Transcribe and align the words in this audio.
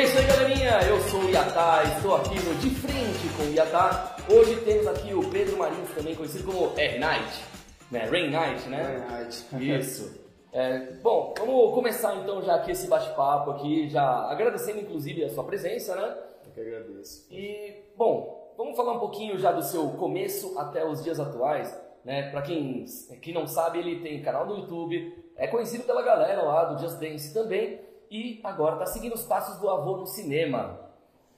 é 0.00 0.04
isso 0.04 0.18
aí, 0.18 0.26
galerinha. 0.26 0.80
Eu 0.88 0.98
sou 1.10 1.20
o 1.20 1.28
Iatá, 1.28 1.82
estou 1.84 2.16
aqui 2.16 2.34
no 2.40 2.54
De 2.54 2.70
Frente 2.70 3.36
com 3.36 3.42
o 3.42 3.52
Iatá. 3.52 4.16
Hoje 4.30 4.56
temos 4.62 4.86
aqui 4.86 5.12
o 5.12 5.28
Pedro 5.28 5.58
Marins, 5.58 5.90
também 5.94 6.14
conhecido 6.14 6.44
como 6.44 6.72
R 6.74 6.98
Night, 6.98 7.44
né? 7.90 8.06
Rain 8.06 8.30
Night, 8.30 8.66
né? 8.70 8.82
Rain 8.82 9.10
Night. 9.10 9.46
Isso. 9.78 10.18
É, 10.54 10.92
bom, 11.02 11.34
vamos 11.36 11.74
começar 11.74 12.16
então 12.16 12.40
já 12.40 12.54
aqui 12.54 12.70
esse 12.70 12.88
bate-papo 12.88 13.50
aqui, 13.50 13.90
já 13.90 14.02
agradecendo 14.30 14.80
inclusive 14.80 15.22
a 15.22 15.28
sua 15.28 15.44
presença, 15.44 15.94
né? 15.94 16.16
Eu 16.46 16.52
que 16.52 16.60
agradeço. 16.60 17.26
E, 17.30 17.82
bom, 17.94 18.54
vamos 18.56 18.78
falar 18.78 18.94
um 18.94 19.00
pouquinho 19.00 19.38
já 19.38 19.52
do 19.52 19.62
seu 19.62 19.86
começo 19.90 20.58
até 20.58 20.82
os 20.82 21.04
dias 21.04 21.20
atuais, 21.20 21.78
né? 22.06 22.30
Pra 22.30 22.40
quem, 22.40 22.86
quem 23.20 23.34
não 23.34 23.46
sabe, 23.46 23.78
ele 23.78 24.00
tem 24.00 24.22
canal 24.22 24.46
no 24.46 24.60
YouTube, 24.60 25.14
é 25.36 25.46
conhecido 25.46 25.84
pela 25.84 26.00
galera 26.00 26.40
lá 26.40 26.64
do 26.64 26.80
Just 26.80 26.98
Dance 26.98 27.34
também, 27.34 27.89
e 28.10 28.40
agora 28.42 28.74
está 28.74 28.86
seguindo 28.86 29.14
os 29.14 29.24
passos 29.24 29.58
do 29.60 29.70
avô 29.70 29.96
no 29.96 30.06
cinema. 30.06 30.80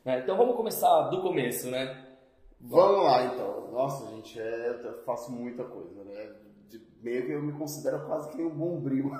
Né? 0.04 0.20
Então 0.20 0.36
vamos 0.36 0.56
começar 0.56 1.08
do 1.08 1.20
começo, 1.20 1.70
né? 1.70 2.06
Vamos 2.58 3.04
lá 3.04 3.24
então. 3.26 3.70
Nossa, 3.70 4.06
gente, 4.10 4.40
é, 4.40 4.80
eu 4.84 5.02
faço 5.04 5.30
muita 5.30 5.64
coisa, 5.64 6.02
né? 6.04 6.32
De, 6.68 6.80
meio 7.02 7.26
que 7.26 7.32
eu 7.32 7.42
me 7.42 7.52
considero 7.52 8.06
quase 8.06 8.30
que 8.30 8.42
um 8.42 8.50
bombril 8.50 9.10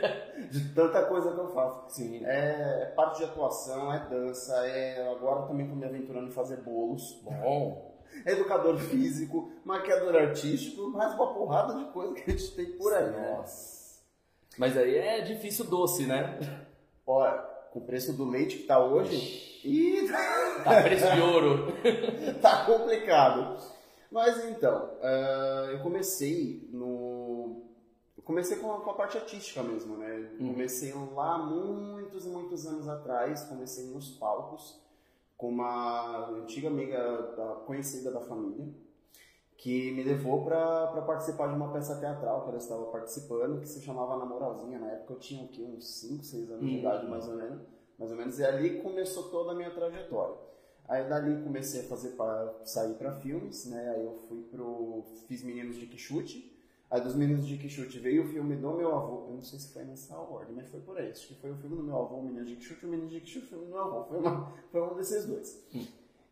de 0.50 0.72
tanta 0.74 1.04
coisa 1.04 1.32
que 1.32 1.38
eu 1.38 1.48
faço. 1.48 1.94
Sim. 1.94 2.24
É, 2.24 2.82
é 2.82 2.86
parte 2.96 3.18
de 3.18 3.24
atuação, 3.24 3.92
é 3.92 4.08
dança, 4.08 4.54
é 4.66 5.10
agora 5.10 5.46
também 5.46 5.66
estou 5.66 5.78
me 5.78 5.84
aventurando 5.84 6.28
em 6.28 6.32
fazer 6.32 6.58
bolos. 6.58 7.20
Bom. 7.22 7.92
É 8.24 8.32
educador 8.32 8.78
físico, 8.78 9.50
maquiador 9.64 10.14
artístico, 10.16 10.88
mais 10.90 11.14
uma 11.14 11.34
porrada 11.34 11.74
de 11.74 11.84
coisa 11.92 12.14
que 12.14 12.30
a 12.30 12.34
gente 12.34 12.54
tem 12.54 12.66
por 12.76 12.92
aí. 12.92 13.10
Né? 13.10 13.36
Nossa. 13.36 13.82
Mas 14.58 14.76
aí 14.76 14.96
é 14.96 15.20
difícil 15.22 15.64
doce, 15.64 16.06
né? 16.06 16.38
Olha, 17.06 17.38
com 17.72 17.80
o 17.80 17.84
preço 17.84 18.12
do 18.12 18.28
leite 18.28 18.58
que 18.58 18.64
tá 18.64 18.82
hoje, 18.82 19.60
ih, 19.64 20.08
Tá 20.62 20.82
preço 20.82 21.10
de 21.12 21.20
ouro. 21.20 21.72
tá 22.40 22.64
complicado. 22.64 23.56
Mas 24.10 24.44
então, 24.44 24.90
uh, 25.00 25.70
eu 25.70 25.80
comecei 25.80 26.68
no. 26.70 27.62
Eu 28.16 28.22
comecei 28.22 28.58
com 28.58 28.72
a, 28.72 28.80
com 28.80 28.90
a, 28.90 28.94
parte 28.94 29.16
artística 29.16 29.62
mesmo, 29.62 29.96
né? 29.96 30.30
Hum. 30.38 30.52
Comecei 30.52 30.92
lá 31.14 31.38
muitos 31.38 32.26
e 32.26 32.28
muitos 32.28 32.66
anos 32.66 32.88
atrás, 32.88 33.42
comecei 33.44 33.86
nos 33.86 34.10
palcos 34.10 34.80
com 35.36 35.48
uma 35.48 36.28
antiga 36.28 36.68
amiga 36.68 37.34
da, 37.36 37.46
conhecida 37.66 38.12
da 38.12 38.20
família 38.20 38.68
que 39.62 39.92
me 39.92 40.02
levou 40.02 40.44
para 40.44 40.88
participar 41.02 41.46
de 41.46 41.54
uma 41.54 41.72
peça 41.72 41.94
teatral 41.94 42.42
que 42.42 42.48
ela 42.48 42.58
estava 42.58 42.84
participando, 42.86 43.60
que 43.60 43.68
se 43.68 43.80
chamava 43.80 44.16
Namoralzinha. 44.16 44.76
Na 44.76 44.90
época 44.90 45.12
eu 45.12 45.18
tinha 45.20 45.44
o 45.44 45.48
quê? 45.48 45.62
uns 45.62 46.00
5, 46.00 46.24
6 46.24 46.50
anos 46.50 46.66
de 46.68 46.78
idade, 46.78 47.08
mais 47.08 47.28
ou 47.28 47.36
menos. 47.36 47.62
Mais 47.96 48.10
ou 48.10 48.16
menos. 48.16 48.40
E 48.40 48.44
ali 48.44 48.82
começou 48.82 49.30
toda 49.30 49.52
a 49.52 49.54
minha 49.54 49.70
trajetória. 49.70 50.34
Aí 50.88 51.08
dali 51.08 51.44
comecei 51.44 51.82
a 51.82 51.84
fazer 51.84 52.10
para 52.16 52.52
sair 52.64 52.94
para 52.94 53.12
filmes, 53.12 53.66
né? 53.66 53.90
Aí 53.90 54.04
eu 54.04 54.16
fui 54.28 54.42
pro 54.50 55.04
fiz 55.28 55.44
Meninos 55.44 55.76
de 55.76 55.86
Quixute. 55.86 56.52
Aí 56.90 57.00
dos 57.00 57.14
Meninos 57.14 57.46
de 57.46 57.56
Quixute 57.56 58.00
veio 58.00 58.24
o 58.24 58.26
filme 58.26 58.56
do 58.56 58.72
meu 58.72 58.92
avô. 58.92 59.28
Eu 59.28 59.36
não 59.36 59.44
sei 59.44 59.60
se 59.60 59.72
foi 59.72 59.84
nessa 59.84 60.18
ordem, 60.18 60.56
mas 60.56 60.68
foi 60.70 60.80
por 60.80 60.98
aí. 60.98 61.12
Acho 61.12 61.28
que 61.28 61.40
foi 61.40 61.52
o 61.52 61.56
filme 61.56 61.76
do 61.76 61.84
meu 61.84 61.98
avô, 61.98 62.16
o 62.16 62.24
Meninos 62.24 62.48
de 62.48 62.56
Quixute, 62.56 62.84
o 62.84 62.88
Meninos 62.88 63.12
de 63.12 63.20
Quixute, 63.20 63.46
o 63.46 63.48
filme 63.48 63.66
do 63.66 63.70
meu 63.70 63.80
avô. 63.80 64.04
Foi, 64.06 64.18
uma, 64.18 64.52
foi 64.72 64.82
um 64.82 64.96
desses 64.96 65.24
dois. 65.24 65.64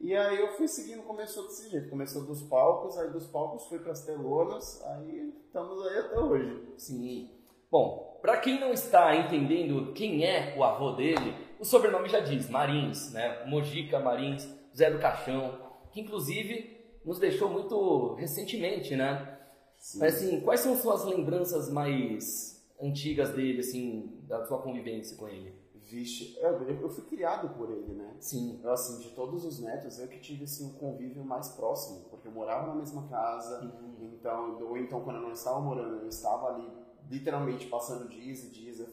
E 0.00 0.16
aí 0.16 0.40
eu 0.40 0.48
fui 0.52 0.66
seguindo, 0.66 1.02
começou 1.02 1.46
desse 1.46 1.68
jeito. 1.68 1.90
Começou 1.90 2.24
dos 2.24 2.42
palcos, 2.42 2.96
aí 2.96 3.10
dos 3.10 3.26
palcos 3.26 3.66
fui 3.66 3.78
para 3.78 3.92
as 3.92 4.04
telonas, 4.04 4.82
aí 4.86 5.32
estamos 5.44 5.86
aí 5.86 5.98
até 5.98 6.18
hoje. 6.18 6.72
Sim. 6.78 7.30
Bom, 7.70 8.18
para 8.22 8.38
quem 8.38 8.58
não 8.58 8.72
está 8.72 9.14
entendendo 9.14 9.92
quem 9.92 10.24
é 10.24 10.54
o 10.56 10.64
avô 10.64 10.92
dele, 10.92 11.34
o 11.58 11.64
sobrenome 11.64 12.08
já 12.08 12.20
diz, 12.20 12.48
Marins, 12.48 13.12
né? 13.12 13.44
Mojica 13.46 14.00
Marins, 14.00 14.48
Zé 14.74 14.90
do 14.90 14.98
Caixão, 14.98 15.58
que 15.90 16.00
inclusive 16.00 16.80
nos 17.04 17.18
deixou 17.18 17.50
muito 17.50 18.14
recentemente, 18.14 18.96
né? 18.96 19.38
Sim. 19.76 19.98
Mas 19.98 20.16
assim, 20.16 20.40
quais 20.40 20.60
são 20.60 20.76
suas 20.76 21.04
lembranças 21.04 21.70
mais 21.70 22.66
antigas 22.80 23.30
dele, 23.30 23.60
assim, 23.60 24.18
da 24.22 24.44
sua 24.46 24.62
convivência 24.62 25.16
com 25.16 25.28
ele? 25.28 25.59
Vixe, 25.90 26.38
eu, 26.40 26.62
eu 26.68 26.88
fui 26.88 27.02
criado 27.04 27.52
por 27.56 27.68
ele, 27.68 27.94
né? 27.94 28.14
Sim. 28.20 28.60
Eu, 28.62 28.70
assim, 28.70 29.00
de 29.00 29.10
todos 29.10 29.44
os 29.44 29.58
netos, 29.58 29.98
eu 29.98 30.06
que 30.06 30.20
tive, 30.20 30.44
assim, 30.44 30.70
um 30.70 30.78
convívio 30.78 31.24
mais 31.24 31.48
próximo, 31.48 32.04
porque 32.08 32.28
eu 32.28 32.32
morava 32.32 32.68
na 32.68 32.76
mesma 32.76 33.08
casa, 33.08 33.60
uhum. 33.60 34.12
então, 34.14 34.56
ou 34.62 34.78
então 34.78 35.00
quando 35.00 35.16
eu 35.16 35.22
não 35.22 35.32
estava 35.32 35.58
morando, 35.58 36.02
eu 36.02 36.08
estava 36.08 36.46
ali, 36.46 36.70
literalmente, 37.10 37.66
passando 37.66 38.08
dias 38.08 38.44
e 38.44 38.50
dias, 38.50 38.78
eu 38.78 38.86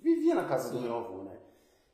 vivia 0.00 0.34
na 0.34 0.44
casa 0.48 0.68
Sim. 0.70 0.76
do 0.76 0.80
meu 0.80 0.96
avô, 0.96 1.22
né? 1.22 1.38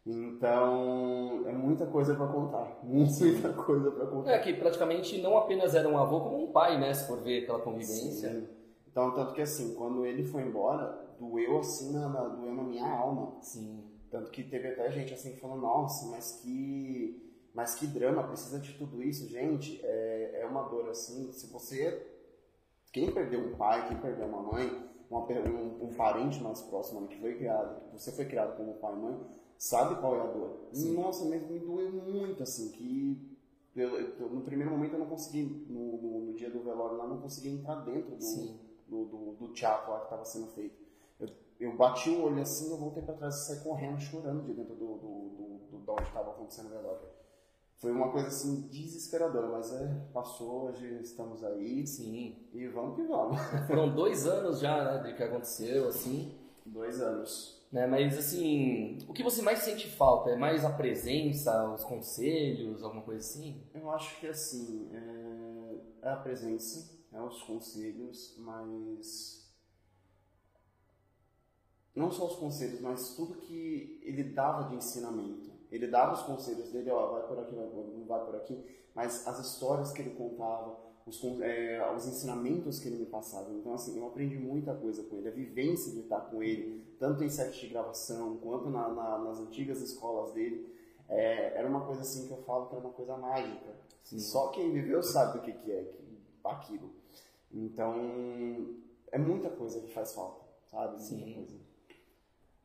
Então, 0.06 1.42
é 1.46 1.52
muita 1.52 1.84
coisa 1.84 2.14
para 2.14 2.28
contar, 2.28 2.80
muita 2.82 3.52
coisa 3.52 3.90
para 3.90 4.06
contar. 4.06 4.30
É 4.32 4.38
que 4.38 4.54
praticamente 4.54 5.20
não 5.20 5.36
apenas 5.36 5.74
era 5.74 5.86
um 5.86 5.98
avô, 5.98 6.22
como 6.22 6.42
um 6.42 6.52
pai, 6.52 6.80
né, 6.80 6.94
se 6.94 7.06
for 7.06 7.20
ver 7.20 7.42
aquela 7.42 7.60
convivência. 7.60 8.30
Sim. 8.30 8.48
Então, 8.90 9.14
tanto 9.14 9.34
que 9.34 9.42
assim, 9.42 9.74
quando 9.74 10.06
ele 10.06 10.24
foi 10.24 10.40
embora, 10.40 11.06
doeu 11.20 11.58
assim, 11.58 11.92
na, 11.92 12.08
na, 12.08 12.22
doeu 12.28 12.54
na 12.54 12.62
minha 12.62 12.90
alma. 12.90 13.36
Sim 13.42 13.87
tanto 14.10 14.30
que 14.30 14.42
teve 14.42 14.68
até 14.68 14.90
gente 14.90 15.12
assim 15.12 15.36
falando, 15.36 15.62
nossa, 15.62 16.06
mas 16.06 16.40
que, 16.42 17.32
mas 17.54 17.74
que 17.74 17.86
drama, 17.86 18.26
precisa 18.26 18.58
de 18.58 18.72
tudo 18.74 19.02
isso, 19.02 19.28
gente. 19.28 19.80
É, 19.84 20.40
é 20.42 20.46
uma 20.46 20.62
dor 20.62 20.88
assim. 20.88 21.30
Se 21.32 21.46
você, 21.48 22.06
quem 22.92 23.10
perdeu 23.12 23.40
um 23.40 23.56
pai, 23.56 23.88
quem 23.88 23.98
perdeu 23.98 24.26
uma 24.26 24.42
mãe, 24.42 24.88
uma, 25.10 25.20
um, 25.20 25.84
um, 25.84 25.94
parente 25.94 26.42
mais 26.42 26.60
próximo 26.62 27.06
que 27.08 27.20
foi 27.20 27.36
criado, 27.36 27.92
você 27.92 28.12
foi 28.12 28.24
criado 28.24 28.56
como 28.56 28.74
pai 28.74 28.92
e 28.94 28.96
mãe, 28.96 29.20
sabe 29.56 30.00
qual 30.00 30.16
é 30.16 30.20
a 30.20 30.26
dor. 30.26 30.68
Sim. 30.72 30.94
Nossa, 30.94 31.24
mesmo 31.26 31.48
me 31.48 31.58
doeu 31.58 31.92
muito 31.92 32.42
assim, 32.42 32.70
que 32.70 33.36
eu, 33.76 33.96
eu, 33.96 34.30
no 34.30 34.40
primeiro 34.40 34.70
momento 34.70 34.94
eu 34.94 34.98
não 34.98 35.06
consegui, 35.06 35.42
no, 35.68 35.98
no, 35.98 36.20
no, 36.26 36.34
dia 36.34 36.50
do 36.50 36.62
velório 36.62 36.96
lá, 36.96 37.06
não 37.06 37.20
consegui 37.20 37.50
entrar 37.50 37.76
dentro 37.84 38.16
do, 38.16 38.58
do, 38.88 39.04
do, 39.04 39.32
do 39.34 39.52
teatro 39.52 39.92
lá 39.92 39.98
que 39.98 40.04
estava 40.04 40.24
sendo 40.24 40.48
feito 40.48 40.87
eu 41.58 41.76
bati 41.76 42.10
o 42.10 42.22
olho 42.22 42.40
assim, 42.40 42.70
eu 42.70 42.78
voltei 42.78 43.02
para 43.02 43.14
trás 43.14 43.34
e 43.34 43.46
saí 43.46 43.60
correndo, 43.60 43.98
chorando 43.98 44.44
de 44.44 44.54
dentro 44.54 44.76
do, 44.76 44.86
do, 44.96 44.98
do, 44.98 45.78
do, 45.84 45.92
onde 45.92 46.02
estava 46.02 46.30
acontecendo 46.30 46.66
o 46.66 46.70
velório. 46.70 47.08
Foi 47.78 47.92
uma 47.92 48.10
coisa 48.10 48.28
assim 48.28 48.68
desesperadora, 48.68 49.48
mas 49.48 49.72
é, 49.72 49.86
passou, 50.12 50.64
hoje 50.64 51.00
estamos 51.00 51.44
aí. 51.44 51.86
Sim. 51.86 52.36
E 52.52 52.66
vamos 52.68 52.96
que 52.96 53.02
vamos. 53.04 53.40
Foram 53.66 53.94
dois 53.94 54.26
anos 54.26 54.60
já, 54.60 54.84
né, 54.84 55.02
de 55.02 55.16
que 55.16 55.22
aconteceu, 55.22 55.88
assim. 55.88 56.36
Dois 56.66 57.00
anos. 57.00 57.56
Né, 57.70 57.86
mas 57.86 58.16
assim, 58.16 58.98
o 59.06 59.12
que 59.12 59.22
você 59.22 59.42
mais 59.42 59.60
sente 59.60 59.88
falta? 59.88 60.30
É 60.30 60.36
mais 60.36 60.64
a 60.64 60.70
presença, 60.70 61.70
os 61.72 61.84
conselhos, 61.84 62.82
alguma 62.82 63.02
coisa 63.02 63.20
assim? 63.20 63.62
Eu 63.74 63.90
acho 63.90 64.18
que 64.18 64.26
assim, 64.26 64.90
é, 64.92 66.08
é 66.08 66.10
a 66.10 66.16
presença, 66.16 66.98
é 67.12 67.20
os 67.20 67.42
conselhos, 67.42 68.36
mas 68.38 69.47
não 71.98 72.10
só 72.10 72.26
os 72.26 72.36
conselhos, 72.36 72.80
mas 72.80 73.14
tudo 73.14 73.34
que 73.34 74.00
ele 74.02 74.22
dava 74.22 74.68
de 74.68 74.76
ensinamento. 74.76 75.50
Ele 75.70 75.86
dava 75.86 76.14
os 76.14 76.22
conselhos 76.22 76.70
dele, 76.70 76.90
ó, 76.90 77.12
vai 77.12 77.26
por 77.26 77.38
aqui, 77.38 77.54
vai 77.54 77.66
por, 77.66 77.86
não 77.86 78.06
vai 78.06 78.24
por 78.24 78.36
aqui, 78.36 78.58
mas 78.94 79.26
as 79.26 79.38
histórias 79.40 79.92
que 79.92 80.00
ele 80.00 80.10
contava, 80.10 80.78
os, 81.04 81.22
é, 81.42 81.92
os 81.94 82.06
ensinamentos 82.06 82.78
que 82.78 82.88
ele 82.88 82.96
me 82.96 83.06
passava. 83.06 83.52
Então, 83.52 83.74
assim, 83.74 83.98
eu 83.98 84.06
aprendi 84.06 84.38
muita 84.38 84.74
coisa 84.74 85.02
com 85.02 85.16
ele, 85.16 85.28
a 85.28 85.32
vivência 85.32 85.92
de 85.92 86.00
estar 86.00 86.20
com 86.22 86.42
ele, 86.42 86.82
tanto 86.98 87.22
em 87.22 87.28
sete 87.28 87.60
de 87.60 87.68
gravação, 87.68 88.38
quanto 88.38 88.70
na, 88.70 88.88
na, 88.88 89.18
nas 89.18 89.40
antigas 89.40 89.80
escolas 89.82 90.32
dele. 90.32 90.74
É, 91.08 91.58
era 91.58 91.68
uma 91.68 91.86
coisa 91.86 92.02
assim 92.02 92.26
que 92.26 92.32
eu 92.32 92.42
falo 92.42 92.66
que 92.66 92.76
era 92.76 92.84
uma 92.84 92.92
coisa 92.92 93.16
mágica. 93.16 93.76
Sim. 94.02 94.18
Só 94.18 94.48
quem 94.48 94.72
viveu 94.72 95.02
sabe 95.02 95.38
o 95.38 95.42
que, 95.42 95.52
que 95.52 95.72
é 95.72 95.92
aquilo. 96.44 96.90
Então, 97.52 97.94
é 99.10 99.18
muita 99.18 99.50
coisa 99.50 99.80
que 99.80 99.92
faz 99.92 100.14
falta, 100.14 100.44
sabe? 100.66 100.92
Muita 100.92 101.04
Sim. 101.04 101.34
coisa. 101.34 101.67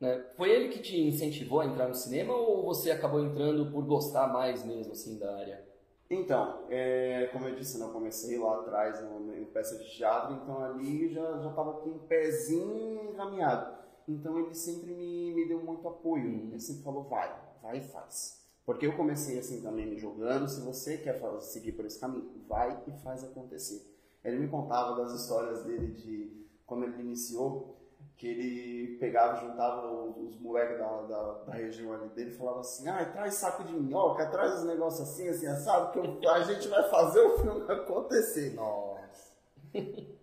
Né? 0.04 0.22
Foi 0.36 0.50
ele 0.50 0.68
que 0.68 0.80
te 0.80 1.00
incentivou 1.00 1.60
a 1.60 1.66
entrar 1.66 1.88
no 1.88 1.94
cinema 1.94 2.34
ou 2.34 2.62
você 2.62 2.90
acabou 2.90 3.24
entrando 3.24 3.72
por 3.72 3.82
gostar 3.86 4.30
mais 4.30 4.62
mesmo 4.62 4.92
assim 4.92 5.18
da 5.18 5.34
área? 5.34 5.64
Então, 6.10 6.66
é, 6.68 7.30
como 7.32 7.48
eu 7.48 7.56
disse, 7.56 7.78
né, 7.78 7.86
eu 7.86 7.90
comecei 7.90 8.38
lá 8.38 8.60
atrás 8.60 9.00
em 9.00 9.44
peça 9.46 9.78
de 9.78 9.90
teatro, 9.90 10.34
então 10.34 10.62
ali 10.62 11.08
já 11.08 11.40
já 11.40 11.48
estava 11.48 11.72
com 11.80 11.88
um 11.88 11.98
pezinho 12.00 13.10
encaminhado. 13.10 13.78
Então 14.06 14.38
ele 14.38 14.52
sempre 14.52 14.92
me, 14.92 15.34
me 15.34 15.48
deu 15.48 15.62
muito 15.64 15.88
apoio. 15.88 16.26
Uhum. 16.26 16.50
Ele 16.50 16.60
sempre 16.60 16.82
falou, 16.82 17.04
vai, 17.04 17.34
vai 17.62 17.78
e 17.78 17.82
faz. 17.82 18.44
Porque 18.66 18.86
eu 18.86 18.94
comecei 18.96 19.38
assim 19.38 19.62
também 19.62 19.86
me 19.86 19.96
jogando, 19.96 20.46
se 20.48 20.60
você 20.60 20.98
quer 20.98 21.18
fazer, 21.18 21.40
seguir 21.40 21.72
por 21.72 21.86
esse 21.86 21.98
caminho, 21.98 22.30
vai 22.46 22.78
e 22.86 22.92
faz 23.02 23.24
acontecer. 23.24 23.90
Ele 24.22 24.38
me 24.38 24.48
contava 24.48 25.02
das 25.02 25.12
histórias 25.18 25.64
dele 25.64 25.92
de 25.92 26.46
quando 26.66 26.84
ele 26.84 27.00
iniciou, 27.00 27.83
que 28.16 28.26
ele 28.28 28.98
pegava, 28.98 29.40
juntava 29.40 29.90
os, 29.90 30.16
os 30.16 30.40
moleques 30.40 30.78
da, 30.78 31.02
da, 31.02 31.32
da, 31.44 31.52
região 31.52 31.92
ali 31.92 32.08
dele 32.10 32.30
e 32.30 32.36
falava 32.36 32.60
assim, 32.60 32.88
ah, 32.88 33.04
traz 33.12 33.34
saco 33.34 33.64
de 33.64 33.72
minhoca, 33.72 34.30
traz 34.30 34.54
os 34.60 34.64
negócios 34.64 35.08
assim, 35.08 35.28
assim, 35.28 35.46
sabe 35.56 35.92
que 35.92 36.26
a 36.26 36.42
gente 36.42 36.68
vai 36.68 36.88
fazer 36.88 37.20
o 37.20 37.38
filme 37.38 37.64
acontecer. 37.72 38.54
Nossa. 38.54 39.34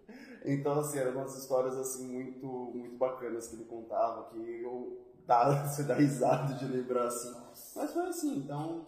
Então, 0.43 0.79
assim, 0.79 0.97
eram 0.97 1.11
umas 1.11 1.37
histórias, 1.37 1.77
assim, 1.77 2.07
muito, 2.07 2.47
muito 2.47 2.97
bacanas 2.97 3.47
que 3.47 3.55
ele 3.55 3.65
contava, 3.65 4.27
que 4.31 4.39
eu 4.63 4.99
dá, 5.27 5.51
você 5.67 5.83
dá 5.83 5.93
risada 5.93 6.55
de 6.55 6.65
lembrar, 6.65 7.05
assim. 7.05 7.31
Mas 7.75 7.93
foi 7.93 8.07
assim, 8.07 8.39
então, 8.39 8.87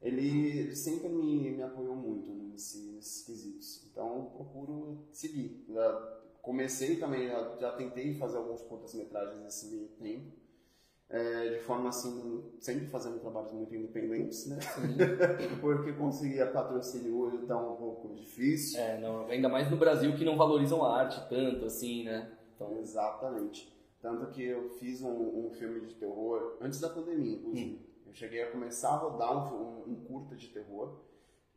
ele 0.00 0.74
sempre 0.76 1.08
me, 1.08 1.50
me 1.50 1.62
apoiou 1.62 1.96
muito 1.96 2.30
nesse, 2.30 2.92
nesses 2.92 3.24
quesitos. 3.24 3.84
Então, 3.90 4.30
procuro 4.36 5.04
seguir. 5.10 5.64
Já 5.68 6.21
comecei 6.42 6.96
também, 6.96 7.28
já, 7.28 7.56
já 7.58 7.72
tentei 7.72 8.14
fazer 8.14 8.36
alguns 8.36 8.60
curtas-metragens 8.62 9.40
nesse 9.40 9.68
meio 9.68 9.88
tempo. 9.88 10.42
É, 11.08 11.50
de 11.50 11.58
forma 11.60 11.90
assim, 11.90 12.42
sempre 12.58 12.86
fazendo 12.86 13.20
trabalhos 13.20 13.52
muito 13.52 13.74
independentes, 13.74 14.46
né? 14.46 14.58
Porque 15.60 15.92
conseguir 15.92 16.44
patrocínio 16.52 17.18
hoje 17.18 17.46
tá 17.46 17.56
um 17.56 17.76
pouco 17.76 18.14
difícil. 18.14 18.80
É, 18.80 18.98
não, 18.98 19.26
ainda 19.26 19.46
mais 19.46 19.70
no 19.70 19.76
Brasil 19.76 20.16
que 20.16 20.24
não 20.24 20.38
valorizam 20.38 20.82
a 20.82 21.00
arte 21.00 21.20
tanto 21.28 21.66
assim, 21.66 22.04
né? 22.04 22.32
Então... 22.54 22.78
Exatamente. 22.78 23.70
Tanto 24.00 24.32
que 24.32 24.42
eu 24.42 24.70
fiz 24.70 25.02
um, 25.02 25.46
um 25.46 25.50
filme 25.50 25.86
de 25.86 25.94
terror 25.94 26.56
antes 26.60 26.80
da 26.80 26.88
pandemia, 26.88 27.36
inclusive. 27.36 27.74
Hum. 27.74 27.78
Eu 28.06 28.14
cheguei 28.14 28.42
a 28.42 28.50
começar 28.50 28.88
a 28.88 28.96
rodar 28.96 29.54
um, 29.54 29.82
um, 29.86 29.92
um 29.92 30.04
curta 30.06 30.34
de 30.34 30.48
terror 30.48 30.98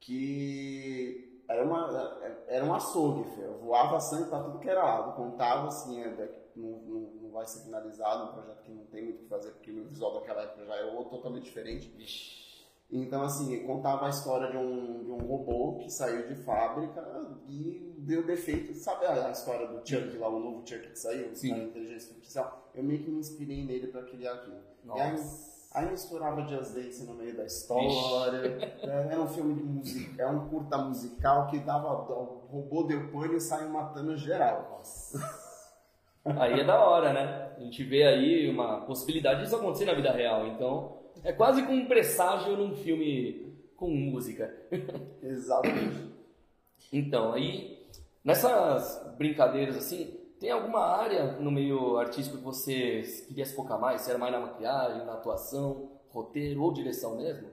que 0.02 1.35
era, 1.48 1.64
uma, 1.64 2.20
era 2.48 2.66
um 2.66 2.74
açougue, 2.74 3.30
filho. 3.32 3.58
voava 3.60 4.00
sangue 4.00 4.30
para 4.30 4.44
tudo 4.44 4.60
que 4.60 4.70
era 4.70 4.84
lado. 4.84 5.16
Contava 5.16 5.68
assim, 5.68 6.02
é, 6.02 6.30
não, 6.56 6.70
não, 6.70 7.00
não, 7.22 7.32
vai 7.32 7.46
ser 7.46 7.64
finalizado, 7.64 8.30
um 8.30 8.34
projeto 8.34 8.64
que 8.64 8.72
não 8.72 8.86
tem 8.86 9.04
muito 9.04 9.20
o 9.20 9.24
que 9.24 9.30
fazer, 9.30 9.52
porque 9.52 9.72
o 9.72 9.86
visual 9.86 10.14
daquela 10.14 10.42
época 10.42 10.66
já 10.66 10.76
é 10.76 10.86
outro, 10.86 11.18
totalmente 11.18 11.44
diferente. 11.44 12.46
Então, 12.92 13.24
assim, 13.24 13.66
contava 13.66 14.06
a 14.06 14.10
história 14.10 14.50
de 14.52 14.58
um, 14.58 15.04
de 15.04 15.12
um 15.12 15.18
robô 15.18 15.78
que 15.80 15.90
saiu 15.90 16.28
de 16.28 16.36
fábrica 16.36 17.04
e 17.50 17.96
deu 17.98 18.26
defeito. 18.26 18.74
Sabe 18.76 19.06
a, 19.06 19.32
história 19.32 19.68
do 19.68 19.78
Chuck 19.88 20.18
lá, 20.18 20.30
o 20.30 20.40
novo 20.40 20.68
Chuck 20.68 20.88
que 20.90 21.00
saiu? 21.00 21.36
Sim. 21.36 21.64
inteligência 21.64 22.12
artificial? 22.12 22.70
Eu 22.74 22.84
meio 22.84 23.04
que 23.04 23.10
me 23.10 23.20
inspirei 23.20 23.66
nele 23.66 23.88
para 23.88 24.04
criar 24.04 24.34
aquilo. 24.34 24.62
Nossa. 24.84 25.55
Aí, 25.76 25.92
misturava 25.92 26.48
Just 26.48 26.74
Dance 26.74 27.06
no 27.06 27.14
meio 27.16 27.36
da 27.36 27.46
história. 27.46 28.58
É, 28.82 29.08
era 29.12 29.22
um 29.22 29.28
filme 29.28 29.54
de 29.54 29.62
música, 29.64 30.24
é 30.24 30.28
um 30.28 30.48
curta 30.48 30.78
musical 30.78 31.48
que 31.48 31.60
dava. 31.60 31.92
O 31.92 32.48
robô 32.50 32.84
deu 32.84 33.12
pane 33.12 33.36
e 33.36 33.42
saiu 33.42 33.70
matando 33.70 34.16
geral. 34.16 34.78
Nossa. 34.78 35.20
Aí 36.24 36.62
é 36.62 36.64
da 36.64 36.84
hora, 36.84 37.14
né? 37.14 37.54
A 37.58 37.60
gente 37.60 37.84
vê 37.84 38.04
aí 38.04 38.50
uma 38.50 38.82
possibilidade 38.86 39.42
disso 39.42 39.58
acontecer 39.58 39.86
na 39.86 39.94
vida 39.94 40.12
real. 40.12 40.48
Então, 40.48 40.98
é 41.24 41.32
quase 41.34 41.62
como 41.64 41.78
um 41.78 41.88
presságio 41.88 42.56
num 42.58 42.74
filme 42.76 43.54
com 43.76 43.90
música. 43.90 44.52
Exatamente. 45.22 46.10
Então, 46.92 47.34
aí, 47.34 47.86
nessas 48.24 49.14
brincadeiras 49.18 49.78
assim, 49.78 50.18
tem 50.40 50.52
alguma 50.52 50.80
área 50.80 51.34
no 51.34 51.52
meio 51.52 51.98
artístico 51.98 52.38
que 52.38 52.44
você 52.44 53.02
queria 53.28 53.46
se 53.46 53.56
focar 53.56 53.80
mais? 53.80 54.02
Se 54.02 54.10
era 54.10 54.20
mais 54.20 54.34
na 54.34 54.40
maquiagem, 54.40 55.06
na 55.06 55.14
atuação, 55.14 55.92
roteiro 56.10 56.62
ou 56.62 56.74
direção 56.74 57.18
mesmo? 57.18 57.50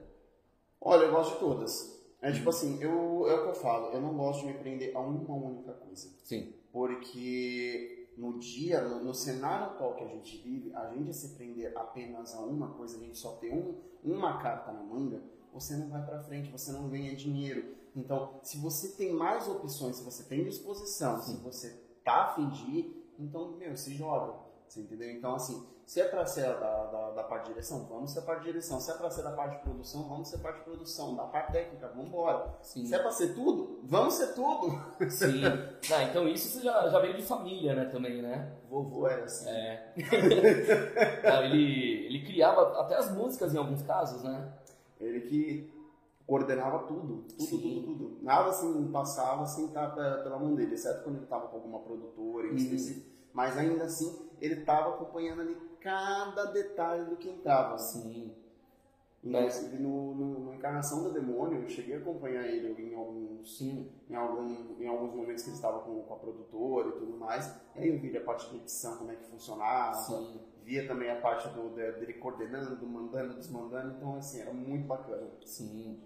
Olha, 0.79 1.05
eu 1.05 1.11
gosto 1.11 1.33
de 1.33 1.39
todas. 1.39 1.93
É 2.21 2.31
tipo 2.31 2.49
assim, 2.49 2.81
eu, 2.81 3.27
é 3.27 3.35
o 3.35 3.43
que 3.43 3.49
eu 3.49 3.53
falo, 3.53 3.87
eu 3.87 3.99
não 3.99 4.15
gosto 4.15 4.41
de 4.41 4.47
me 4.47 4.53
prender 4.53 4.95
a 4.95 4.99
uma 5.01 5.35
única 5.35 5.73
coisa. 5.73 6.09
Sim. 6.23 6.53
Porque 6.71 8.07
no 8.17 8.39
dia, 8.39 8.81
no, 8.81 9.03
no, 9.03 9.13
cenário 9.13 9.65
atual 9.65 9.95
que 9.95 10.03
a 10.03 10.07
gente 10.07 10.37
vive, 10.37 10.73
a 10.73 10.87
gente 10.87 11.13
se 11.13 11.35
prender 11.35 11.75
apenas 11.75 12.33
a 12.33 12.39
uma 12.39 12.69
coisa, 12.69 12.97
a 12.97 12.99
gente 12.99 13.17
só 13.17 13.33
ter 13.33 13.53
um, 13.53 13.75
uma 14.03 14.41
carta 14.41 14.71
na 14.71 14.81
manga, 14.81 15.21
você 15.51 15.75
não 15.75 15.89
vai 15.89 16.03
para 16.05 16.23
frente, 16.23 16.49
você 16.49 16.71
não 16.71 16.89
ganha 16.89 17.15
dinheiro. 17.15 17.75
Então, 17.95 18.39
se 18.41 18.57
você 18.57 18.89
tem 18.93 19.13
mais 19.13 19.47
opções, 19.47 19.97
se 19.97 20.03
você 20.03 20.23
tem 20.23 20.43
disposição, 20.43 21.21
Sim. 21.21 21.35
se 21.35 21.43
você 21.43 21.82
tá 22.03 22.23
a 22.23 22.33
fim 22.33 22.49
de 22.49 22.63
ir, 22.71 23.13
então, 23.19 23.51
meu, 23.51 23.75
se 23.77 23.93
joga. 23.93 24.33
Você 24.67 24.81
entendeu? 24.81 25.11
Então, 25.11 25.35
assim, 25.35 25.65
se 25.85 26.01
é 26.01 26.05
para 26.05 26.25
ser 26.25 26.47
da, 26.59 26.85
da, 26.85 27.11
da, 27.11 27.23
parte 27.23 27.43
de 27.43 27.49
direção, 27.49 27.85
vamos 27.85 28.11
ser 28.11 28.19
a 28.19 28.21
parte 28.23 28.39
de 28.39 28.45
direção. 28.47 28.79
Se 28.79 28.89
é 28.89 28.93
para 28.95 29.09
ser 29.11 29.21
da 29.21 29.31
parte 29.31 29.57
de 29.57 29.63
produção, 29.63 30.03
vamos 30.07 30.29
ser 30.29 30.37
parte 30.39 30.59
de 30.59 30.63
produção. 30.63 31.15
Da 31.15 31.25
parte 31.25 31.51
técnica, 31.51 31.89
vamos 31.89 32.07
embora. 32.07 32.55
Se 32.61 32.93
é 32.93 32.97
para 32.97 33.11
ser 33.11 33.35
tudo, 33.35 33.81
vamos 33.83 34.13
ser 34.13 34.33
tudo. 34.33 34.81
Sim. 35.09 35.43
ah, 35.93 36.03
então 36.03 36.27
isso 36.27 36.63
já, 36.63 36.89
já 36.89 36.99
veio 36.99 37.15
de 37.15 37.23
família, 37.23 37.75
né, 37.75 37.85
também, 37.85 38.21
né? 38.21 38.53
Vovô 38.69 39.07
era 39.07 39.25
assim. 39.25 39.49
É. 39.49 39.93
ele, 41.45 42.05
ele 42.07 42.25
criava 42.25 42.81
até 42.81 42.95
as 42.95 43.11
músicas 43.11 43.53
em 43.53 43.57
alguns 43.57 43.83
casos, 43.83 44.23
né? 44.23 44.51
Ele 44.99 45.21
que 45.21 45.82
coordenava 46.25 46.79
tudo, 46.87 47.23
tudo, 47.23 47.43
Sim. 47.43 47.83
tudo, 47.85 47.97
tudo. 47.97 48.23
Nada 48.23 48.49
assim 48.49 48.91
passava 48.91 49.45
sem 49.45 49.65
estar 49.65 49.89
pela 49.91 50.39
mão 50.39 50.55
dele, 50.55 50.73
exceto 50.73 51.03
quando 51.03 51.15
ele 51.15 51.25
estava 51.25 51.47
com 51.47 51.57
alguma 51.57 51.79
produtora 51.79 52.47
em 52.47 52.51
uhum. 52.51 52.55
específico 52.55 53.13
mas 53.33 53.57
ainda 53.57 53.85
assim 53.85 54.29
ele 54.39 54.59
estava 54.59 54.93
acompanhando 54.93 55.41
ali 55.41 55.57
cada 55.81 56.45
detalhe 56.45 57.05
do 57.05 57.17
que 57.17 57.29
entrava. 57.29 57.77
Sim. 57.77 58.35
Inclusive 59.23 59.77
no, 59.81 60.13
no, 60.13 60.39
no, 60.39 60.53
Encarnação 60.53 61.03
do 61.03 61.13
Demônio, 61.13 61.61
eu 61.61 61.69
cheguei 61.69 61.95
a 61.95 61.97
acompanhar 61.97 62.45
ele 62.45 62.69
em 62.81 62.93
alguns, 62.93 63.57
Sim. 63.57 63.89
em, 64.09 64.15
algum, 64.15 64.81
em 64.81 64.87
alguns 64.87 65.13
momentos 65.13 65.43
que 65.43 65.49
ele 65.49 65.55
estava 65.55 65.79
com, 65.79 66.01
com 66.01 66.13
a 66.13 66.17
produtora 66.17 66.89
e 66.89 66.91
tudo 66.91 67.17
mais. 67.17 67.47
E 67.75 67.79
aí 67.79 67.89
eu 67.89 67.99
vi 67.99 68.15
a 68.17 68.21
parte 68.21 68.49
de 68.49 68.57
edição, 68.57 68.97
como 68.97 69.11
é 69.11 69.15
que 69.15 69.23
funcionava. 69.23 69.93
Sim. 69.95 70.41
Via 70.63 70.87
também 70.87 71.09
a 71.09 71.19
parte 71.19 71.47
do, 71.49 71.69
dele 71.69 72.13
coordenando, 72.13 72.85
mandando, 72.85 73.35
desmandando. 73.35 73.95
Então, 73.97 74.15
assim, 74.15 74.41
era 74.41 74.53
muito 74.53 74.87
bacana. 74.87 75.27
Sim. 75.45 76.01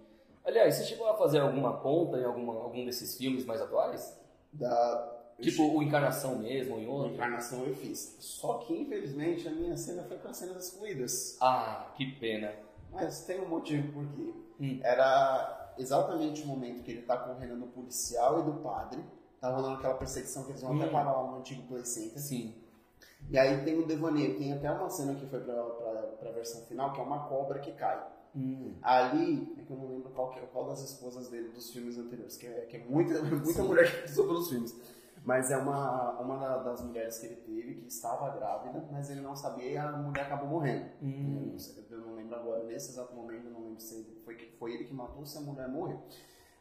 Aliás, 0.48 0.76
você 0.76 0.86
chegou 0.86 1.08
a 1.10 1.18
fazer 1.18 1.40
alguma 1.40 1.78
ponta 1.82 2.18
em 2.18 2.24
alguma, 2.24 2.54
algum 2.54 2.86
desses 2.86 3.18
filmes 3.18 3.46
mais 3.46 3.62
atuais? 3.62 4.18
Da, 4.54 5.18
Tipo 5.42 5.64
o 5.78 5.84
Encarnação 5.84 6.40
mesmo, 6.40 6.80
em 6.80 6.88
outro? 6.88 7.14
Encarnação 7.14 7.64
eu 7.64 7.76
fiz. 7.76 8.16
Só 8.20 8.56
que, 8.60 8.74
infelizmente, 8.74 9.48
a 9.48 9.52
minha 9.52 9.78
cena 9.78 10.04
foi 10.04 10.18
com 10.18 10.30
as 10.30 10.38
cenas 10.38 10.66
excluídas. 10.66 11.38
Ah, 11.40 11.92
que 11.96 12.12
pena. 12.14 12.54
Mas 12.92 13.24
tem 13.26 13.40
um 13.40 13.48
motivo 13.48 13.92
por 13.94 14.08
quê. 14.14 14.34
Hum. 14.60 14.80
Era 14.82 15.74
exatamente 15.78 16.42
o 16.42 16.48
momento 16.48 16.82
que 16.82 16.92
ele 16.92 17.04
tá 17.04 17.18
correndo 17.18 17.60
do 17.60 17.68
policial 17.68 18.40
e 18.40 18.44
do 18.44 18.54
padre. 18.54 19.04
Tá 19.40 19.50
rolando 19.50 19.76
aquela 19.76 19.94
perseguição 19.94 20.44
que 20.44 20.52
eles 20.52 20.62
vão 20.62 20.72
hum. 20.72 20.82
até 20.82 20.90
parar 20.90 21.12
lá 21.12 21.32
no 21.32 21.38
antigo 21.38 21.62
Play 21.68 21.86
Center. 21.86 22.20
Sim. 22.20 22.56
E 23.30 23.38
aí 23.38 23.64
tem 23.64 23.78
o 23.78 23.86
devaneio. 23.86 24.40
Tem 24.40 24.54
até 24.54 24.72
uma 24.72 24.90
cena 24.90 25.14
que 25.14 25.28
foi 25.28 25.40
pra, 25.42 25.62
pra, 25.62 26.02
pra 26.20 26.32
versão 26.32 26.62
final, 26.62 26.94
que 26.94 27.00
é 27.00 27.04
uma 27.04 27.28
cobra 27.28 27.60
que 27.60 27.74
cai. 27.74 28.04
Hum. 28.38 28.76
Ali, 28.84 29.56
é 29.58 29.64
que 29.64 29.72
eu 29.72 29.78
não 29.78 29.88
lembro 29.88 30.12
qual, 30.12 30.30
que, 30.30 30.40
é, 30.40 30.44
qual 30.44 30.68
das 30.68 30.84
esposas 30.84 31.28
dele 31.30 31.50
dos 31.50 31.72
filmes 31.72 31.98
anteriores, 31.98 32.38
que 32.38 32.46
é, 32.46 32.62
que 32.62 32.78
é 32.78 32.86
muita, 32.86 33.20
muita 33.26 33.64
mulher 33.64 33.92
que 33.92 34.02
passou 34.04 34.28
pelos 34.28 34.48
filmes. 34.48 34.80
Mas 35.24 35.50
é 35.50 35.58
uma, 35.58 36.12
uma 36.22 36.58
das 36.60 36.82
mulheres 36.84 37.18
que 37.18 37.26
ele 37.26 37.36
teve 37.38 37.76
que 37.82 37.88
estava 37.88 38.30
grávida, 38.38 38.88
mas 38.92 39.10
ele 39.10 39.22
não 39.22 39.36
sabia 39.36 39.72
e 39.72 39.76
a 39.76 39.92
mulher 39.92 40.22
acabou 40.22 40.48
morrendo. 40.48 40.86
Hum. 41.02 41.58
Eu 41.90 42.00
não 42.00 42.16
lembro 42.16 42.36
agora, 42.36 42.64
nesse 42.64 42.92
exato 42.92 43.14
momento, 43.16 43.48
eu 43.48 43.52
não 43.52 43.64
lembro 43.64 43.82
se 43.82 44.06
foi, 44.24 44.38
foi 44.60 44.74
ele 44.76 44.84
que 44.86 44.94
matou 44.94 45.20
ou 45.20 45.26
se 45.26 45.38
a 45.38 45.42
mulher 45.42 45.68
morreu. 45.68 46.00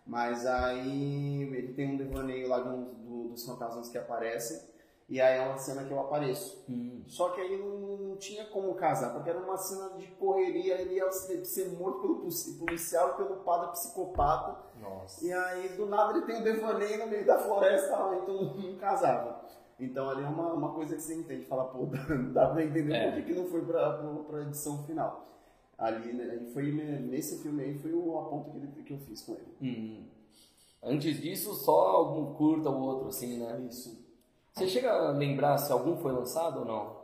Mas 0.06 0.46
aí 0.46 1.42
ele 1.42 1.74
tem 1.74 1.92
um 1.92 1.96
devaneio 1.96 2.48
lá 2.48 2.60
do, 2.60 2.94
do, 2.94 3.28
dos 3.28 3.44
fantasmas 3.44 3.88
que 3.88 3.98
aparecem 3.98 4.60
e 5.08 5.20
aí 5.20 5.38
é 5.38 5.42
uma 5.42 5.56
cena 5.56 5.84
que 5.84 5.92
eu 5.92 6.00
apareço. 6.00 6.64
Hum. 6.68 7.04
Só 7.06 7.28
que 7.30 7.40
aí 7.40 7.56
não, 7.56 7.96
não, 7.96 8.16
tinha 8.16 8.44
como 8.46 8.74
casar, 8.74 9.12
porque 9.12 9.30
era 9.30 9.38
uma 9.38 9.56
cena 9.56 9.90
de 9.96 10.06
correria, 10.12 10.80
ele 10.80 10.94
ia 10.94 11.10
ser 11.12 11.68
morto 11.78 12.00
pelo 12.00 12.28
policial 12.58 13.10
e 13.10 13.16
pelo 13.16 13.36
padre 13.44 13.70
psicopata. 13.70 14.58
Nossa. 14.80 15.24
E 15.24 15.32
aí 15.32 15.68
do 15.76 15.86
nada 15.86 16.16
ele 16.16 16.26
tem 16.26 16.40
um 16.40 16.42
devaneio 16.42 16.98
no 16.98 17.06
meio 17.06 17.24
da 17.24 17.38
floresta, 17.38 18.18
então 18.20 18.56
não 18.56 18.76
casava. 18.78 19.44
Então 19.78 20.08
ali 20.10 20.24
é 20.24 20.28
uma, 20.28 20.52
uma 20.54 20.72
coisa 20.72 20.96
que 20.96 21.02
você 21.02 21.14
entende, 21.14 21.44
fala, 21.44 21.66
pô, 21.66 21.86
dá 22.32 22.48
pra 22.48 22.64
entender 22.64 22.94
é. 22.94 23.10
por 23.10 23.14
que, 23.14 23.32
que 23.32 23.38
não 23.38 23.46
foi 23.46 23.64
pra, 23.64 23.98
pra, 23.98 24.12
pra 24.24 24.42
edição 24.42 24.82
final. 24.84 25.24
Ali, 25.78 26.14
né, 26.14 26.50
foi 26.52 26.72
nesse 26.72 27.42
filme 27.42 27.62
aí 27.62 27.78
foi 27.78 27.92
o 27.92 28.18
aponto 28.18 28.50
que, 28.50 28.56
ele, 28.56 28.68
que 28.82 28.92
eu 28.92 28.98
fiz 28.98 29.22
com 29.22 29.34
ele. 29.34 29.56
Hum. 29.60 30.06
Antes 30.82 31.20
disso, 31.20 31.54
só 31.54 31.88
algum 31.88 32.34
curta 32.34 32.70
ou 32.70 32.80
outro, 32.80 33.08
assim, 33.08 33.38
né? 33.38 33.66
Isso. 33.68 34.05
Você 34.56 34.68
chega 34.68 34.90
a 34.90 35.10
lembrar 35.10 35.58
se 35.58 35.70
algum 35.70 35.98
foi 35.98 36.12
lançado 36.12 36.60
ou 36.60 36.64
não? 36.64 36.96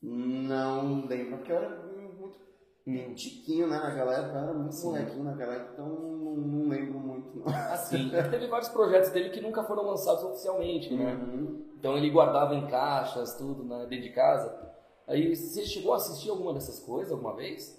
Não 0.00 1.06
lembro, 1.06 1.36
porque 1.36 1.52
eu 1.52 1.56
era 1.56 1.68
muito 1.68 2.38
hum. 2.86 3.12
tiquinho 3.12 3.66
né, 3.66 3.76
naquela 3.78 4.14
época, 4.14 4.38
eu 4.38 4.44
era 4.44 4.54
muito 4.54 4.74
Sim. 4.74 4.86
molequinho 4.86 5.24
naquela 5.24 5.54
época, 5.56 5.72
então 5.74 5.88
não, 5.90 6.36
não 6.36 6.68
lembro 6.70 6.98
muito. 6.98 7.38
Não. 7.38 7.46
Assim, 7.70 8.08
teve 8.30 8.46
vários 8.46 8.70
projetos 8.70 9.10
dele 9.10 9.28
que 9.28 9.42
nunca 9.42 9.62
foram 9.62 9.82
lançados 9.82 10.24
oficialmente, 10.24 10.94
né? 10.94 11.12
Uhum. 11.12 11.66
Então 11.78 11.94
ele 11.98 12.08
guardava 12.08 12.54
em 12.54 12.66
caixas, 12.66 13.34
tudo, 13.36 13.62
né, 13.64 13.84
dentro 13.90 14.08
de 14.08 14.14
casa. 14.14 14.72
Aí 15.06 15.36
você 15.36 15.66
chegou 15.66 15.92
a 15.92 15.96
assistir 15.96 16.30
alguma 16.30 16.54
dessas 16.54 16.80
coisas 16.80 17.12
alguma 17.12 17.34
vez? 17.34 17.78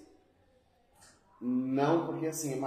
Não, 1.40 2.06
porque 2.06 2.28
assim, 2.28 2.62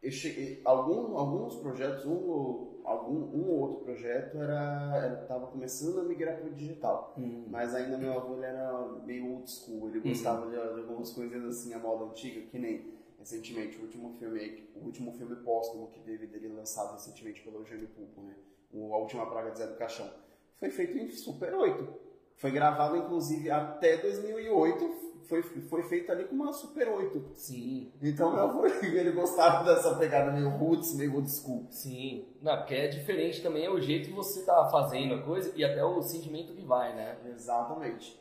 eu 0.00 0.10
cheguei, 0.12 0.60
algum, 0.64 1.16
alguns 1.16 1.56
projetos, 1.56 2.06
um 2.06 2.69
algum 2.84 3.14
um 3.14 3.50
ou 3.50 3.60
outro 3.60 3.80
projeto 3.80 4.38
era 4.38 5.20
estava 5.22 5.46
começando 5.46 6.00
a 6.00 6.02
migrar 6.02 6.38
para 6.38 6.48
o 6.48 6.52
digital, 6.52 7.14
hum. 7.18 7.44
mas 7.48 7.74
ainda 7.74 7.96
meu 7.96 8.12
avô 8.12 8.42
era 8.42 8.88
meio 9.04 9.32
old 9.32 9.50
school, 9.50 9.88
ele 9.88 10.00
gostava 10.00 10.46
hum. 10.46 10.50
de, 10.50 10.56
de, 10.56 10.80
algumas 10.80 11.10
coisas 11.10 11.44
assim 11.44 11.74
a 11.74 11.78
moda 11.78 12.04
antiga, 12.04 12.42
que 12.42 12.58
nem 12.58 13.00
recentemente, 13.18 13.78
o 13.78 13.82
último 13.82 14.14
filme, 14.18 14.68
o 14.74 14.84
último 14.86 15.12
filme 15.12 15.36
póstumo 15.36 15.88
que 15.88 16.00
teve 16.00 16.26
dele 16.26 16.48
lançado 16.48 16.92
recentemente 16.94 17.42
pelo 17.42 17.58
Eugênio 17.58 17.88
Pulpo, 17.88 18.22
né? 18.22 18.34
O 18.72 18.94
A 18.94 18.98
Última 18.98 19.26
Praga 19.26 19.50
de 19.50 19.58
Zé 19.58 19.66
do 19.66 19.76
Caixão. 19.76 20.10
Foi 20.58 20.70
feito 20.70 20.96
em 20.96 21.10
Super 21.10 21.54
8. 21.54 22.09
Foi 22.40 22.50
gravado, 22.50 22.96
inclusive, 22.96 23.50
até 23.50 23.98
2008. 23.98 25.10
Foi, 25.28 25.42
foi 25.42 25.82
feito 25.82 26.10
ali 26.10 26.24
com 26.24 26.34
uma 26.34 26.54
Super 26.54 26.88
8. 26.88 27.32
Sim. 27.34 27.92
Então, 28.02 28.32
meu 28.32 28.44
avô, 28.44 28.66
ele 28.66 29.12
gostava 29.12 29.62
dessa 29.62 29.94
pegada 29.96 30.32
meio 30.32 30.48
roots, 30.48 30.94
meio 30.94 31.14
old 31.14 31.30
school. 31.30 31.66
Sim. 31.70 32.26
Não, 32.40 32.56
porque 32.56 32.74
é 32.74 32.88
diferente 32.88 33.42
também, 33.42 33.66
é 33.66 33.70
o 33.70 33.78
jeito 33.78 34.08
que 34.08 34.14
você 34.14 34.42
tá 34.42 34.70
fazendo 34.70 35.14
a 35.14 35.22
coisa 35.22 35.52
e 35.54 35.62
até 35.62 35.84
o 35.84 36.00
sentimento 36.00 36.54
que 36.54 36.64
vai, 36.64 36.96
né? 36.96 37.18
Exatamente. 37.26 38.18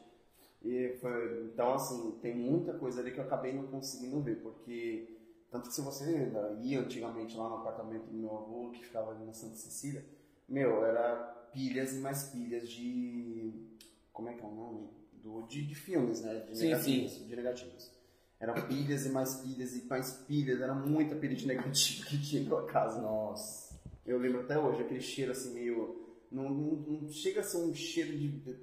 E 0.62 0.98
foi, 1.00 1.46
então, 1.46 1.74
assim, 1.74 2.12
tem 2.22 2.36
muita 2.36 2.74
coisa 2.74 3.00
ali 3.00 3.12
que 3.12 3.20
eu 3.20 3.24
acabei 3.24 3.54
não 3.54 3.68
conseguindo 3.68 4.20
ver, 4.20 4.36
porque 4.42 5.18
tanto 5.50 5.70
que 5.70 5.76
se 5.76 5.82
você 5.82 6.30
ia 6.62 6.82
antigamente 6.82 7.38
lá 7.38 7.48
no 7.48 7.56
apartamento 7.56 8.08
do 8.08 8.18
meu 8.18 8.38
avô, 8.38 8.70
que 8.72 8.84
ficava 8.84 9.12
ali 9.12 9.26
na 9.26 9.34
Santa 9.34 9.56
Cecília, 9.56 10.06
meu, 10.48 10.84
era 10.84 11.40
pilhas 11.52 11.96
e 11.96 12.00
mais 12.00 12.26
pilhas 12.26 12.70
de. 12.70 13.29
Como 14.20 14.28
é 14.28 14.34
que 14.34 14.44
é 14.44 14.46
o 14.46 14.52
nome? 14.52 14.90
Do, 15.14 15.44
de, 15.44 15.66
de 15.66 15.74
filmes, 15.76 16.22
né? 16.22 16.42
De 16.42 16.58
Sim, 16.58 16.66
negativos. 16.66 17.12
sim. 17.14 17.26
De 17.26 17.36
negativos. 17.38 17.92
Era 18.38 18.54
pilhas 18.64 19.06
e 19.06 19.10
mais 19.12 19.36
pilhas 19.36 19.74
e 19.78 19.86
mais 19.88 20.12
pilhas, 20.28 20.60
era 20.60 20.74
muita 20.74 21.16
pilha 21.16 21.34
de 21.34 21.48
negativo 21.48 22.06
que 22.06 22.22
tinha 22.22 22.44
na 22.44 22.62
casa. 22.64 23.02
Nossa. 23.02 23.80
Eu 24.06 24.18
lembro 24.18 24.42
até 24.42 24.60
hoje, 24.60 24.82
aquele 24.82 25.00
cheiro 25.00 25.32
assim 25.32 25.54
meio. 25.54 26.18
Não, 26.30 26.50
não, 26.50 26.76
não 27.02 27.10
chega 27.10 27.40
a 27.40 27.44
ser 27.44 27.60
um 27.60 27.74
cheiro 27.74 28.12
de. 28.18 28.60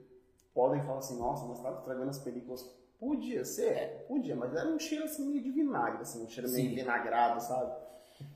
Podem 0.53 0.83
falar 0.83 0.99
assim, 0.99 1.19
nossa, 1.19 1.47
mas 1.47 1.59
tá 1.63 1.73
estragando 1.73 2.11
as 2.11 2.19
películas. 2.19 2.63
Podia 2.99 3.43
ser, 3.43 3.69
é, 3.69 3.87
podia, 4.07 4.37
mas 4.37 4.55
era 4.55 4.69
um 4.69 4.79
cheiro 4.79 5.05
assim 5.05 5.27
meio 5.27 5.43
de 5.43 5.51
vinagre, 5.51 6.03
assim, 6.03 6.23
um 6.23 6.29
cheiro 6.29 6.51
meio 6.51 6.69
Sim. 6.69 6.75
vinagrado, 6.75 7.43
sabe? 7.43 7.75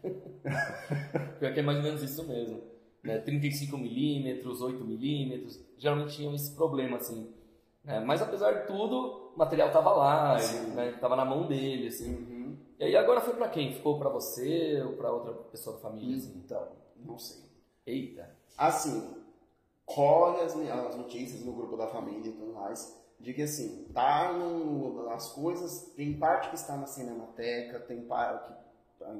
Pior 1.39 1.53
que 1.53 1.61
é 1.61 1.63
mais 1.63 1.79
ou 1.79 1.85
menos 1.85 2.03
isso 2.03 2.27
mesmo. 2.27 2.63
Né? 3.03 3.23
35mm, 3.25 4.43
8mm, 4.61 5.61
geralmente 5.79 6.17
tinham 6.17 6.35
esse 6.35 6.55
problema, 6.55 6.99
assim. 6.99 7.33
né? 7.83 8.01
Mas 8.01 8.21
apesar 8.21 8.53
de 8.53 8.67
tudo, 8.67 9.33
o 9.35 9.39
material 9.39 9.71
tava 9.71 9.91
lá, 9.93 10.37
ele, 10.39 10.75
né? 10.75 10.99
na 11.01 11.25
mão 11.25 11.47
dele, 11.47 11.89
assim. 11.89 12.15
Uhum. 12.15 12.57
E 12.79 12.85
aí 12.85 12.97
agora 12.97 13.21
foi 13.21 13.35
pra 13.35 13.49
quem? 13.49 13.73
Ficou 13.73 13.99
pra 13.99 14.11
você 14.11 14.83
ou 14.83 14.93
pra 14.95 15.13
outra 15.13 15.33
pessoa 15.33 15.77
da 15.77 15.83
família, 15.83 16.17
assim? 16.17 16.43
Então, 16.45 16.69
não 16.97 17.19
sei. 17.19 17.43
Eita. 17.87 18.31
Assim, 18.57 19.15
corre 19.87 20.43
as, 20.43 20.55
as 20.55 20.97
notícias 20.97 21.45
no 21.45 21.53
grupo 21.53 21.77
da 21.77 21.87
família 21.89 22.29
e 22.29 22.33
tudo 22.33 22.53
mais, 22.53 22.99
de 23.19 23.35
que 23.35 23.43
assim, 23.43 23.87
tá 23.93 24.33
no, 24.33 25.09
as 25.11 25.33
coisas, 25.33 25.93
tem 25.97 26.19
parte 26.19 26.49
que 26.49 26.55
está 26.55 26.77
na 26.77 26.87
Cinemateca, 26.87 27.81
tem 27.81 28.03
parte 28.03 28.53
que 28.53 28.60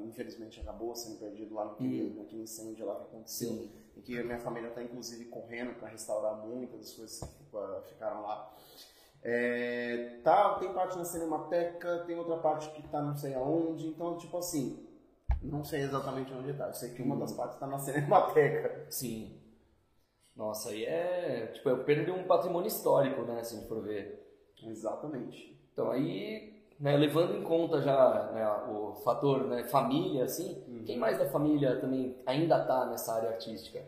infelizmente 0.05 0.59
acabou 0.59 0.95
sendo 0.95 1.19
perdido 1.19 1.53
lá 1.55 1.65
naquele, 1.65 2.13
naquele 2.17 2.43
incêndio 2.43 2.85
lá 2.85 2.95
que 2.95 3.03
aconteceu. 3.03 3.49
Sim. 3.49 3.71
E 3.95 4.01
que 4.01 4.17
a 4.19 4.23
minha 4.23 4.39
família 4.39 4.69
está 4.69 4.81
inclusive 4.81 5.25
correndo 5.25 5.73
para 5.79 5.89
restaurar 5.89 6.35
muitas 6.45 6.79
das 6.79 6.93
coisas 6.93 7.19
que 7.19 7.43
fica- 7.43 7.81
ficaram 7.87 8.21
lá. 8.21 8.55
É, 9.23 10.19
tá, 10.23 10.55
tem 10.55 10.73
parte 10.73 10.97
na 10.97 11.05
Cinemateca, 11.05 12.03
tem 12.07 12.17
outra 12.17 12.37
parte 12.37 12.69
que 12.71 12.87
tá 12.87 13.01
não 13.01 13.15
sei 13.15 13.35
aonde, 13.35 13.87
então 13.87 14.17
tipo 14.17 14.35
assim, 14.37 14.87
não 15.43 15.63
sei 15.63 15.81
exatamente 15.81 16.33
onde 16.33 16.53
tá. 16.53 16.67
Eu 16.67 16.73
sei 16.73 16.93
que 16.93 17.01
uma 17.01 17.15
das 17.17 17.33
partes 17.33 17.55
está 17.55 17.67
na 17.67 17.77
Cinemateca. 17.77 18.87
Sim. 18.89 19.37
Nossa, 20.35 20.69
aí 20.69 20.85
é. 20.85 21.47
Tipo, 21.47 21.75
perda 21.83 22.05
de 22.05 22.11
um 22.11 22.23
patrimônio 22.25 22.67
histórico, 22.67 23.21
né? 23.23 23.43
Se 23.43 23.55
a 23.55 23.59
gente 23.59 23.67
for 23.67 23.81
ver. 23.83 24.19
Exatamente. 24.63 25.59
Então 25.73 25.91
aí, 25.91 26.50
né, 26.81 26.97
levando 26.97 27.37
em 27.37 27.43
conta 27.43 27.79
já 27.79 28.31
né, 28.33 28.49
o 28.67 28.95
fator 29.03 29.45
né, 29.45 29.63
família, 29.65 30.23
assim, 30.23 30.83
quem 30.83 30.97
mais 30.97 31.19
da 31.19 31.29
família 31.29 31.79
também 31.79 32.17
ainda 32.25 32.65
tá 32.65 32.87
nessa 32.87 33.13
área 33.13 33.29
artística? 33.29 33.85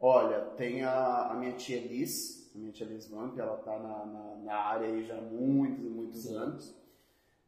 Olha, 0.00 0.42
tem 0.56 0.84
a, 0.84 1.32
a 1.32 1.34
minha 1.34 1.52
tia 1.54 1.80
Liz, 1.80 2.52
a 2.54 2.58
minha 2.58 2.70
tia 2.70 2.86
Liz 2.86 3.08
Vamp, 3.10 3.36
ela 3.36 3.56
tá 3.56 3.76
na, 3.80 4.06
na, 4.06 4.36
na 4.36 4.54
área 4.54 4.86
aí 4.86 5.04
já 5.04 5.18
há 5.18 5.20
muitos 5.20 5.84
e 5.84 5.88
muitos 5.88 6.22
Sim. 6.22 6.36
anos. 6.36 6.74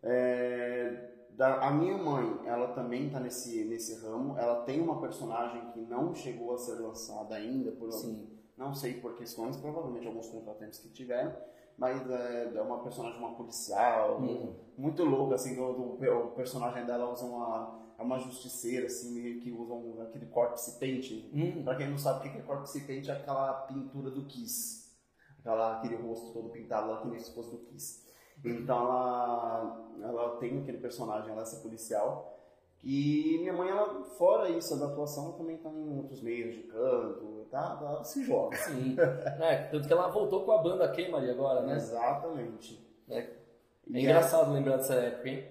É, 0.02 1.11
da, 1.30 1.68
a 1.68 1.70
minha 1.70 1.97
mãe, 1.97 2.40
ela 2.44 2.73
também 2.75 3.09
tá 3.09 3.20
nesse, 3.20 3.64
nesse 3.66 4.04
ramo. 4.04 4.37
Ela 4.37 4.62
tem 4.62 4.80
uma 4.80 5.00
personagem 5.00 5.70
que 5.70 5.80
não 5.80 6.12
chegou 6.12 6.52
a 6.52 6.59
ser 6.59 6.80
lançada 6.80 7.37
ainda, 7.37 7.70
por 7.70 7.92
Sim. 7.92 8.28
não 8.56 8.75
sei 8.75 8.94
por 8.94 9.14
questões, 9.14 9.56
provavelmente 9.56 10.09
alguns 10.09 10.26
contratempos 10.28 10.80
que 10.80 10.88
tiveram, 10.88 11.32
mas 11.80 12.08
é, 12.10 12.52
é 12.54 12.62
uma 12.62 12.82
personagem, 12.82 13.18
uma 13.18 13.34
policial, 13.34 14.20
Hum. 14.20 14.54
muito 14.76 15.02
louca, 15.02 15.34
assim, 15.34 15.56
do, 15.56 15.72
do- 15.72 15.94
o 16.26 16.30
personagem 16.32 16.84
dela 16.87 17.10
usa 17.10 17.25
uma, 17.25 17.80
é 17.99 18.02
uma 18.02 18.18
justiceira, 18.18 18.87
assim, 18.87 19.40
que 19.40 19.50
usa 19.50 19.72
um, 19.72 20.02
aquele 20.02 20.26
corpse 20.26 20.78
paint. 20.78 21.10
Hum. 21.34 21.64
Pra 21.64 21.76
quem 21.76 21.90
não 21.90 21.99
sabe 21.99 22.28
o 22.28 22.32
que 22.32 22.38
é 22.38 22.42
corpse 22.42 22.87
paint, 22.87 23.08
é 23.08 23.12
aquela 23.12 23.52
pintura 23.62 24.10
do 24.10 24.26
Kiss. 24.26 24.90
Aquela, 25.40 25.78
aquele 25.78 25.96
rosto 25.96 26.32
todo 26.34 26.50
pintado 26.50 26.90
lá, 26.90 27.00
que 27.00 27.08
nem 27.08 27.18
se 27.18 27.34
fosse 27.34 27.50
do 27.50 27.58
Kiss. 27.64 28.06
Então 28.44 28.76
ela, 28.78 29.90
ela 30.02 30.37
tem 30.38 30.60
aquele 30.60 30.78
personagem, 30.78 31.30
ela 31.30 31.40
é 31.40 31.42
essa 31.42 31.60
policial. 31.60 32.39
E 32.82 33.37
minha 33.40 33.52
mãe, 33.52 33.68
ela, 33.68 34.02
fora 34.16 34.49
isso, 34.49 34.78
da 34.78 34.87
atuação, 34.87 35.26
ela 35.26 35.32
também 35.34 35.58
tá 35.58 35.68
em 35.68 35.96
outros 35.99 36.22
meios 36.22 36.54
de 36.54 36.62
canto, 36.62 37.46
tá, 37.50 37.78
ela 37.80 38.04
se 38.04 38.25
joga. 38.25 38.56
Sim. 38.56 38.96
é, 39.40 39.68
tanto 39.70 39.87
que 39.87 39.92
ela 39.92 40.08
voltou 40.08 40.44
com 40.44 40.52
a 40.52 40.62
banda 40.62 40.88
Queimari 40.88 41.28
agora, 41.30 41.62
né? 41.62 41.75
Exatamente. 41.76 42.82
É, 43.08 43.18
é 43.92 44.00
engraçado 44.00 44.52
lembrar 44.52 44.76
dessa 44.76 44.94
época, 44.94 45.28
hein? 45.28 45.49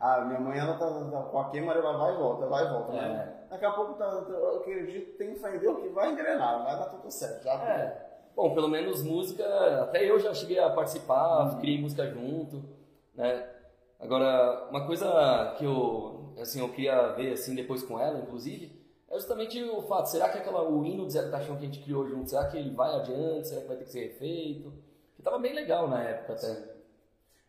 A 0.00 0.20
minha 0.26 0.40
mãe, 0.40 0.58
ela 0.58 0.76
tá, 0.78 0.88
tá 0.88 1.22
com 1.22 1.38
a 1.38 1.50
queima, 1.50 1.72
ela 1.72 1.96
vai 1.96 2.14
e 2.14 2.16
volta, 2.16 2.46
vai 2.46 2.64
e 2.64 2.68
volta. 2.68 2.92
É. 2.92 3.08
né? 3.08 3.32
Daqui 3.50 3.64
a 3.64 3.70
pouco, 3.70 3.94
tá, 3.94 4.24
eu 4.28 4.56
acredito, 4.56 5.16
tem 5.16 5.36
fé 5.36 5.54
em 5.54 5.58
Deus 5.58 5.80
que 5.80 5.88
vai 5.90 6.10
engrenar, 6.10 6.64
vai 6.64 6.78
dar 6.78 6.86
tudo 6.86 7.10
certo. 7.10 7.44
Já 7.44 7.52
É. 7.52 8.06
Bom, 8.34 8.52
pelo 8.54 8.68
menos 8.68 9.02
música, 9.02 9.44
até 9.82 10.04
eu 10.04 10.18
já 10.18 10.34
cheguei 10.34 10.58
a 10.58 10.68
participar, 10.68 11.56
criei 11.58 11.80
música 11.80 12.06
junto, 12.06 12.62
né? 13.14 13.48
Agora, 13.98 14.68
uma 14.70 14.86
coisa 14.86 15.54
que 15.58 15.64
eu, 15.64 16.34
assim, 16.38 16.60
eu 16.60 16.68
queria 16.68 17.12
ver, 17.12 17.32
assim, 17.32 17.54
depois 17.54 17.82
com 17.82 17.98
ela, 17.98 18.18
inclusive, 18.18 18.72
é 19.08 19.14
justamente 19.14 19.62
o 19.62 19.82
fato, 19.82 20.06
será 20.06 20.28
que 20.28 20.38
aquela, 20.38 20.68
o 20.68 20.84
hino 20.84 21.04
do 21.04 21.10
Zé 21.10 21.22
do 21.22 21.30
Caixão 21.30 21.56
que 21.56 21.62
a 21.62 21.66
gente 21.66 21.82
criou 21.82 22.06
junto, 22.06 22.28
será 22.28 22.46
que 22.46 22.56
ele 22.56 22.74
vai 22.74 22.94
adiante, 22.94 23.48
será 23.48 23.62
que 23.62 23.68
vai 23.68 23.76
ter 23.76 23.84
que 23.84 23.90
ser 23.90 24.00
refeito? 24.00 24.72
Que 25.16 25.22
tava 25.22 25.38
bem 25.38 25.54
legal 25.54 25.88
na 25.88 26.02
época 26.02 26.34
até. 26.34 26.76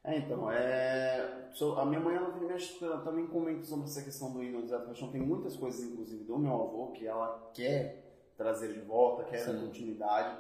É, 0.04 0.20
então, 0.20 0.50
é... 0.50 1.50
a 1.78 1.86
minha 1.86 2.00
mãe, 2.00 2.16
ela 2.16 2.34
e 2.40 2.86
ela 2.86 3.02
também 3.02 3.28
comenta 3.28 3.66
sobre 3.66 3.86
essa 3.86 4.02
questão 4.02 4.32
do 4.32 4.42
hino 4.42 4.62
do 4.62 4.68
Zé 4.68 4.78
do 4.78 4.86
Caixão. 4.86 5.12
Tem 5.12 5.20
muitas 5.20 5.58
coisas, 5.58 5.84
inclusive, 5.84 6.24
do 6.24 6.38
meu 6.38 6.54
avô, 6.54 6.92
que 6.94 7.06
ela 7.06 7.52
quer 7.54 8.06
trazer 8.38 8.72
de 8.72 8.80
volta, 8.80 9.26
quer 9.26 9.46
dar 9.46 9.54
Sim. 9.54 9.66
continuidade, 9.66 10.38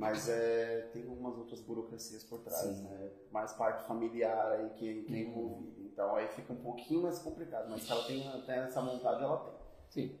mas 0.00 0.28
é, 0.28 0.88
tem 0.92 1.02
algumas 1.06 1.36
outras 1.36 1.60
burocracias 1.60 2.24
por 2.24 2.40
trás, 2.40 2.58
Sim. 2.76 2.82
né? 2.84 3.10
Mais 3.30 3.52
parte 3.52 3.86
familiar 3.86 4.52
aí 4.52 4.70
que, 4.70 5.02
que 5.02 5.14
é 5.14 5.16
Uhum. 5.24 5.30
envolvida. 5.30 5.80
Então, 5.92 6.16
aí 6.16 6.26
fica 6.28 6.52
um 6.52 6.56
pouquinho 6.56 7.02
mais 7.02 7.18
complicado, 7.18 7.68
mas 7.68 7.82
se 7.82 7.92
ela 7.92 8.02
tem, 8.04 8.22
tem 8.46 8.54
essa 8.56 8.80
vontade, 8.80 9.22
ela 9.22 9.36
tem. 9.36 9.52
Sim. 9.90 10.18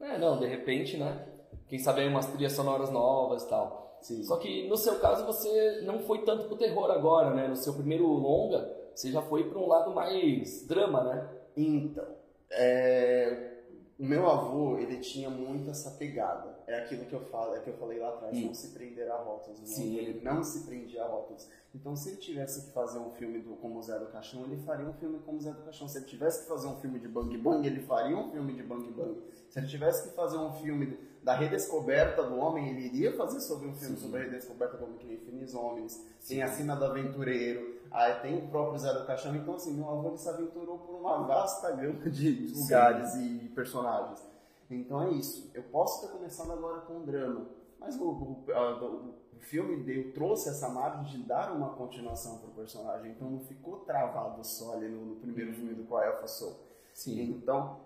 É, 0.00 0.18
não, 0.18 0.38
de 0.38 0.46
repente, 0.46 0.96
né? 0.96 1.28
Quem 1.68 1.78
sabe 1.78 2.00
aí 2.00 2.08
umas 2.08 2.26
trilhas 2.26 2.52
sonoras 2.52 2.90
novas 2.90 3.42
e 3.42 3.48
tal. 3.48 3.98
Sim. 4.00 4.22
Só 4.24 4.36
que 4.38 4.68
no 4.68 4.76
seu 4.76 4.98
caso 4.98 5.26
você 5.26 5.80
não 5.82 5.98
foi 6.00 6.24
tanto 6.24 6.46
pro 6.46 6.56
terror 6.56 6.90
agora, 6.90 7.34
né? 7.34 7.48
No 7.48 7.56
seu 7.56 7.74
primeiro 7.74 8.06
longa, 8.06 8.74
você 8.94 9.10
já 9.10 9.20
foi 9.22 9.48
para 9.50 9.58
um 9.58 9.66
lado 9.66 9.92
mais 9.94 10.66
drama, 10.66 11.02
né? 11.04 11.28
Então, 11.56 12.04
é, 12.50 13.58
o 13.98 14.04
meu 14.04 14.26
avô, 14.30 14.78
ele 14.78 14.98
tinha 15.00 15.28
muito 15.28 15.70
essa 15.70 15.90
pegada. 15.98 16.55
É 16.66 16.80
aquilo 16.80 17.04
que 17.04 17.12
eu 17.14 17.20
falo, 17.20 17.54
é 17.54 17.60
que 17.60 17.70
eu 17.70 17.74
falei 17.74 18.00
lá 18.00 18.08
atrás, 18.08 18.36
Hum. 18.36 18.46
não 18.46 18.54
se 18.54 18.68
prender 18.72 19.08
a 19.10 19.16
rótulos. 19.16 19.60
Meu 19.60 19.68
Sim. 19.68 19.96
ele 19.96 20.20
não 20.24 20.42
se 20.42 20.66
prendia 20.66 21.04
a 21.04 21.06
rótulos. 21.06 21.48
Então, 21.72 21.94
se 21.94 22.08
ele 22.08 22.16
tivesse 22.16 22.66
que 22.66 22.72
fazer 22.72 22.98
um 22.98 23.10
filme 23.12 23.38
do 23.40 23.54
como 23.56 23.80
Zé 23.82 23.98
do 23.98 24.06
Caixão, 24.06 24.42
ele 24.44 24.56
faria 24.56 24.86
um 24.86 24.92
filme 24.94 25.18
como 25.20 25.40
Zé 25.40 25.52
do 25.52 25.62
Caixão. 25.62 25.86
Se 25.86 25.98
ele 25.98 26.06
tivesse 26.06 26.42
que 26.42 26.48
fazer 26.48 26.66
um 26.66 26.76
filme 26.76 26.98
de 26.98 27.06
Bang 27.06 27.36
Bang, 27.38 27.64
ele 27.66 27.80
faria 27.82 28.16
um 28.16 28.30
filme 28.32 28.52
de 28.54 28.62
Bang 28.62 28.90
Bang. 28.90 29.22
Se 29.50 29.58
ele 29.60 29.66
tivesse 29.68 30.08
que 30.08 30.14
fazer 30.16 30.38
um 30.38 30.52
filme 30.54 30.98
da 31.22 31.34
redescoberta 31.34 32.22
do 32.24 32.36
homem, 32.36 32.70
ele 32.70 32.86
iria 32.86 33.12
fazer 33.16 33.40
sobre 33.40 33.68
um 33.68 33.74
filme 33.74 33.96
Sim. 33.96 34.02
sobre 34.02 34.20
a 34.20 34.24
redescoberta 34.24 34.76
do 34.76 34.84
homem, 34.84 34.96
que 34.98 35.06
nem 35.06 35.18
Finis 35.18 35.54
Homens. 35.54 36.04
Tem 36.26 36.42
a 36.42 36.48
Sina 36.48 36.74
do 36.76 36.84
Aventureiro, 36.84 37.80
aí 37.90 38.20
tem 38.20 38.38
o 38.38 38.48
próprio 38.48 38.78
Zé 38.78 38.92
do 38.92 39.04
Caixão. 39.06 39.34
Então, 39.36 39.54
assim, 39.54 39.72
meu 39.74 39.88
avô 39.88 40.16
se 40.16 40.28
aventurou 40.28 40.78
por 40.78 40.96
uma 40.96 41.18
vasta 41.26 41.70
gama 41.72 42.10
de 42.10 42.48
Sim. 42.48 42.62
lugares 42.62 43.14
e 43.16 43.48
personagens. 43.54 44.24
Então 44.70 45.02
é 45.02 45.10
isso. 45.12 45.50
Eu 45.54 45.62
posso 45.64 46.06
ter 46.06 46.12
começado 46.12 46.52
agora 46.52 46.80
com 46.82 46.94
um 46.94 47.04
drama, 47.04 47.46
mas 47.78 47.98
o, 48.00 48.04
o, 48.04 48.44
o- 48.48 49.26
o 49.36 49.40
filme 49.40 49.82
deu, 49.84 50.12
trouxe 50.12 50.48
essa 50.48 50.68
margem 50.70 51.04
de 51.20 51.26
dar 51.26 51.52
uma 51.52 51.70
continuação 51.74 52.38
pro 52.38 52.50
personagem. 52.50 53.12
Então 53.12 53.30
não 53.30 53.40
ficou 53.40 53.80
travado 53.80 54.42
só 54.44 54.72
ali 54.74 54.88
no, 54.88 55.04
no 55.06 55.16
primeiro 55.16 55.52
filme 55.52 55.74
do 55.74 55.84
qual 55.84 56.02
Alpha 56.02 56.26
Soul. 56.26 56.56
Sim. 56.94 57.20
Então, 57.22 57.80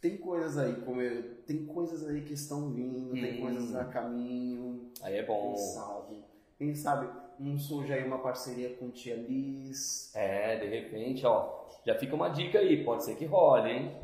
tem 0.00 0.16
coisas 0.16 0.56
aí, 0.58 0.74
como 0.82 1.00
eu- 1.00 1.34
tem 1.46 1.64
coisas 1.66 2.06
aí 2.08 2.22
que 2.22 2.32
estão 2.32 2.70
vindo, 2.70 3.12
tem 3.12 3.38
Hum. 3.38 3.40
coisas 3.42 3.76
a 3.76 3.84
caminho, 3.84 4.90
Aí 5.02 5.16
é 5.16 5.24
bom. 5.24 5.52
quem 5.52 5.56
sabe? 5.58 6.24
Quem 6.58 6.74
sabe? 6.74 7.26
um 7.38 7.58
surge 7.58 7.92
aí 7.92 8.02
uma 8.02 8.18
parceria 8.20 8.74
com 8.76 8.88
Tia 8.90 9.14
Liz. 9.14 10.10
É, 10.16 10.56
de 10.58 10.66
repente, 10.68 11.26
ó, 11.26 11.66
já 11.84 11.94
fica 11.98 12.14
uma 12.14 12.30
dica 12.30 12.58
aí, 12.58 12.82
pode 12.82 13.04
ser 13.04 13.14
que 13.14 13.26
role, 13.26 13.70
hein? 13.70 13.94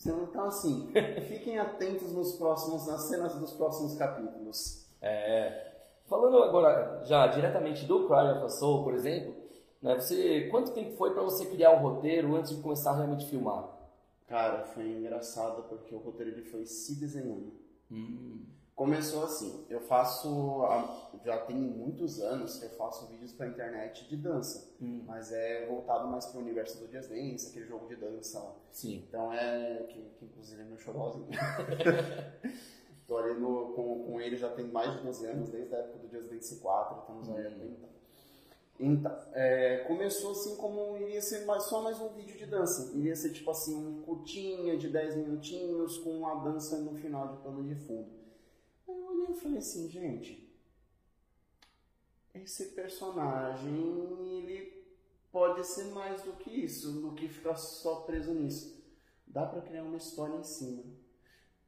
Então, 0.00 0.44
assim, 0.44 0.90
fiquem 1.28 1.58
atentos 1.58 2.12
nos 2.12 2.36
próximos, 2.36 2.86
nas 2.86 3.02
cenas 3.08 3.34
dos 3.34 3.52
próximos 3.52 3.96
capítulos. 3.96 4.86
É, 5.00 5.72
falando 6.06 6.42
agora 6.42 7.02
já 7.04 7.26
diretamente 7.28 7.84
do 7.84 8.06
Cry 8.06 8.32
of 8.36 8.44
a 8.44 8.48
Soul, 8.48 8.84
por 8.84 8.94
exemplo, 8.94 9.34
né, 9.82 9.94
você, 9.94 10.48
quanto 10.50 10.72
tempo 10.72 10.96
foi 10.96 11.12
para 11.12 11.22
você 11.22 11.46
criar 11.46 11.72
o 11.72 11.82
roteiro 11.82 12.34
antes 12.36 12.54
de 12.54 12.62
começar 12.62 12.92
a 12.92 12.96
realmente 12.96 13.26
filmar? 13.26 13.76
Cara, 14.26 14.64
foi 14.66 14.86
engraçado 14.86 15.62
porque 15.68 15.94
o 15.94 15.98
roteiro 15.98 16.32
ele 16.32 16.42
foi 16.42 16.66
se 16.66 16.98
desenhando. 17.00 17.52
Hum. 17.90 18.44
Começou 18.78 19.24
assim, 19.24 19.66
eu 19.68 19.80
faço, 19.80 20.60
já 21.24 21.36
tem 21.38 21.56
muitos 21.56 22.20
anos 22.20 22.60
que 22.60 22.66
eu 22.66 22.70
faço 22.70 23.08
vídeos 23.08 23.32
pra 23.32 23.48
internet 23.48 24.08
de 24.08 24.16
dança, 24.16 24.70
Hum. 24.80 25.02
mas 25.04 25.32
é 25.32 25.66
voltado 25.66 26.06
mais 26.06 26.26
pro 26.26 26.38
universo 26.38 26.78
do 26.78 26.86
Just 26.92 27.08
Dance, 27.08 27.48
aquele 27.50 27.66
jogo 27.66 27.88
de 27.88 27.96
dança 27.96 28.38
lá. 28.38 28.54
Sim. 28.70 29.04
Então 29.08 29.32
é, 29.32 29.82
que, 29.88 30.00
que 30.00 30.24
inclusive 30.26 30.62
é 30.62 30.64
meu 30.64 30.78
xodózinho. 30.78 31.26
Tô 33.04 33.16
ali 33.16 33.40
no, 33.40 33.72
com, 33.72 34.04
com 34.04 34.20
ele 34.20 34.36
já 34.36 34.48
tem 34.50 34.68
mais 34.68 34.92
de 34.92 35.02
12 35.02 35.26
anos, 35.26 35.48
desde 35.48 35.74
a 35.74 35.78
época 35.78 35.98
do 35.98 36.08
Just 36.08 36.30
Dance 36.30 36.56
4, 36.60 37.00
estamos 37.00 37.28
aí 37.30 37.46
há 37.48 37.50
30. 37.50 37.88
Então, 38.78 39.18
é, 39.32 39.78
começou 39.88 40.30
assim 40.30 40.54
como 40.54 40.96
iria 40.98 41.20
ser 41.20 41.44
mais, 41.46 41.64
só 41.64 41.82
mais 41.82 42.00
um 42.00 42.10
vídeo 42.10 42.36
de 42.36 42.46
dança. 42.46 42.96
Iria 42.96 43.16
ser 43.16 43.32
tipo 43.32 43.50
assim, 43.50 43.74
um 43.74 44.02
curtinho 44.02 44.78
de 44.78 44.88
10 44.88 45.16
minutinhos 45.16 45.98
com 45.98 46.10
uma 46.10 46.36
dança 46.44 46.78
no 46.78 46.94
final 46.94 47.26
de 47.26 47.42
pano 47.42 47.64
de 47.64 47.74
fundo. 47.74 48.17
Aí 49.18 49.24
eu 49.24 49.30
e 49.32 49.40
falei 49.40 49.58
assim, 49.58 49.88
gente, 49.88 50.48
esse 52.34 52.66
personagem, 52.66 54.38
ele 54.38 54.86
pode 55.32 55.66
ser 55.66 55.84
mais 55.86 56.22
do 56.22 56.32
que 56.34 56.50
isso, 56.50 57.00
do 57.00 57.14
que 57.14 57.28
ficar 57.28 57.56
só 57.56 58.02
preso 58.02 58.32
nisso. 58.32 58.78
Dá 59.26 59.44
pra 59.44 59.60
criar 59.60 59.82
uma 59.82 59.96
história 59.96 60.36
em 60.36 60.44
cima. 60.44 60.84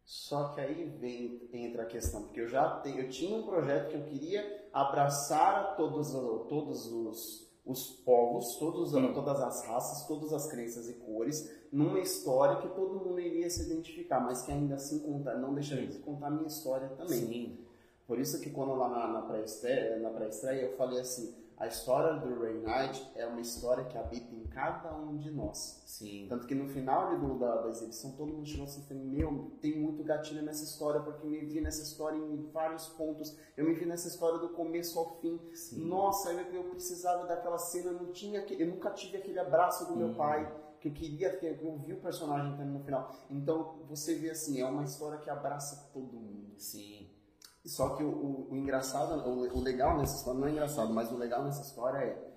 Só 0.04 0.48
que 0.48 0.60
aí 0.60 0.88
vem, 0.98 1.48
entra 1.52 1.82
a 1.82 1.86
questão, 1.86 2.24
porque 2.24 2.40
eu 2.40 2.48
já 2.48 2.80
tenho, 2.80 3.00
eu 3.00 3.10
tinha 3.10 3.36
um 3.36 3.44
projeto 3.44 3.90
que 3.90 3.96
eu 3.96 4.04
queria 4.04 4.68
abraçar 4.72 5.76
todos, 5.76 6.12
todos 6.48 6.86
os, 6.86 7.49
os 7.70 7.90
povos, 8.04 8.56
todos, 8.56 8.92
todas 8.92 9.40
as 9.40 9.64
raças, 9.66 10.06
todas 10.06 10.32
as 10.32 10.46
crenças 10.46 10.88
e 10.88 10.94
cores, 10.94 11.50
numa 11.72 12.00
história 12.00 12.56
que 12.56 12.68
todo 12.74 13.04
mundo 13.04 13.20
iria 13.20 13.48
se 13.48 13.62
identificar, 13.62 14.20
mas 14.20 14.42
que 14.42 14.50
ainda 14.50 14.74
assim 14.74 14.98
contar, 15.00 15.36
não 15.36 15.54
deixaria 15.54 15.86
de 15.86 15.98
contar 15.98 16.28
a 16.28 16.30
minha 16.30 16.48
história 16.48 16.88
também. 16.90 17.26
Sim. 17.26 17.58
Por 18.06 18.18
isso 18.18 18.40
que 18.40 18.50
quando 18.50 18.74
lá 18.74 18.88
na, 18.88 19.06
na 19.06 19.22
pré-estreia 19.22 19.98
pré-estreia 20.10 20.62
eu 20.62 20.76
falei 20.76 21.00
assim, 21.00 21.32
a 21.60 21.66
história 21.66 22.18
do 22.18 22.40
Ray 22.40 22.54
Knight 22.54 23.06
é 23.14 23.26
uma 23.26 23.40
história 23.42 23.84
que 23.84 23.98
habita 23.98 24.34
em 24.34 24.44
cada 24.44 24.96
um 24.96 25.18
de 25.18 25.30
nós. 25.30 25.82
Sim. 25.84 26.24
Tanto 26.26 26.46
que 26.46 26.54
no 26.54 26.66
final 26.66 27.18
do, 27.18 27.38
da, 27.38 27.60
da 27.60 27.68
exibição, 27.68 28.12
todo 28.12 28.32
mundo 28.32 28.46
chegou 28.46 28.64
assim 28.64 28.80
e 28.80 28.84
falou, 28.84 29.04
meu, 29.04 29.52
tem 29.60 29.78
muito 29.78 30.02
gatilho 30.02 30.42
nessa 30.42 30.64
história, 30.64 31.02
porque 31.02 31.26
eu 31.26 31.30
me 31.30 31.40
vi 31.44 31.60
nessa 31.60 31.82
história 31.82 32.16
em 32.16 32.50
vários 32.50 32.86
pontos, 32.88 33.36
eu 33.58 33.66
me 33.66 33.74
vi 33.74 33.84
nessa 33.84 34.08
história 34.08 34.38
do 34.38 34.48
começo 34.48 34.98
ao 34.98 35.20
fim. 35.20 35.38
Sim. 35.52 35.84
Nossa, 35.86 36.32
eu, 36.32 36.40
eu 36.54 36.64
precisava 36.70 37.26
daquela 37.26 37.58
cena, 37.58 37.92
não 37.92 38.10
tinha, 38.10 38.40
eu 38.40 38.66
nunca 38.66 38.88
tive 38.90 39.18
aquele 39.18 39.38
abraço 39.38 39.86
do 39.86 39.94
meu 39.94 40.08
Hum. 40.08 40.14
pai, 40.14 40.50
que 40.80 40.88
eu 40.88 40.92
queria, 40.92 41.36
que 41.36 41.44
eu 41.44 41.76
vi 41.76 41.92
o 41.92 42.00
personagem 42.00 42.52
também 42.52 42.72
no 42.72 42.80
final. 42.80 43.14
Então, 43.28 43.80
você 43.86 44.14
vê 44.14 44.30
assim, 44.30 44.62
é 44.62 44.64
uma 44.64 44.82
história 44.82 45.18
que 45.18 45.28
abraça 45.28 45.90
todo 45.92 46.10
mundo. 46.14 46.54
Sim. 46.56 47.09
Só 47.64 47.90
que 47.96 48.02
o, 48.02 48.08
o, 48.08 48.48
o 48.52 48.56
engraçado, 48.56 49.14
o, 49.28 49.58
o 49.58 49.60
legal 49.60 49.98
nessa 49.98 50.16
história, 50.16 50.40
não 50.40 50.48
é 50.48 50.50
engraçado, 50.50 50.92
mas 50.92 51.12
o 51.12 51.16
legal 51.16 51.44
nessa 51.44 51.62
história 51.62 51.98
é, 51.98 52.30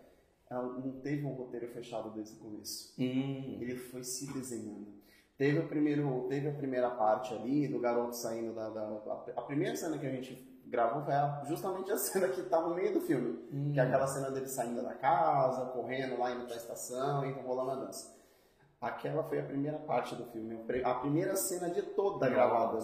ela 0.49 0.63
não 0.63 0.99
teve 1.01 1.25
um 1.25 1.33
roteiro 1.33 1.67
fechado 1.69 2.09
desde 2.11 2.35
o 2.35 2.39
começo. 2.39 2.93
Hum. 2.99 3.57
Ele 3.61 3.75
foi 3.77 4.03
se 4.03 4.31
desenhando. 4.33 5.01
Teve, 5.37 5.59
o 5.59 5.67
primeiro, 5.67 6.27
teve 6.29 6.47
a 6.49 6.53
primeira 6.53 6.91
parte 6.91 7.33
ali 7.33 7.67
do 7.67 7.79
garoto 7.79 8.15
saindo 8.15 8.53
da, 8.53 8.69
da- 8.69 8.81
a, 9.35 9.39
a 9.39 9.41
primeira 9.43 9.75
cena 9.75 9.97
que 9.97 10.05
a 10.05 10.09
gente 10.11 10.61
gravou 10.67 11.03
foi 11.03 11.13
a- 11.13 11.43
justamente 11.47 11.91
a 11.91 11.97
cena 11.97 12.27
que 12.27 12.43
tá 12.43 12.61
no 12.61 12.75
meio 12.75 12.93
do 12.93 13.01
filme. 13.01 13.39
Hum. 13.51 13.71
Que 13.73 13.79
é 13.79 13.83
aquela 13.83 14.05
cena 14.07 14.29
dele 14.29 14.47
saindo 14.47 14.83
da 14.83 14.93
casa, 14.93 15.65
correndo 15.71 16.19
lá, 16.19 16.31
indo 16.31 16.45
pra 16.45 16.55
estação 16.57 17.25
e 17.25 17.31
rolando 17.41 17.71
a 17.71 17.75
dança. 17.85 18.13
Aquela 18.79 19.23
foi 19.23 19.39
a 19.39 19.43
primeira 19.45 19.79
parte 19.79 20.13
do 20.15 20.25
filme, 20.25 20.59
a 20.83 20.93
primeira 20.95 21.35
cena 21.37 21.69
de 21.69 21.81
toda 21.81 22.29
gravada. 22.29 22.79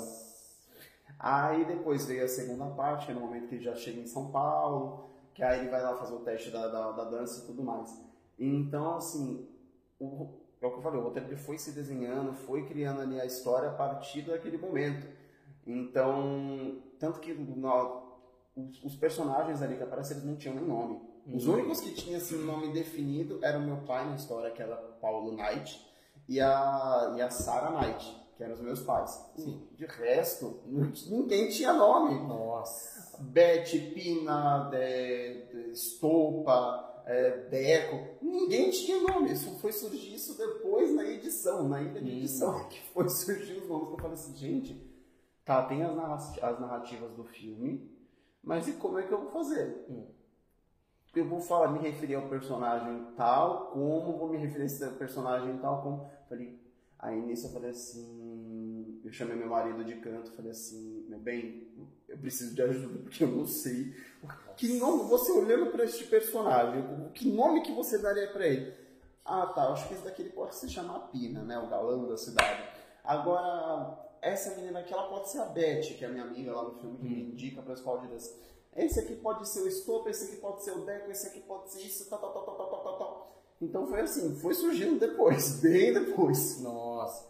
Aí 1.20 1.66
depois 1.66 2.06
veio 2.06 2.24
a 2.24 2.28
segunda 2.30 2.66
parte, 2.68 3.06
que 3.06 3.12
é 3.12 3.16
no 3.16 3.22
momento 3.22 3.48
que 3.50 3.56
ele 3.56 3.64
já 3.64 3.76
chega 3.76 4.00
em 4.00 4.08
São 4.08 4.32
Paulo, 4.32 5.10
que 5.34 5.44
aí 5.44 5.60
ele 5.60 5.70
vai 5.70 5.82
lá 5.84 5.96
fazer 5.98 6.14
o 6.14 6.20
teste 6.20 6.50
da, 6.50 6.68
da, 6.70 6.92
da 6.94 7.04
dança 7.04 7.44
e 7.44 7.46
tudo 7.48 7.62
mais. 7.62 8.02
Então, 8.38 8.96
assim, 8.96 9.46
o, 10.00 10.30
é 10.62 10.66
o 10.66 10.72
que 10.72 10.78
eu 10.78 10.82
falei, 10.82 11.00
o 11.00 11.04
roteiro 11.04 11.38
foi 11.38 11.58
se 11.58 11.72
desenhando, 11.74 12.34
foi 12.34 12.66
criando 12.66 13.02
ali 13.02 13.20
a 13.20 13.26
história 13.26 13.70
a 13.70 13.74
partir 13.74 14.22
daquele 14.22 14.58
momento. 14.58 15.06
Então, 15.68 16.82
tanto 16.98 17.20
que 17.20 17.34
na- 17.34 18.02
os, 18.56 18.84
os 18.84 18.96
personagens 18.96 19.62
ali 19.62 19.76
que 19.76 19.84
aparecem, 19.84 20.18
eles 20.18 20.26
não 20.28 20.36
tinham 20.38 20.56
nem 20.56 20.66
nome. 20.66 21.02
Os 21.32 21.46
Uhum. 21.48 21.54
únicos 21.56 21.80
que 21.82 21.94
tinham 21.94 22.18
assim, 22.18 22.44
nome 22.44 22.72
definido 22.74 23.40
eram 23.44 23.60
meu 23.62 23.78
pai 23.86 24.06
na 24.10 24.16
história, 24.16 24.50
que 24.52 24.62
era 24.62 24.76
Paulo 25.02 25.34
Knight, 25.34 25.86
e 26.28 26.40
a, 26.40 27.14
e 27.18 27.22
a 27.22 27.30
Sarah 27.30 27.80
Knight, 27.80 28.16
que 28.40 28.44
eram 28.46 28.54
os 28.54 28.62
meus 28.62 28.80
pais. 28.82 29.22
Sim. 29.36 29.68
De 29.76 29.86
resto, 29.86 30.62
ninguém 30.66 31.50
tinha 31.50 31.74
nome. 31.74 32.26
Nossa. 32.26 33.22
Beth, 33.22 33.66
Pina, 33.94 34.70
de, 34.72 35.72
Estopa, 35.72 37.04
é, 37.06 37.32
Deco, 37.50 38.24
ninguém 38.26 38.70
tinha 38.72 39.02
nome. 39.02 39.34
Isso 39.34 39.60
foi 39.60 39.74
surgir 39.74 40.16
isso 40.16 40.38
depois 40.38 40.96
na 40.96 41.04
edição, 41.04 41.68
na 41.68 41.82
ilha 41.82 42.00
de 42.02 42.10
Hum. 42.10 42.18
edição, 42.18 42.68
que 42.70 42.80
foi 42.94 43.10
surgir 43.10 43.58
os 43.58 43.68
nomes. 43.68 43.88
Que 43.90 43.94
eu 43.96 43.98
falei 43.98 44.14
assim, 44.14 44.36
gente, 44.38 44.90
tá, 45.44 45.64
tem 45.64 45.84
as 45.84 45.94
narrativas 46.62 47.12
do 47.12 47.26
filme, 47.26 47.92
mas 48.42 48.70
e 48.70 48.72
como 48.72 49.00
é 49.00 49.04
que 49.04 49.12
eu 49.12 49.20
vou 49.20 49.32
fazer? 49.32 49.86
Hum. 49.90 50.08
Eu 51.14 51.28
vou 51.28 51.42
falar, 51.42 51.68
me 51.74 51.80
referir 51.80 52.16
ao 52.16 52.30
personagem 52.30 53.06
tal, 53.18 53.72
como 53.74 54.18
vou 54.18 54.30
me 54.30 54.38
referir 54.38 54.62
a 54.62 54.66
esse 54.66 54.90
personagem 54.92 55.58
tal, 55.58 55.82
como. 55.82 56.10
Falei, 56.30 56.58
aí 57.00 57.20
nisso 57.20 57.48
eu 57.48 57.52
falei 57.52 57.72
assim, 57.72 58.29
eu 59.10 59.14
chamei 59.14 59.36
meu 59.36 59.48
marido 59.48 59.84
de 59.84 59.96
canto, 59.96 60.32
falei 60.34 60.52
assim, 60.52 61.04
meu 61.10 61.18
bem, 61.18 61.68
eu 62.08 62.16
preciso 62.20 62.54
de 62.54 62.62
ajuda 62.62 63.00
porque 63.00 63.24
eu 63.24 63.28
não 63.28 63.44
sei 63.44 63.96
que 64.56 64.78
nome 64.78 65.10
você 65.10 65.32
olhando 65.32 65.72
para 65.72 65.84
este 65.84 66.04
personagem, 66.04 66.80
o 67.08 67.10
que 67.10 67.28
nome 67.28 67.64
que 67.64 67.72
você 67.72 67.98
daria 67.98 68.32
para 68.32 68.46
ele? 68.46 68.72
Ah, 69.26 69.48
tá, 69.48 69.70
acho 69.70 69.88
que 69.88 69.96
esse 69.96 70.04
daqui 70.04 70.22
ele 70.22 70.30
pode 70.30 70.56
se 70.56 70.70
chamar 70.70 71.08
Pina, 71.08 71.42
né, 71.42 71.58
o 71.58 71.68
galã 71.68 72.08
da 72.08 72.18
cidade. 72.18 72.70
Agora 73.04 73.98
essa 74.22 74.56
menina 74.56 74.82
aqui, 74.82 74.94
ela 74.94 75.08
pode 75.08 75.32
ser 75.32 75.40
a 75.40 75.46
Beth, 75.46 75.96
que 75.98 76.06
é 76.06 76.08
a 76.08 76.12
minha 76.12 76.26
amiga 76.26 76.54
lá 76.54 76.66
no 76.66 76.76
filme 76.76 77.00
que 77.00 77.06
hum. 77.08 77.10
me 77.10 77.32
indica 77.32 77.64
para 77.64 77.74
as 77.74 77.82
de. 77.82 78.38
Esse 78.76 79.00
aqui 79.00 79.16
pode 79.16 79.50
ser 79.50 79.62
o 79.62 79.68
Stop, 79.68 80.08
esse 80.08 80.26
aqui 80.26 80.38
pode 80.38 80.64
ser 80.64 80.72
o 80.74 80.86
Deco, 80.86 81.10
esse 81.10 81.26
aqui 81.26 81.40
pode 81.40 81.72
ser 81.72 81.82
isso, 81.82 82.08
tal, 82.12 82.20
tal, 82.20 82.32
tal, 82.32 82.44
tal, 82.44 82.84
tal, 82.84 82.98
tal. 83.00 83.44
Então 83.60 83.88
foi 83.88 84.02
assim, 84.02 84.36
foi 84.36 84.54
surgindo 84.54 85.00
depois, 85.00 85.60
bem 85.64 85.94
depois. 85.94 86.62
Nossa. 86.62 87.28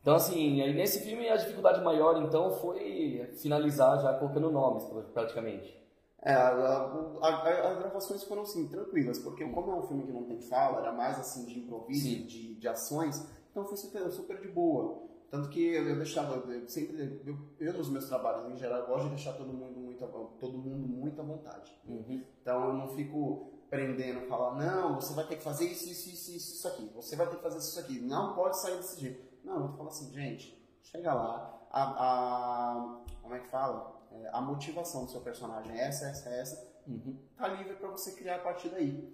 Então, 0.00 0.14
assim, 0.14 0.60
aí 0.62 0.72
nesse 0.74 1.00
filme 1.00 1.28
a 1.28 1.36
dificuldade 1.36 1.82
maior, 1.82 2.22
então, 2.22 2.50
foi 2.50 3.28
finalizar 3.36 4.00
já 4.00 4.14
colocando 4.14 4.50
nomes, 4.50 4.84
praticamente. 5.12 5.78
É, 6.22 6.32
a- 6.32 6.48
a- 6.50 7.26
a- 7.28 7.70
as 7.72 7.78
gravações 7.78 8.22
foram 8.24 8.42
assim, 8.42 8.68
tranquilas, 8.68 9.18
porque 9.18 9.44
como 9.46 9.72
é 9.72 9.74
um 9.76 9.82
filme 9.82 10.04
que 10.04 10.12
não 10.12 10.24
tem 10.24 10.40
fala, 10.40 10.80
era 10.80 10.92
mais 10.92 11.18
assim 11.18 11.46
de 11.46 11.58
improviso, 11.60 12.26
de, 12.26 12.54
de 12.56 12.68
ações, 12.68 13.26
então 13.50 13.64
foi 13.64 13.76
super, 13.76 14.10
super 14.10 14.38
de 14.40 14.48
boa. 14.48 15.08
Tanto 15.30 15.48
que 15.48 15.64
eu, 15.64 15.88
eu 15.88 15.96
deixava, 15.96 16.34
eu 16.52 16.68
sempre, 16.68 17.22
eu, 17.24 17.38
eu 17.58 17.72
nos 17.72 17.88
meus 17.88 18.06
trabalhos 18.06 18.52
em 18.52 18.56
geral, 18.56 18.86
gosto 18.86 19.04
de 19.04 19.10
deixar 19.10 19.32
todo 19.34 19.52
mundo 19.52 19.78
muito, 19.78 20.04
todo 20.40 20.58
mundo 20.58 20.86
muito 20.88 21.20
à 21.20 21.24
vontade. 21.24 21.72
Uhum. 21.88 22.22
Então 22.42 22.64
eu 22.68 22.72
não 22.74 22.88
fico 22.88 23.48
prendendo, 23.70 24.26
falar, 24.26 24.56
não, 24.56 24.96
você 24.96 25.14
vai 25.14 25.24
ter 25.26 25.36
que 25.36 25.42
fazer 25.44 25.66
isso, 25.66 25.88
isso, 25.88 26.08
isso, 26.10 26.32
isso, 26.32 26.54
isso 26.56 26.68
aqui, 26.68 26.90
você 26.94 27.14
vai 27.16 27.28
ter 27.28 27.36
que 27.36 27.42
fazer 27.42 27.58
isso 27.58 27.78
aqui, 27.78 28.00
não 28.00 28.34
pode 28.34 28.58
sair 28.60 28.76
desse 28.76 29.00
jeito. 29.00 29.29
Não, 29.50 29.66
eu 29.66 29.72
falo 29.76 29.88
assim, 29.88 30.12
gente, 30.12 30.78
chega 30.82 31.12
lá, 31.12 31.60
a, 31.70 31.82
a- 31.82 33.00
como 33.22 33.34
é 33.34 33.40
que 33.40 33.48
fala? 33.48 34.00
É, 34.12 34.30
a 34.32 34.40
motivação 34.40 35.04
do 35.04 35.10
seu 35.10 35.20
personagem 35.20 35.72
é 35.78 35.86
essa, 35.88 36.06
essa, 36.06 36.28
essa, 36.30 36.70
Uhum. 36.86 37.16
tá 37.36 37.46
livre 37.48 37.74
para 37.74 37.88
você 37.88 38.12
criar 38.12 38.36
a 38.36 38.38
partir 38.40 38.68
daí. 38.70 39.12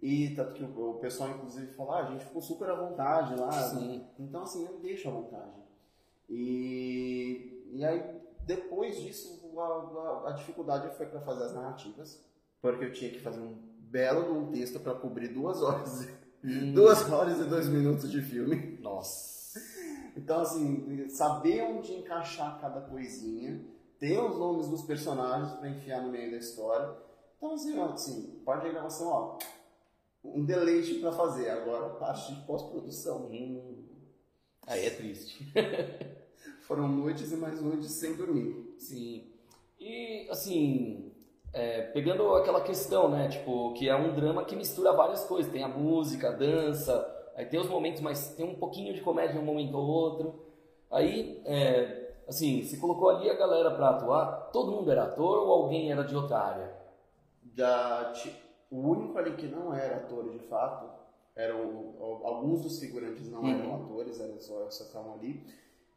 E 0.00 0.34
tanto 0.36 0.52
que 0.54 0.62
o, 0.62 0.90
o 0.90 0.94
pessoal, 1.00 1.30
inclusive, 1.30 1.72
falou, 1.74 1.92
ah, 1.92 2.00
a 2.06 2.10
gente 2.10 2.24
ficou 2.24 2.40
super 2.42 2.68
à 2.70 2.74
vontade 2.74 3.34
lá. 3.34 3.50
Sim. 3.50 4.06
Então, 4.18 4.42
assim, 4.42 4.64
eu 4.66 4.78
deixo 4.78 5.08
à 5.08 5.12
vontade. 5.12 5.60
E, 6.28 7.64
e 7.72 7.84
aí, 7.84 8.20
depois 8.44 9.00
disso, 9.00 9.40
a, 9.58 9.62
a- 9.62 10.28
a 10.28 10.32
dificuldade 10.32 10.94
foi 10.96 11.06
para 11.06 11.20
fazer 11.20 11.44
as 11.44 11.54
narrativas, 11.54 12.24
porque 12.60 12.84
eu 12.84 12.92
tinha 12.92 13.10
que 13.10 13.20
fazer 13.20 13.40
um 13.40 13.56
belo 13.80 14.38
um 14.38 14.50
texto 14.52 14.78
para 14.80 14.94
cobrir 14.94 15.28
duas 15.28 15.62
horas, 15.62 16.06
Hum. 16.44 16.72
duas 16.72 17.10
horas 17.10 17.40
e 17.40 17.44
dois 17.44 17.68
minutos 17.68 18.08
de 18.08 18.22
filme. 18.22 18.78
Nossa. 18.80 19.37
Então, 20.16 20.40
assim, 20.40 21.08
saber 21.08 21.62
onde 21.62 21.94
encaixar 21.94 22.60
cada 22.60 22.80
coisinha, 22.80 23.60
ter 23.98 24.18
os 24.18 24.36
nomes 24.38 24.68
dos 24.68 24.82
personagens 24.82 25.52
para 25.52 25.68
enfiar 25.70 26.02
no 26.02 26.10
meio 26.10 26.30
da 26.30 26.38
história. 26.38 26.94
Então, 27.36 27.54
assim, 27.54 27.78
ó, 27.78 27.92
assim, 27.92 28.40
parte 28.44 28.66
de 28.66 28.70
gravação, 28.70 29.08
ó, 29.08 29.38
um 30.24 30.44
deleite 30.44 30.94
pra 30.94 31.12
fazer. 31.12 31.50
Agora, 31.50 31.90
parte 31.90 32.34
de 32.34 32.40
pós-produção. 32.42 33.26
Hum, 33.30 33.84
aí 34.66 34.86
é 34.86 34.90
triste. 34.90 35.52
Foram 36.62 36.88
noites 36.88 37.32
e 37.32 37.36
mais 37.36 37.62
noites 37.62 37.92
sem 37.92 38.14
dormir. 38.14 38.74
Sim. 38.78 39.26
E, 39.80 40.28
assim, 40.30 41.12
é, 41.52 41.82
pegando 41.82 42.34
aquela 42.34 42.60
questão, 42.60 43.08
né, 43.08 43.28
tipo, 43.28 43.72
que 43.74 43.88
é 43.88 43.96
um 43.96 44.14
drama 44.14 44.44
que 44.44 44.54
mistura 44.54 44.92
várias 44.92 45.24
coisas. 45.24 45.50
Tem 45.50 45.62
a 45.62 45.68
música, 45.68 46.28
a 46.28 46.32
dança, 46.32 47.17
aí 47.38 47.46
tem 47.46 47.60
os 47.60 47.68
momentos, 47.68 48.00
mas 48.02 48.34
tem 48.34 48.44
um 48.46 48.54
pouquinho 48.56 48.92
de 48.94 49.00
comédia 49.00 49.40
um 49.40 49.44
momento 49.44 49.76
ou 49.78 49.86
outro. 49.86 50.46
Aí, 50.90 51.40
é, 51.46 52.14
assim, 52.28 52.62
se 52.64 52.78
colocou 52.78 53.10
ali 53.10 53.30
a 53.30 53.34
galera 53.34 53.70
pra 53.70 53.90
atuar, 53.90 54.50
todo 54.52 54.72
mundo 54.72 54.90
era 54.90 55.04
ator 55.04 55.38
ou 55.46 55.52
alguém 55.52 55.90
era 55.92 56.04
de 56.04 56.14
outra 56.16 56.38
área? 56.38 56.76
Da, 57.42 58.12
o 58.70 58.76
único 58.78 59.18
ali 59.18 59.36
que 59.36 59.46
não 59.46 59.74
era 59.74 59.96
ator 59.96 60.28
de 60.30 60.38
fato, 60.40 60.90
eram 61.34 61.94
alguns 62.24 62.62
dos 62.62 62.78
figurantes 62.80 63.30
não 63.30 63.46
eram 63.48 63.70
Uhum. 63.70 63.84
atores, 63.84 64.20
eram 64.20 64.38
só, 64.40 64.70
só 64.70 64.84
estavam 64.84 65.14
ali. 65.14 65.46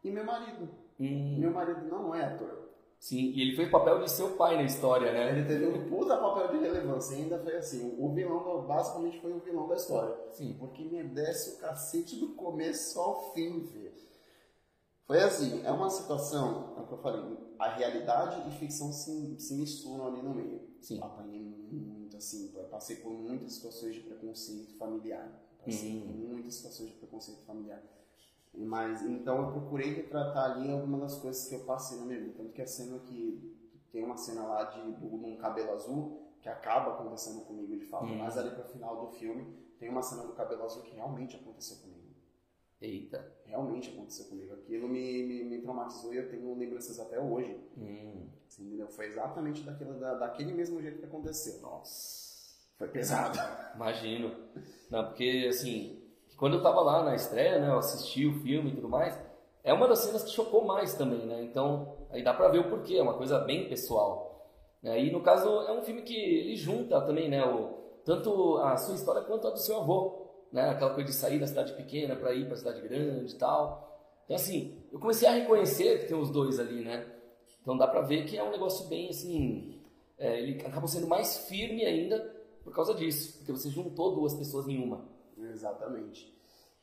E 0.03 0.11
meu 0.11 0.23
marido. 0.25 0.69
Hum, 0.99 1.37
Meu 1.39 1.51
marido 1.51 1.81
não 1.87 2.13
é 2.15 2.23
ator. 2.23 2.70
Sim, 3.01 3.31
e 3.35 3.41
ele 3.41 3.55
fez 3.55 3.67
o 3.67 3.71
papel 3.71 3.99
de 4.03 4.09
seu 4.09 4.37
pai 4.37 4.55
na 4.55 4.63
história, 4.63 5.11
né? 5.11 5.31
Ele 5.37 5.45
teve 5.45 5.65
um 5.65 5.89
puta 5.89 6.15
papel 6.17 6.47
de 6.49 6.59
relevância, 6.59 7.17
ainda 7.17 7.37
foi 7.39 7.57
assim, 7.57 7.95
o 7.99 8.13
vilão, 8.13 8.65
basicamente 8.65 9.19
foi 9.19 9.33
o 9.33 9.39
vilão 9.39 9.67
da 9.67 9.75
história. 9.75 10.15
Sim. 10.31 10.55
Porque 10.59 10.83
me 10.85 11.03
desce 11.03 11.55
o 11.55 11.57
cacete 11.59 12.15
do 12.15 12.29
começo 12.35 12.97
ao 12.99 13.33
fim, 13.33 13.65
filho. 13.67 13.91
Foi 15.05 15.19
assim, 15.19 15.61
é 15.65 15.71
uma 15.71 15.89
situação, 15.89 16.73
é 16.77 16.81
o 16.81 16.87
que 16.87 16.93
eu 16.93 16.97
falei, 16.99 17.37
a 17.59 17.69
realidade 17.69 18.47
e 18.47 18.51
ficção 18.59 18.93
se, 18.93 19.37
se 19.39 19.55
misturam 19.55 20.07
ali 20.07 20.21
no 20.21 20.33
meio. 20.33 20.61
Sim. 20.79 20.99
Apanhei 21.01 21.41
muito, 21.41 22.15
assim, 22.15 22.53
passei 22.69 22.95
por 22.97 23.11
muitas 23.11 23.53
situações 23.53 23.95
de 23.95 24.01
preconceito 24.01 24.77
familiar. 24.77 25.27
Passei 25.65 25.97
Hum. 25.97 26.01
por 26.07 26.15
muitas 26.15 26.55
situações 26.55 26.89
de 26.89 26.95
preconceito 26.95 27.41
familiar. 27.45 27.83
Mas, 28.53 29.01
então 29.03 29.37
eu 29.45 29.51
procurei 29.51 29.93
retratar 29.93 30.51
ali 30.51 30.71
algumas 30.71 30.99
das 31.01 31.17
coisas 31.17 31.47
que 31.47 31.55
eu 31.55 31.61
passei 31.65 31.97
na 31.99 32.05
minha 32.05 32.19
vida. 32.19 32.33
Tanto 32.37 32.51
que 32.51 32.61
a 32.61 32.67
cena 32.67 32.99
que, 32.99 33.57
tem 33.91 34.03
uma 34.03 34.17
cena 34.17 34.43
lá 34.43 34.63
de, 34.65 34.79
num 34.81 35.37
cabelo 35.37 35.71
azul, 35.73 36.21
que 36.41 36.49
acaba 36.49 36.93
acontecendo 36.93 37.41
comigo 37.45 37.77
de 37.77 37.85
fato, 37.85 38.05
Hum. 38.05 38.17
mas 38.17 38.37
ali 38.37 38.51
pro 38.51 38.63
final 38.65 39.05
do 39.05 39.11
filme, 39.11 39.55
tem 39.79 39.89
uma 39.89 40.01
cena 40.01 40.23
do 40.23 40.33
cabelo 40.33 40.63
azul 40.63 40.81
que 40.83 40.95
realmente 40.95 41.35
aconteceu 41.35 41.77
comigo. 41.77 42.01
Eita. 42.81 43.31
Realmente 43.45 43.91
aconteceu 43.91 44.25
comigo. 44.25 44.53
Aquilo 44.53 44.87
me, 44.87 45.23
me, 45.23 45.43
me 45.43 45.61
traumatizou 45.61 46.13
e 46.13 46.17
eu 46.17 46.29
tenho 46.29 46.53
lembranças 46.57 46.99
até 46.99 47.19
hoje. 47.19 47.55
Hum, 47.77 48.27
Assim, 48.47 48.65
entendeu? 48.65 48.87
Foi 48.89 49.05
exatamente 49.05 49.61
daquilo, 49.63 49.99
da, 49.99 50.15
daquele 50.15 50.51
mesmo 50.53 50.81
jeito 50.81 50.97
que 50.99 51.05
aconteceu. 51.05 51.61
nossa. 51.61 52.19
Foi 52.77 52.87
pesado. 52.87 53.37
Imagino. 53.75 54.35
Não, 54.89 55.05
porque 55.05 55.45
assim, 55.47 56.00
quando 56.41 56.55
eu 56.55 56.63
tava 56.63 56.81
lá 56.81 57.03
na 57.03 57.13
estreia, 57.13 57.59
né, 57.59 57.69
eu 57.69 57.77
assisti 57.77 58.25
o 58.25 58.33
filme 58.41 58.71
e 58.71 58.73
tudo 58.73 58.89
mais, 58.89 59.15
é 59.63 59.71
uma 59.71 59.87
das 59.87 59.99
cenas 59.99 60.23
que 60.23 60.31
chocou 60.31 60.65
mais 60.65 60.95
também, 60.95 61.23
né? 61.27 61.43
Então, 61.43 61.95
aí 62.09 62.23
dá 62.23 62.33
pra 62.33 62.47
ver 62.47 62.57
o 62.57 62.67
porquê, 62.67 62.95
é 62.95 63.01
uma 63.03 63.13
coisa 63.13 63.37
bem 63.41 63.69
pessoal. 63.69 64.49
Né? 64.81 65.03
E 65.03 65.11
no 65.11 65.21
caso, 65.21 65.47
é 65.47 65.71
um 65.71 65.83
filme 65.83 66.01
que 66.01 66.15
ele 66.15 66.55
junta 66.55 66.99
também, 67.01 67.29
né, 67.29 67.45
o, 67.45 67.77
tanto 68.03 68.57
a 68.57 68.75
sua 68.75 68.95
história 68.95 69.21
quanto 69.21 69.47
a 69.47 69.51
do 69.51 69.59
seu 69.59 69.81
avô, 69.81 70.31
né? 70.51 70.67
Aquela 70.71 70.95
coisa 70.95 71.11
de 71.11 71.15
sair 71.15 71.37
da 71.37 71.45
cidade 71.45 71.73
pequena 71.73 72.15
pra 72.15 72.33
ir 72.33 72.47
pra 72.47 72.57
cidade 72.57 72.81
grande 72.81 73.35
e 73.35 73.37
tal. 73.37 74.09
Então, 74.25 74.35
assim, 74.35 74.83
eu 74.91 74.99
comecei 74.99 75.27
a 75.27 75.33
reconhecer 75.33 75.99
que 75.99 76.07
tem 76.07 76.17
os 76.17 76.31
dois 76.31 76.59
ali, 76.59 76.83
né? 76.83 77.05
Então 77.61 77.77
dá 77.77 77.87
pra 77.87 78.01
ver 78.01 78.25
que 78.25 78.35
é 78.35 78.43
um 78.43 78.49
negócio 78.49 78.87
bem 78.87 79.09
assim. 79.09 79.79
é, 80.17 80.39
ele 80.39 80.59
acabou 80.59 80.87
sendo 80.87 81.05
mais 81.05 81.47
firme 81.47 81.85
ainda 81.85 82.17
por 82.63 82.73
causa 82.73 82.95
disso, 82.95 83.37
porque 83.37 83.51
você 83.51 83.69
juntou 83.69 84.15
duas 84.15 84.33
pessoas 84.33 84.67
em 84.67 84.83
uma. 84.83 85.20
Exatamente. 85.49 86.39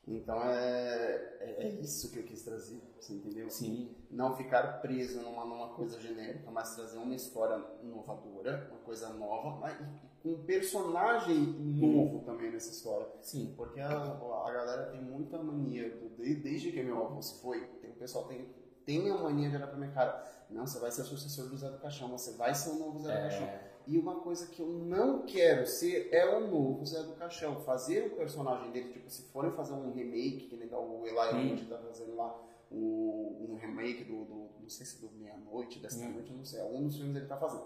Então 0.07 0.43
é, 0.43 1.37
é, 1.41 1.57
é 1.65 1.69
isso 1.81 2.11
que 2.11 2.19
eu 2.19 2.23
quis 2.23 2.43
trazer, 2.43 2.81
você 2.99 3.13
entendeu? 3.13 3.51
Sim. 3.51 3.95
Não 4.11 4.35
ficar 4.35 4.81
preso 4.81 5.21
numa, 5.21 5.45
numa 5.45 5.69
coisa 5.75 6.01
genérica, 6.01 6.51
mas 6.51 6.75
trazer 6.75 6.97
uma 6.97 7.15
história 7.15 7.63
inovadora, 7.83 8.69
uma 8.71 8.81
coisa 8.81 9.11
nova, 9.11 9.59
mas 9.61 9.79
e 10.25 10.29
um 10.29 10.43
personagem 10.45 11.37
novo 11.37 12.25
também 12.25 12.51
nessa 12.51 12.71
história. 12.71 13.07
Sim. 13.21 13.55
Porque 13.57 13.81
a, 13.81 13.89
a 13.89 14.53
galera 14.53 14.91
tem 14.91 15.01
muita 15.01 15.43
mania, 15.43 15.95
desde 16.17 16.73
que 16.73 16.83
meu 16.83 17.05
avô 17.05 17.23
se 17.23 17.41
foi, 17.41 17.61
tem, 17.81 17.91
o 17.91 17.95
pessoal 17.95 18.25
tem, 18.27 18.49
tem 18.85 19.11
a 19.11 19.19
mania 19.19 19.51
de 19.51 19.57
olhar 19.57 19.69
pra 19.69 19.77
minha 19.77 19.93
cara. 19.93 20.25
Não, 20.51 20.67
você 20.67 20.79
vai 20.79 20.91
ser 20.91 21.03
o 21.03 21.05
sucessor 21.05 21.49
do 21.49 21.57
Zé 21.57 21.71
do 21.71 21.79
Caixão, 21.79 22.09
você 22.09 22.33
vai 22.33 22.55
ser 22.55 22.71
o 22.71 22.79
novo 22.79 22.99
Zé 23.01 23.15
do 23.15 23.21
Caixão. 23.21 23.49
É, 23.89 23.93
E 23.93 23.99
uma 23.99 24.17
coisa 24.21 24.47
que 24.49 24.61
eu 24.61 24.67
não 24.69 25.23
quero 25.23 25.67
ser 25.67 26.09
é 26.13 26.37
o 26.37 26.47
novo 26.47 26.85
Zé 26.85 27.03
do 27.03 27.13
Caixão. 27.15 27.61
Fazer 27.61 28.07
o 28.07 28.17
personagem 28.17 28.71
dele, 28.71 28.93
tipo, 28.93 29.09
se 29.11 29.23
forem 29.33 29.51
fazer 29.53 29.73
um 29.73 29.91
remake, 29.93 30.47
que 30.49 30.57
nem 30.57 30.69
o 30.69 31.07
Eli 31.07 31.17
Hum. 31.35 31.49
Roth 31.57 31.69
tá 31.69 31.79
fazendo 31.79 32.15
lá, 32.17 32.39
o, 32.71 33.47
um 33.51 33.55
remake 33.57 34.05
do, 34.05 34.25
do, 34.25 34.51
não 34.61 34.69
sei 34.69 34.85
se 34.85 35.01
do 35.01 35.11
Meia-Noite, 35.13 35.79
desta 35.79 36.05
Hum. 36.05 36.13
noite, 36.13 36.33
não 36.33 36.45
sei, 36.45 36.61
algum 36.61 36.85
dos 36.85 36.97
filmes 36.97 37.17
ele 37.17 37.27
tá 37.27 37.37
fazendo. 37.39 37.65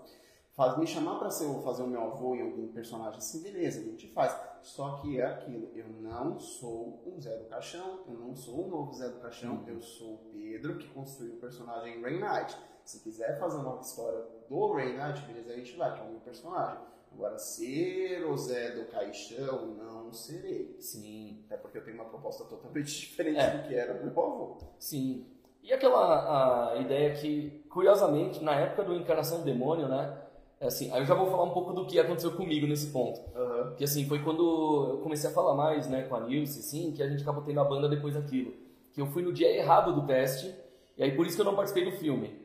Faz, 0.54 0.76
me 0.78 0.86
chamar 0.86 1.18
pra 1.18 1.30
ser, 1.30 1.46
fazer 1.62 1.82
o 1.82 1.86
meu 1.86 2.02
avô 2.02 2.34
em 2.34 2.42
algum 2.42 2.68
personagem 2.68 3.16
assim, 3.16 3.42
beleza, 3.42 3.80
a 3.80 3.84
gente 3.84 4.06
faz. 4.12 4.36
Só 4.62 4.98
que 4.98 5.18
é 5.18 5.24
aquilo, 5.24 5.70
eu 5.74 5.88
não 5.88 6.38
sou 6.38 7.02
um 7.06 7.18
Zé 7.20 7.36
do 7.38 7.46
Caixão, 7.46 8.00
eu 8.06 8.14
não 8.14 8.36
sou 8.36 8.66
o 8.66 8.68
novo 8.68 8.92
Zé 8.92 9.08
do 9.08 9.18
Caixão, 9.18 9.54
Uhum. 9.56 9.68
eu 9.68 9.80
sou 9.80 10.12
o 10.14 10.18
Pedro 10.30 10.76
que 10.78 10.86
construiu 10.90 11.34
o 11.34 11.38
personagem 11.38 12.00
Rain 12.02 12.20
Knight. 12.20 12.56
Se 12.84 13.00
quiser 13.00 13.38
fazer 13.38 13.58
uma 13.58 13.80
história 13.80 14.20
do 14.48 14.72
Rain 14.72 14.96
Knight, 14.96 15.22
beleza, 15.26 15.52
a 15.52 15.56
gente 15.56 15.76
vai, 15.76 15.94
que 15.94 16.00
é 16.00 16.04
meu 16.10 16.20
personagem. 16.20 16.78
Agora, 17.14 17.38
ser 17.38 18.24
o 18.24 18.36
Zé 18.36 18.70
do 18.70 18.86
Caixão, 18.86 19.66
não 19.66 20.12
serei. 20.12 20.74
sim, 20.80 21.42
Até 21.46 21.58
porque 21.58 21.78
eu 21.78 21.84
tenho 21.84 21.96
uma 21.96 22.06
proposta 22.06 22.44
totalmente 22.44 22.86
diferente 23.00 23.38
É. 23.38 23.50
do 23.50 23.68
que 23.68 23.74
era 23.74 23.92
o 23.92 24.04
meu 24.06 24.10
avô. 24.24 24.56
sim. 24.78 25.26
E 25.64 25.72
aquela 25.72 26.72
a 26.72 26.78
ideia 26.78 27.14
que, 27.14 27.62
curiosamente, 27.70 28.42
na 28.42 28.52
época 28.56 28.82
do 28.82 28.96
Encarnação 28.96 29.38
do 29.38 29.44
Demônio, 29.44 29.86
né? 29.86 30.18
é 30.58 30.66
Assim, 30.66 30.90
aí 30.90 31.00
eu 31.00 31.06
já 31.06 31.14
vou 31.14 31.30
falar 31.30 31.44
um 31.44 31.50
pouco 31.50 31.72
do 31.72 31.86
que 31.86 32.00
aconteceu 32.00 32.32
comigo 32.32 32.66
nesse 32.66 32.88
ponto. 32.88 33.20
Aham. 33.36 33.74
Que 33.76 33.84
assim, 33.84 34.04
foi 34.08 34.24
quando 34.24 34.90
eu 34.90 34.98
comecei 35.02 35.30
a 35.30 35.32
falar 35.32 35.54
mais, 35.54 35.86
né, 35.88 36.02
com 36.02 36.16
a 36.16 36.20
Nilce, 36.20 36.58
assim, 36.58 36.90
que 36.90 37.00
a 37.00 37.08
gente 37.08 37.22
acabou 37.22 37.44
tendo 37.44 37.60
a 37.60 37.64
banda 37.64 37.88
depois 37.88 38.14
daquilo. 38.14 38.52
Que 38.92 39.00
eu 39.00 39.06
fui 39.06 39.22
no 39.22 39.32
dia 39.32 39.54
errado 39.56 39.94
do 39.94 40.04
teste, 40.04 40.52
e 40.96 41.02
aí 41.04 41.14
por 41.14 41.26
isso 41.28 41.36
que 41.36 41.40
eu 41.42 41.46
não 41.46 41.54
participei 41.54 41.84
do 41.88 41.96
filme. 41.96 42.41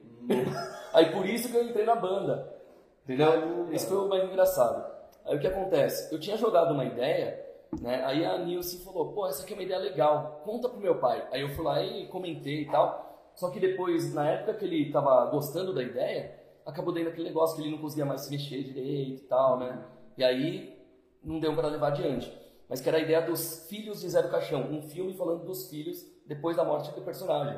Aí 0.93 1.11
por 1.11 1.25
isso 1.25 1.49
que 1.49 1.57
eu 1.57 1.63
entrei 1.63 1.85
na 1.85 1.95
banda. 1.95 2.55
Entendeu? 3.03 3.71
Isso 3.71 3.87
foi 3.87 3.97
o 3.97 4.09
mais 4.09 4.23
engraçado. 4.23 4.85
Aí 5.25 5.37
o 5.37 5.39
que 5.39 5.47
acontece? 5.47 6.13
Eu 6.13 6.19
tinha 6.19 6.37
jogado 6.37 6.73
uma 6.73 6.85
ideia, 6.85 7.45
né? 7.81 8.03
Aí 8.05 8.25
a 8.25 8.37
Nilce 8.37 8.83
falou, 8.83 9.13
pô, 9.13 9.27
essa 9.27 9.43
aqui 9.43 9.53
é 9.53 9.55
uma 9.55 9.63
ideia 9.63 9.79
legal, 9.79 10.41
conta 10.43 10.69
pro 10.69 10.79
meu 10.79 10.99
pai. 10.99 11.25
Aí 11.31 11.41
eu 11.41 11.49
fui 11.49 11.63
lá 11.63 11.81
e 11.81 12.07
comentei 12.07 12.61
e 12.61 12.65
tal. 12.69 13.31
Só 13.35 13.49
que 13.49 13.59
depois, 13.59 14.13
na 14.13 14.29
época 14.29 14.55
que 14.55 14.65
ele 14.65 14.91
tava 14.91 15.25
gostando 15.27 15.73
da 15.73 15.83
ideia, 15.83 16.33
acabou 16.65 16.93
dando 16.93 17.09
aquele 17.09 17.29
negócio 17.29 17.55
que 17.55 17.61
ele 17.61 17.71
não 17.71 17.77
conseguia 17.77 18.05
mais 18.05 18.21
se 18.21 18.31
mexer 18.31 18.63
direito 18.63 19.23
e 19.23 19.27
tal, 19.27 19.59
né? 19.59 19.85
E 20.17 20.23
aí 20.23 20.77
não 21.23 21.39
deu 21.39 21.55
para 21.55 21.67
levar 21.67 21.89
adiante. 21.89 22.35
Mas 22.67 22.81
que 22.81 22.89
era 22.89 22.97
a 22.97 23.01
ideia 23.01 23.21
dos 23.21 23.67
filhos 23.69 24.01
de 24.01 24.09
Zé 24.09 24.21
do 24.21 24.29
Caixão, 24.29 24.63
um 24.63 24.81
filme 24.81 25.13
falando 25.13 25.45
dos 25.45 25.69
filhos 25.69 26.05
depois 26.25 26.57
da 26.57 26.65
morte 26.65 26.91
do 26.91 27.01
personagem. 27.01 27.57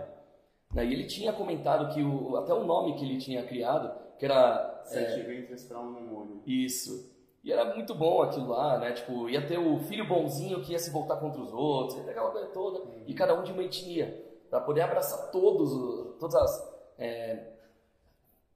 Né? 0.73 0.85
E 0.85 0.93
ele 0.93 1.05
tinha 1.05 1.33
comentado 1.33 1.93
que 1.93 2.01
o, 2.03 2.35
até 2.37 2.53
o 2.53 2.63
nome 2.63 2.95
que 2.95 3.05
ele 3.05 3.17
tinha 3.17 3.43
criado, 3.45 3.91
que 4.17 4.25
era 4.25 4.81
Sete 4.83 5.21
ventres 5.21 5.63
pra 5.65 5.79
um 5.79 5.93
demônio. 5.93 6.41
isso. 6.45 7.17
E 7.43 7.51
era 7.53 7.73
muito 7.73 7.95
bom 7.95 8.21
aquilo 8.21 8.47
lá, 8.49 8.77
né? 8.79 8.91
Tipo, 8.91 9.29
ia 9.29 9.45
ter 9.47 9.57
o 9.57 9.79
filho 9.79 10.05
bonzinho 10.07 10.61
que 10.61 10.73
ia 10.73 10.79
se 10.79 10.91
voltar 10.91 11.15
contra 11.17 11.41
os 11.41 11.53
outros, 11.53 12.07
aquela 12.07 12.31
coisa 12.31 12.47
toda, 12.47 12.83
e 13.07 13.13
cada 13.13 13.33
um 13.39 13.43
de 13.43 13.51
uma 13.53 13.63
etnia, 13.63 14.25
para 14.49 14.59
poder 14.59 14.81
abraçar 14.81 15.31
todos, 15.31 16.17
todas 16.19 16.35
as, 16.35 16.73
é, 16.97 17.53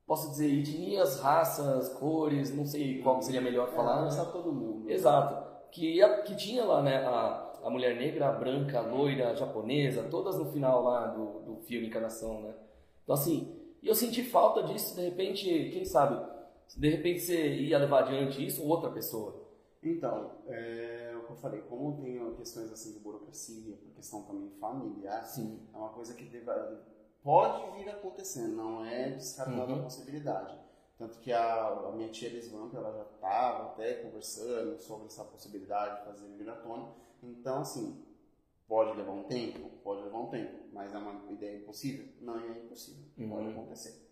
posso 0.05 0.29
dizer, 0.31 0.53
etnias, 0.59 1.19
raças, 1.21 1.89
cores, 1.93 2.53
não 2.53 2.65
sei 2.65 3.01
qual 3.01 3.21
seria 3.21 3.39
melhor 3.41 3.69
falar, 3.69 3.93
né? 3.95 3.99
Abraçar 4.01 4.31
todo 4.33 4.51
mundo. 4.51 4.89
Exato. 4.89 5.43
Que, 5.71 5.95
ia- 5.95 6.21
que 6.23 6.35
tinha 6.35 6.65
lá, 6.65 6.81
né, 6.81 7.05
a, 7.05 7.52
a 7.63 7.69
mulher 7.69 7.95
negra, 7.95 8.29
a 8.29 8.31
branca, 8.31 8.79
a 8.79 8.81
loira, 8.81 9.31
a 9.31 9.35
japonesa, 9.35 10.03
todas 10.09 10.37
no 10.37 10.51
final 10.51 10.83
lá 10.83 11.07
do, 11.07 11.39
do 11.41 11.55
filme 11.61 11.87
Encarnação, 11.87 12.41
né? 12.41 12.53
Então, 13.03 13.15
assim, 13.15 13.55
e 13.81 13.87
eu 13.87 13.95
senti 13.95 14.23
falta 14.23 14.63
disso, 14.63 14.95
de 14.95 15.01
repente, 15.01 15.43
quem 15.71 15.85
sabe, 15.85 16.15
de 16.77 16.89
repente 16.89 17.19
você 17.21 17.55
ia 17.55 17.77
levar 17.77 18.03
adiante 18.03 18.45
isso 18.45 18.61
ou 18.63 18.69
outra 18.69 18.89
pessoa. 18.91 19.41
Então, 19.81 20.31
é 20.47 21.13
o 21.17 21.25
que 21.25 21.31
eu 21.31 21.35
falei, 21.35 21.61
como 21.61 21.95
tem 22.01 22.33
questões 22.35 22.71
assim 22.71 22.93
de 22.93 22.99
burocracia, 22.99 23.77
questão 23.95 24.23
também 24.23 24.49
familiar, 24.59 25.23
Sim. 25.25 25.59
é 25.73 25.77
uma 25.77 25.89
coisa 25.89 26.13
que 26.13 26.23
deve, 26.25 26.77
pode 27.21 27.77
vir 27.77 27.89
acontecer, 27.89 28.47
não 28.47 28.85
é 28.85 29.09
descartada 29.09 29.71
Uhum. 29.73 29.79
a 29.79 29.83
possibilidade. 29.83 30.57
Tanto 30.97 31.19
que 31.19 31.33
a, 31.33 31.67
a 31.67 31.91
minha 31.91 32.07
tia 32.09 32.29
Lisvamp, 32.29 32.73
ela 32.73 32.93
já 32.93 33.03
estava 33.03 33.63
até 33.71 33.95
conversando 33.95 34.77
sobre 34.79 35.07
essa 35.07 35.23
possibilidade 35.25 35.99
de 35.99 36.05
fazer 36.05 36.27
tona. 36.63 36.89
Então, 37.23 37.59
assim, 37.61 38.03
pode 38.67 38.97
levar 38.97 39.11
um 39.13 39.23
tempo? 39.23 39.69
Pode 39.83 40.03
levar 40.03 40.19
um 40.19 40.27
tempo. 40.27 40.59
Mas 40.73 40.93
é 40.93 40.97
uma 40.97 41.31
ideia 41.31 41.57
impossível? 41.57 42.05
Não 42.21 42.37
é 42.39 42.47
impossível. 42.59 43.03
Pode 43.29 43.45
Uhum. 43.47 43.51
acontecer. 43.51 44.03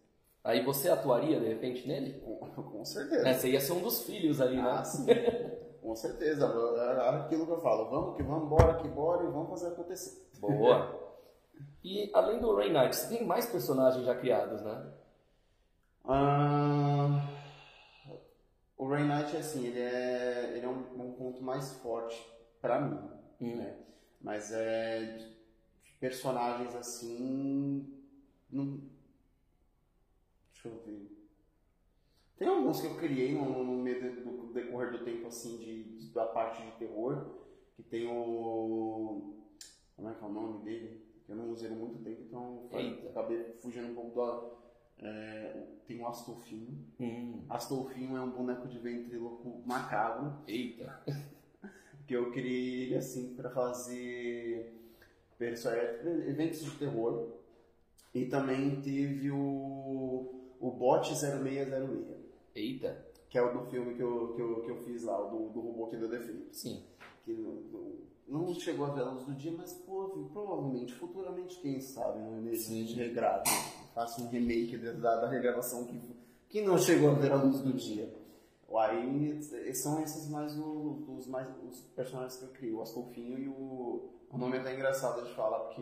Aí 0.44 0.64
você 0.66 0.90
atuaria 0.90 1.40
de 1.40 1.48
repente 1.48 1.88
nele? 1.88 2.20
Com, 2.22 2.38
com 2.64 2.86
certeza. 2.86 3.28
É, 3.28 3.34
você 3.34 3.50
ia 3.52 3.60
ser 3.62 3.74
um 3.74 3.82
dos 3.82 4.04
filhos 4.04 4.40
ali, 4.42 4.56
né? 4.58 4.70
Ah, 4.72 4.84
sim. 4.84 5.06
com 5.82 5.96
certeza. 5.96 6.46
É 6.46 7.10
aquilo 7.18 7.46
que 7.46 7.52
eu 7.52 7.62
falo, 7.62 7.90
vamos 7.90 8.16
que 8.16 8.24
vamos, 8.24 8.48
bora 8.50 8.76
que 8.82 8.88
bora 8.88 9.24
e 9.24 9.28
vamos 9.32 9.50
fazer 9.50 9.68
acontecer. 9.68 10.28
Boa. 10.40 11.00
E 11.84 12.10
além 12.14 12.40
do 12.40 12.56
Rain 12.56 12.72
Knight, 12.74 12.96
você 12.96 13.18
tem 13.18 13.26
mais 13.28 13.46
personagens 13.48 14.04
já 14.06 14.16
criados, 14.16 14.62
né? 14.62 14.94
Ah, 16.06 17.28
o 18.78 18.88
Rain 18.88 19.08
Knight, 19.08 19.38
assim, 19.38 19.68
ele 19.68 19.80
é, 19.80 20.54
ele 20.58 20.66
é 20.66 20.70
um, 20.70 20.80
um 21.04 21.12
ponto 21.14 21.44
mais 21.44 21.74
forte 21.76 22.20
pra 22.62 22.80
mim, 22.82 22.98
Hum. 23.42 23.56
né? 23.58 23.78
Mas 24.22 24.52
é 24.52 25.18
de 25.18 25.92
personagens 26.00 26.76
assim. 26.76 27.92
Não... 28.52 28.80
Deixa 30.54 30.68
eu 30.68 30.80
ver. 30.86 31.18
Tem 32.38 32.48
alguns 32.48 32.82
que 32.82 32.88
eu 32.88 32.96
criei 32.98 33.34
no, 33.36 33.64
no 33.64 33.74
meio 33.82 34.16
do, 34.24 34.48
do 34.48 34.54
decorrer 34.54 34.92
do 34.92 35.04
tempo, 35.04 35.28
assim, 35.28 35.58
de, 35.58 36.12
da 36.12 36.26
parte 36.26 36.62
de 36.64 36.72
terror. 36.74 37.40
Que 37.76 37.84
tem 37.84 38.08
o. 38.08 39.36
Como 39.96 40.10
é 40.10 40.14
que 40.14 40.24
é 40.24 40.28
o 40.28 40.32
nome 40.32 40.64
dele? 40.64 41.02
Eu 41.28 41.36
não 41.36 41.52
usei 41.52 41.70
há 41.70 41.74
muito 41.74 42.04
tempo, 42.04 42.22
então 42.24 42.68
acabei 43.10 43.54
fugindo 43.62 43.92
um 43.92 43.96
pouco 43.96 44.16
da. 45.00 45.08
é, 45.08 45.68
tem 45.88 46.00
o 46.00 46.08
Astolfinho. 46.08 46.86
Hum. 47.00 47.46
Astolfinho 47.50 48.18
é 48.18 48.22
um 48.22 48.32
boneco 48.32 48.68
de 48.68 48.78
ventríloco 48.80 49.62
macabro 49.66 50.42
Eita. 50.48 51.04
Que 52.12 52.16
eu 52.18 52.30
criei 52.30 52.84
ele 52.84 52.98
assim 52.98 53.34
para 53.36 53.50
fazer 53.50 54.70
eventos 55.40 56.62
de 56.62 56.72
terror 56.72 57.30
e 58.14 58.26
também 58.26 58.82
teve 58.82 59.32
o 59.32 60.58
o 60.60 60.72
Bot 60.72 61.08
0606 61.08 62.22
Eita. 62.54 63.06
que 63.30 63.38
é 63.38 63.42
o 63.42 63.54
do 63.54 63.66
filme 63.72 63.96
que 63.96 64.04
eu, 64.04 64.34
que 64.34 64.42
eu, 64.42 64.62
que 64.62 64.72
eu 64.72 64.78
fiz 64.84 65.04
lá, 65.04 65.26
o 65.26 65.30
do, 65.30 65.54
do 65.54 65.62
robô 65.62 65.88
que 65.88 65.96
deu 65.96 66.10
defeito. 66.10 66.54
Sim. 66.54 66.84
Que 67.24 67.32
não, 67.32 67.54
não, 68.28 68.46
não 68.46 68.54
chegou 68.56 68.88
a 68.88 68.90
ver 68.90 69.04
a 69.04 69.12
luz 69.12 69.24
do 69.24 69.34
dia, 69.34 69.54
mas 69.58 69.72
pô, 69.72 70.28
provavelmente, 70.34 70.94
futuramente, 70.94 71.62
quem 71.62 71.80
sabe, 71.80 72.20
né, 72.20 72.42
nesse 72.42 72.66
Sim. 72.66 72.84
de 72.84 72.96
regrado, 72.96 73.50
faça 73.96 74.22
um 74.22 74.28
remake 74.28 74.78
da, 74.78 75.16
da 75.16 75.30
regravação 75.30 75.86
que, 75.86 75.98
que 76.50 76.62
não 76.62 76.78
chegou 76.78 77.12
a 77.12 77.14
ver 77.14 77.32
a 77.32 77.42
luz 77.42 77.62
do 77.62 77.72
dia. 77.72 78.14
Aí 78.80 79.42
são 79.74 80.02
esses 80.02 80.30
mais 80.30 80.58
o- 80.58 81.06
os, 81.18 81.28
mais 81.28 81.48
os 81.70 81.82
personagens 81.96 82.38
que 82.38 82.44
eu 82.46 82.50
crio, 82.50 82.78
o 82.78 82.82
Astolfinho 82.82 83.38
e 83.40 83.48
o. 83.48 84.10
O 84.32 84.38
nome 84.38 84.58
é 84.58 84.60
até 84.62 84.74
engraçado 84.74 85.24
de 85.28 85.34
falar, 85.36 85.60
porque 85.60 85.82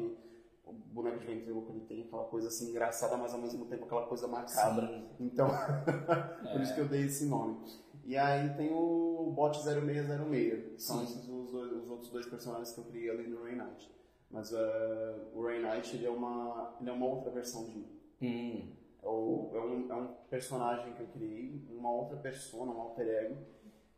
o 0.66 0.74
boneco 0.74 1.20
de 1.20 1.26
ventríloco 1.28 1.72
ele 1.72 1.82
tem 1.82 2.02
aquela 2.04 2.24
coisa 2.26 2.48
assim 2.48 2.70
engraçada, 2.72 3.16
mas 3.16 3.34
ao 3.34 3.40
mesmo 3.40 3.66
tempo 3.66 3.86
aquela 3.86 4.08
coisa 4.08 4.28
macabra. 4.28 4.88
Sim. 4.88 5.08
Então, 5.20 5.48
por 6.52 6.62
isso 6.62 6.74
que 6.74 6.82
eu 6.82 6.88
dei 6.88 7.06
esse 7.06 7.26
nome. 7.26 7.58
E 8.06 8.18
aí 8.18 8.50
tem 8.56 8.72
o 8.74 9.32
Bot 9.36 9.56
0606. 9.64 10.82
São 10.82 10.98
Sim. 10.98 11.04
esses 11.04 11.30
os, 11.30 11.52
dois- 11.52 11.72
os 11.74 11.90
outros 11.92 12.10
dois 12.10 12.26
personagens 12.26 12.72
que 12.72 12.80
eu 12.80 12.86
criei 12.86 13.10
ali 13.12 13.28
no 13.28 13.44
Rain 13.44 13.56
Knight. 13.58 13.92
Mas 14.32 14.52
eh, 14.52 15.16
o 15.36 15.44
Rain 15.44 15.62
Knight 15.62 15.96
ele 15.96 16.06
é, 16.08 16.10
uma, 16.10 16.76
ele 16.82 16.90
é 16.90 16.94
uma 16.94 17.06
outra 17.06 17.30
versão 17.32 17.66
de 17.66 17.72
mim. 17.78 17.88
Hum. 18.22 18.68
É, 19.02 19.08
o- 19.08 19.50
é 19.54 19.60
um, 19.62 19.92
é 19.92 19.96
um 19.96 20.08
personagem 20.30 20.94
que 20.94 21.02
eu 21.02 21.08
criei, 21.08 21.66
uma 21.70 21.92
outra 21.92 22.18
persona, 22.18 22.72
um 22.72 22.82
alter 22.82 23.08
ego, 23.08 23.38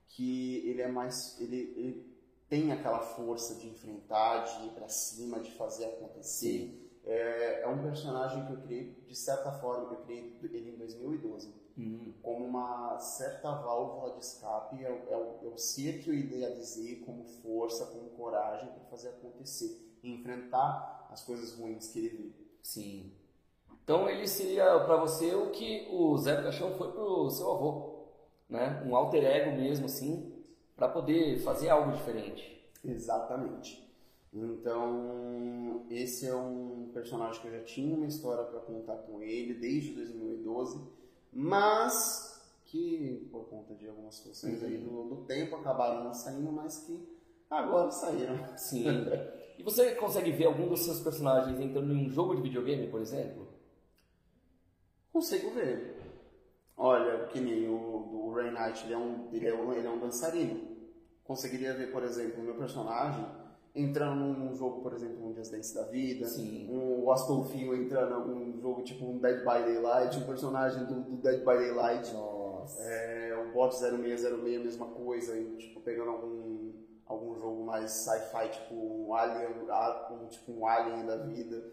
que 0.07 0.67
ele 0.67 0.81
é 0.81 0.87
mais. 0.87 1.39
Ele, 1.39 1.57
ele 1.75 2.17
tem 2.49 2.71
aquela 2.71 2.99
força 2.99 3.55
de 3.55 3.67
enfrentar, 3.67 4.43
de 4.43 4.67
ir 4.67 4.71
pra 4.71 4.87
cima, 4.87 5.39
de 5.39 5.51
fazer 5.51 5.85
acontecer. 5.85 6.77
É, 7.03 7.61
é 7.63 7.67
um 7.67 7.81
personagem 7.81 8.45
que 8.45 8.53
eu 8.53 8.61
criei, 8.61 8.93
de 9.07 9.15
certa 9.15 9.51
forma, 9.53 9.91
eu 9.93 10.01
criei 10.01 10.37
ele 10.43 10.71
em 10.71 10.77
2012 10.77 11.51
Hum. 11.77 12.13
como 12.21 12.45
uma 12.45 12.99
certa 12.99 13.49
válvula 13.49 14.11
de 14.13 14.19
escape, 14.19 14.83
é, 14.83 14.89
o- 14.91 15.09
é, 15.09 15.45
é 15.45 15.47
o 15.47 15.57
ser 15.57 16.03
que 16.03 16.09
eu 16.09 16.13
idealizei 16.13 16.97
como 16.97 17.23
força, 17.23 17.85
como 17.87 18.09
coragem 18.11 18.69
para 18.69 18.83
fazer 18.85 19.09
acontecer, 19.09 19.97
enfrentar 20.03 21.07
as 21.09 21.23
coisas 21.23 21.53
ruins 21.57 21.87
que 21.87 21.99
ele 21.99 22.09
vê. 22.09 22.31
Sim. 22.61 23.11
Então 23.91 24.09
ele 24.09 24.25
seria 24.25 24.79
pra 24.85 24.95
você 24.95 25.35
o 25.35 25.49
que 25.49 25.85
o 25.91 26.17
Zé 26.17 26.37
do 26.37 26.43
Caixão 26.43 26.73
foi 26.75 26.93
pro 26.93 27.29
seu 27.29 27.51
avô, 27.51 28.05
né? 28.47 28.81
Um 28.87 28.95
alter 28.95 29.21
ego 29.21 29.57
mesmo, 29.57 29.85
assim, 29.85 30.31
pra 30.77 30.87
poder 30.87 31.39
fazer 31.39 31.67
algo 31.67 31.91
diferente. 31.91 32.71
Exatamente. 32.85 33.85
Então, 34.33 35.85
esse 35.89 36.25
é 36.25 36.33
um 36.33 36.89
personagem 36.93 37.41
que 37.41 37.49
eu 37.49 37.51
já 37.51 37.63
tinha 37.65 37.93
uma 37.93 38.05
história 38.05 38.45
para 38.45 38.61
contar 38.61 38.95
com 38.95 39.21
ele 39.21 39.55
desde 39.55 39.91
2012, 39.91 40.79
mas 41.33 42.41
que 42.67 43.27
por 43.29 43.43
conta 43.49 43.75
de 43.75 43.89
algumas 43.89 44.15
situações 44.15 44.63
aí 44.63 44.77
do, 44.77 45.03
do 45.03 45.15
tempo 45.25 45.57
acabaram 45.57 46.05
não 46.05 46.13
saindo, 46.13 46.49
mas 46.49 46.85
que 46.85 46.97
agora 47.49 47.91
saíram. 47.91 48.39
Sim. 48.55 48.85
E 49.57 49.63
você 49.63 49.95
consegue 49.95 50.31
ver 50.31 50.45
algum 50.45 50.69
dos 50.69 50.79
seus 50.79 51.01
personagens 51.01 51.59
entrando 51.59 51.93
em 51.93 52.07
um 52.07 52.09
jogo 52.09 52.37
de 52.37 52.41
videogame, 52.41 52.87
por 52.87 53.01
exemplo? 53.01 53.50
Consigo 55.11 55.51
ver. 55.51 55.97
Olha, 56.77 57.27
que 57.27 57.39
nem 57.39 57.69
o 57.69 58.31
Ray 58.33 58.51
Knight, 58.51 58.85
ele 58.85 58.93
é 58.93 58.97
um, 58.97 59.29
ele 59.31 59.47
é 59.47 59.53
um, 59.53 59.73
ele 59.73 59.87
é 59.87 59.89
um 59.89 59.99
dançarino. 59.99 60.71
Conseguiria 61.23 61.73
ver, 61.73 61.91
por 61.91 62.03
exemplo, 62.03 62.41
o 62.41 62.43
meu 62.43 62.55
personagem 62.55 63.25
entrando 63.73 64.37
num 64.37 64.53
jogo, 64.53 64.81
por 64.81 64.93
exemplo, 64.93 65.25
um 65.25 65.33
Just 65.33 65.51
Dance 65.51 65.73
da 65.73 65.83
vida, 65.83 66.27
Sim. 66.27 66.67
um 66.69 67.05
o 67.05 67.11
Astolfinho 67.11 67.73
entrando 67.73 68.13
algum 68.13 68.59
jogo 68.59 68.83
tipo 68.83 69.05
um 69.05 69.17
Dead 69.17 69.39
by 69.39 69.63
Daylight, 69.63 70.17
um 70.17 70.25
personagem 70.25 70.85
do, 70.85 71.01
do 71.01 71.17
Dead 71.17 71.39
by 71.39 71.57
Daylight. 71.57 72.13
Nossa. 72.13 72.83
É, 72.83 73.35
o 73.35 73.53
Bot 73.53 73.73
0606, 73.73 74.25
a 74.25 74.63
mesma 74.63 74.85
coisa, 74.87 75.37
e, 75.37 75.57
tipo, 75.57 75.81
pegando 75.81 76.11
algum, 76.11 76.73
algum 77.05 77.35
jogo 77.35 77.63
mais 77.63 77.91
sci-fi, 77.91 78.49
tipo 78.49 78.75
um 78.75 79.13
Alien, 79.15 79.51
um, 80.11 80.27
tipo 80.27 80.51
um 80.51 80.67
Alien 80.67 81.05
da 81.05 81.17
vida. 81.17 81.63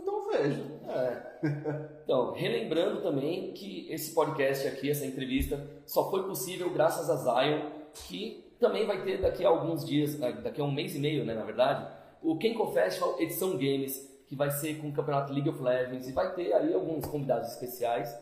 Então 0.00 0.30
vejo. 0.30 0.64
É. 0.88 1.32
Então, 2.04 2.32
relembrando 2.32 3.00
também 3.00 3.52
que 3.52 3.90
esse 3.90 4.12
podcast 4.12 4.66
aqui, 4.66 4.90
essa 4.90 5.06
entrevista, 5.06 5.64
só 5.86 6.10
foi 6.10 6.24
possível 6.24 6.68
graças 6.70 7.08
a 7.08 7.16
Zion, 7.16 7.70
que 7.94 8.44
também 8.60 8.86
vai 8.86 9.02
ter 9.02 9.20
daqui 9.20 9.44
a 9.44 9.48
alguns 9.48 9.84
dias, 9.84 10.20
eh, 10.20 10.32
daqui 10.32 10.60
a 10.60 10.64
um 10.64 10.70
mês 10.70 10.94
e 10.94 10.98
meio, 10.98 11.24
né, 11.24 11.32
na 11.34 11.44
verdade, 11.44 11.86
o 12.22 12.36
Kenko 12.36 12.66
Festival 12.72 13.20
Edição 13.20 13.52
Games, 13.52 14.08
que 14.26 14.36
vai 14.36 14.50
ser 14.50 14.80
com 14.80 14.88
o 14.88 14.92
campeonato 14.92 15.32
League 15.32 15.48
of 15.48 15.62
Legends, 15.62 16.08
e 16.08 16.12
vai 16.12 16.34
ter 16.34 16.52
aí 16.52 16.74
alguns 16.74 17.06
convidados 17.06 17.48
especiais. 17.48 18.14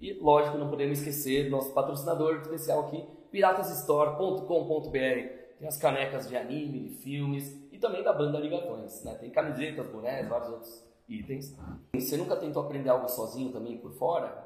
E, 0.00 0.14
lógico, 0.14 0.58
não 0.58 0.68
podemos 0.68 0.98
esquecer 0.98 1.50
nosso 1.50 1.72
patrocinador 1.72 2.36
especial 2.36 2.86
aqui, 2.86 3.04
piratasstore.com.br. 3.30 4.90
Tem 5.58 5.68
as 5.68 5.78
canecas 5.78 6.28
de 6.28 6.36
anime, 6.36 6.80
de 6.80 6.90
filmes 6.96 7.65
e 7.76 7.78
também 7.78 8.02
da 8.02 8.12
banda 8.12 8.38
Ligatões. 8.38 9.04
Né? 9.04 9.14
Tem 9.16 9.30
camisetas, 9.30 9.86
bonés, 9.88 10.26
vários 10.28 10.48
outros 10.48 10.84
itens. 11.08 11.54
Você 11.94 12.16
nunca 12.16 12.36
tentou 12.36 12.62
aprender 12.62 12.88
algo 12.88 13.08
sozinho 13.08 13.52
também 13.52 13.78
por 13.78 13.92
fora? 13.92 14.44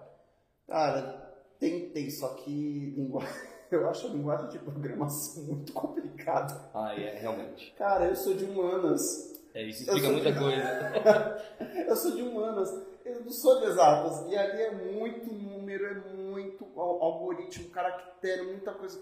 Cara, 0.67 1.33
tentei, 1.59 2.11
só 2.11 2.29
que 2.35 2.51
lingu... 2.97 3.19
eu 3.71 3.89
acho 3.89 4.09
a 4.09 4.11
linguagem 4.11 4.49
de 4.49 4.59
programação 4.59 5.45
muito 5.55 5.73
complicada. 5.73 6.71
Ah, 6.75 6.93
é, 7.01 7.19
realmente. 7.19 7.73
Cara, 7.79 8.07
eu 8.07 8.17
sou 8.17 8.35
de 8.35 8.45
humanas. 8.45 9.31
É, 9.55 9.63
isso 9.65 9.83
explica 9.83 10.09
muita 10.11 10.31
de- 10.33 10.39
coisa. 10.39 11.41
Eu 11.89 11.97
sou 11.97 12.13
de 12.13 12.23
humanas. 12.23 12.71
Eu 13.05 13.25
não 13.25 13.33
sou 13.33 13.59
de 13.59 13.67
exatas. 13.67 14.31
E 14.31 14.37
ali 14.37 14.63
é 14.63 14.71
muito 14.93 15.33
número, 15.35 15.87
é 15.87 15.95
muito 16.15 16.65
al- 16.77 17.03
algoritmo, 17.03 17.69
caractere, 17.71 18.43
muita 18.43 18.73
coisa. 18.73 18.97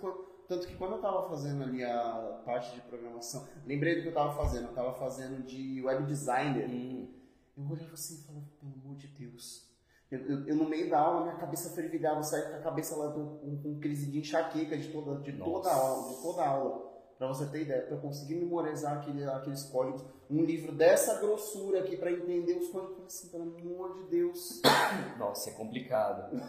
Tanto 0.49 0.67
que 0.67 0.75
quando 0.77 0.93
eu 0.95 1.01
tava 1.03 1.29
fazendo 1.29 1.63
ali 1.63 1.85
a 1.85 2.41
parte 2.45 2.75
de 2.75 2.81
programação, 2.81 3.47
lembrei 3.67 3.97
do 3.97 4.03
que 4.03 4.09
eu 4.09 4.15
tava 4.15 4.33
fazendo. 4.35 4.69
Eu 4.69 4.75
tava 4.75 4.95
fazendo 4.95 5.45
de 5.45 5.83
web 5.85 6.07
designer. 6.07 6.69
Hum, 6.69 7.07
Eu 7.57 7.65
olhava 7.71 7.93
assim 7.93 8.15
e 8.21 8.27
falava, 8.27 8.47
pelo 8.59 8.73
amor 8.83 8.97
de 8.97 9.09
Deus. 9.09 9.69
Eu, 10.11 10.21
eu- 10.21 10.49
eu, 10.49 10.57
no 10.57 10.67
meio 10.67 10.89
da 10.89 10.99
aula, 11.01 11.23
minha 11.25 11.37
cabeça 11.37 11.69
fervilhava, 11.75 12.21
eu 12.21 12.23
saía 12.23 12.49
com 12.51 12.57
a 12.57 12.61
cabeça 12.61 12.97
lá 12.97 13.13
com, 13.13 13.37
com, 13.39 13.63
com 13.63 13.79
crise 13.81 14.11
de 14.11 14.19
enxaqueca 14.21 14.79
de 14.79 14.89
toda, 14.91 15.21
de 15.21 15.33
toda 15.35 15.69
a 15.71 15.75
aula, 15.77 16.09
de 16.15 16.23
toda 16.23 16.43
a 16.43 16.49
aula. 16.49 16.89
Pra 17.19 17.27
você 17.27 17.47
ter 17.47 17.63
ideia, 17.63 17.83
pra 17.83 17.97
eu 17.97 18.01
conseguir 18.01 18.37
memorizar 18.37 18.97
aquele, 18.99 19.25
aqueles 19.25 19.65
códigos, 19.65 20.03
um 20.31 20.45
livro 20.45 20.73
dessa 20.73 21.19
grossura 21.21 21.81
aqui 21.81 21.97
pra 21.97 22.11
entender 22.13 22.55
os 22.55 22.69
códigos, 22.69 22.91
eu 22.91 22.95
falei 22.95 23.07
assim, 23.09 23.29
pelo 23.29 23.43
amor 23.75 23.97
de 23.97 24.05
Deus. 24.05 24.63
nossa, 25.19 25.51
é 25.51 25.53
complicado. 25.55 26.41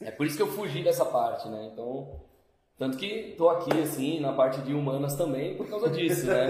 É 0.00 0.10
por 0.10 0.26
isso 0.26 0.36
que 0.36 0.42
eu 0.42 0.52
fugi 0.52 0.84
dessa 0.84 1.06
parte, 1.06 1.48
né? 1.48 1.70
Então, 1.72 2.20
tanto 2.78 2.96
que 2.98 3.34
tô 3.36 3.48
aqui, 3.48 3.70
assim, 3.80 4.20
na 4.20 4.32
parte 4.32 4.60
de 4.60 4.74
humanas 4.74 5.16
também 5.16 5.56
por 5.56 5.68
causa 5.68 5.88
disso, 5.90 6.26
né? 6.26 6.46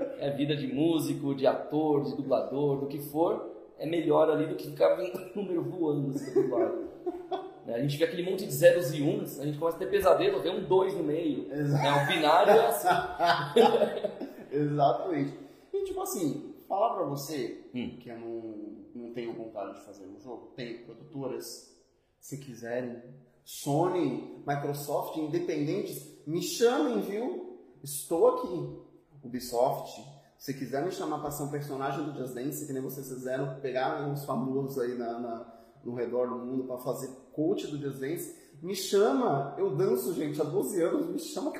É 0.20 0.30
vida 0.30 0.54
de 0.54 0.66
músico, 0.66 1.34
de 1.34 1.46
ator, 1.46 2.04
de 2.04 2.14
dublador, 2.14 2.80
do 2.80 2.86
que 2.86 2.98
for, 2.98 3.50
é 3.78 3.86
melhor 3.86 4.28
ali 4.30 4.46
do 4.46 4.54
que 4.54 4.68
ficar 4.70 4.94
vendo 5.00 5.18
número 5.34 5.62
voando 5.64 6.10
assim. 6.10 6.46
Né? 7.66 7.74
A 7.74 7.78
gente 7.80 7.96
vê 7.96 8.04
aquele 8.04 8.30
monte 8.30 8.44
de 8.44 8.52
zeros 8.52 8.92
e 8.92 9.02
uns, 9.02 9.40
a 9.40 9.46
gente 9.46 9.56
começa 9.58 9.78
a 9.78 9.80
ter 9.80 9.86
pesadelo, 9.90 10.40
vê 10.42 10.50
um 10.50 10.62
dois 10.64 10.94
no 10.94 11.02
meio. 11.02 11.50
Exato. 11.50 11.86
É, 11.86 12.04
o 12.04 12.06
binário 12.06 12.52
é 12.52 12.66
assim. 12.66 12.88
Exatamente. 14.52 15.34
E 15.72 15.84
tipo 15.84 16.00
assim, 16.02 16.54
falar 16.68 16.94
pra 16.94 17.04
você 17.04 17.58
Hum. 17.74 17.96
que 18.00 18.08
eu 18.10 18.18
não, 18.18 18.74
não 18.94 19.12
tenho 19.14 19.32
vontade 19.32 19.78
de 19.78 19.84
fazer 19.86 20.04
um 20.06 20.20
jogo. 20.20 20.52
Tem 20.56 20.78
produtoras, 20.84 21.74
se 22.18 22.36
quiserem. 22.38 23.00
Sony, 23.44 24.42
Microsoft, 24.46 25.16
independentes, 25.16 26.06
me 26.26 26.42
chamem, 26.42 27.00
viu? 27.00 27.58
Estou 27.82 28.28
aqui. 28.28 28.78
Ubisoft, 29.22 30.02
se 30.38 30.54
quiser 30.54 30.84
me 30.84 30.90
chamar 30.92 31.18
para 31.20 31.30
ser 31.30 31.42
um 31.42 31.50
personagem 31.50 32.04
do 32.04 32.14
Just 32.18 32.34
Dance, 32.34 32.66
que 32.66 32.72
nem 32.72 32.82
vocês 32.82 33.08
fizeram, 33.08 33.60
pegar 33.60 34.02
uns 34.08 34.24
famosos 34.24 34.78
aí 34.78 34.96
na, 34.96 35.18
na- 35.18 35.60
no 35.84 35.94
redor 35.94 36.28
do 36.28 36.36
mundo 36.36 36.64
para 36.64 36.78
fazer 36.78 37.08
coach 37.32 37.66
do 37.66 37.78
Just 37.78 37.98
Dance, 38.00 38.38
me 38.62 38.74
chama. 38.74 39.54
Eu 39.58 39.74
danço, 39.76 40.12
gente, 40.14 40.38
há 40.40 40.44
12 40.44 40.82
anos, 40.82 41.06
me 41.06 41.18
chama 41.18 41.52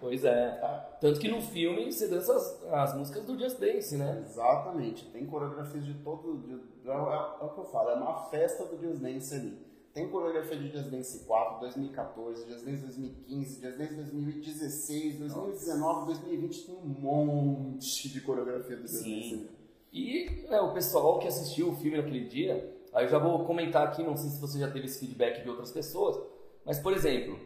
Pois 0.00 0.24
é. 0.24 0.58
Tanto 1.00 1.20
que 1.20 1.28
no 1.28 1.40
filme 1.42 1.90
você 1.92 2.08
dança 2.08 2.34
as, 2.34 2.62
as 2.72 2.96
músicas 2.96 3.24
do 3.24 3.38
Just 3.38 3.58
Dance, 3.58 3.96
né? 3.96 4.22
Exatamente, 4.26 5.04
tem 5.10 5.26
coreografias 5.26 5.84
de 5.84 5.94
todo. 6.02 6.38
De, 6.38 6.54
é, 6.88 6.92
é- 6.92 6.94
é 6.94 7.44
o 7.44 7.48
que 7.50 7.60
eu 7.60 7.64
falo, 7.70 7.90
é 7.90 7.94
uma 7.94 8.24
festa 8.30 8.64
do 8.64 8.78
Just 8.80 9.00
Dance 9.00 9.34
ali. 9.34 9.58
Tem 9.94 10.08
coreografia 10.08 10.56
de 10.56 10.70
Just 10.70 10.90
Dance 10.90 11.24
4, 11.24 11.60
2014, 11.60 12.50
Just 12.50 12.64
Dance 12.64 12.82
2015, 12.82 13.60
Just 13.62 13.78
Dance 13.78 13.94
2016, 13.94 15.18
2019, 15.20 16.06
2020, 16.06 16.66
tem 16.66 16.74
um 16.74 16.88
monte 16.88 18.08
de 18.08 18.20
coreografia 18.20 18.76
do 18.76 18.88
Just. 18.88 19.04
Dance. 19.04 19.48
E 19.92 20.46
é, 20.50 20.60
o 20.60 20.72
pessoal 20.72 21.20
que 21.20 21.28
assistiu 21.28 21.68
o 21.70 21.76
filme 21.76 21.96
naquele 21.96 22.24
dia, 22.26 22.76
aí 22.92 23.04
eu 23.04 23.08
já 23.08 23.20
vou 23.20 23.44
comentar 23.44 23.86
aqui, 23.86 24.02
não 24.02 24.16
sei 24.16 24.30
se 24.30 24.40
você 24.40 24.58
já 24.58 24.68
teve 24.68 24.86
esse 24.86 24.98
feedback 24.98 25.44
de 25.44 25.48
outras 25.48 25.70
pessoas, 25.70 26.20
mas 26.66 26.80
por 26.80 26.92
exemplo, 26.92 27.38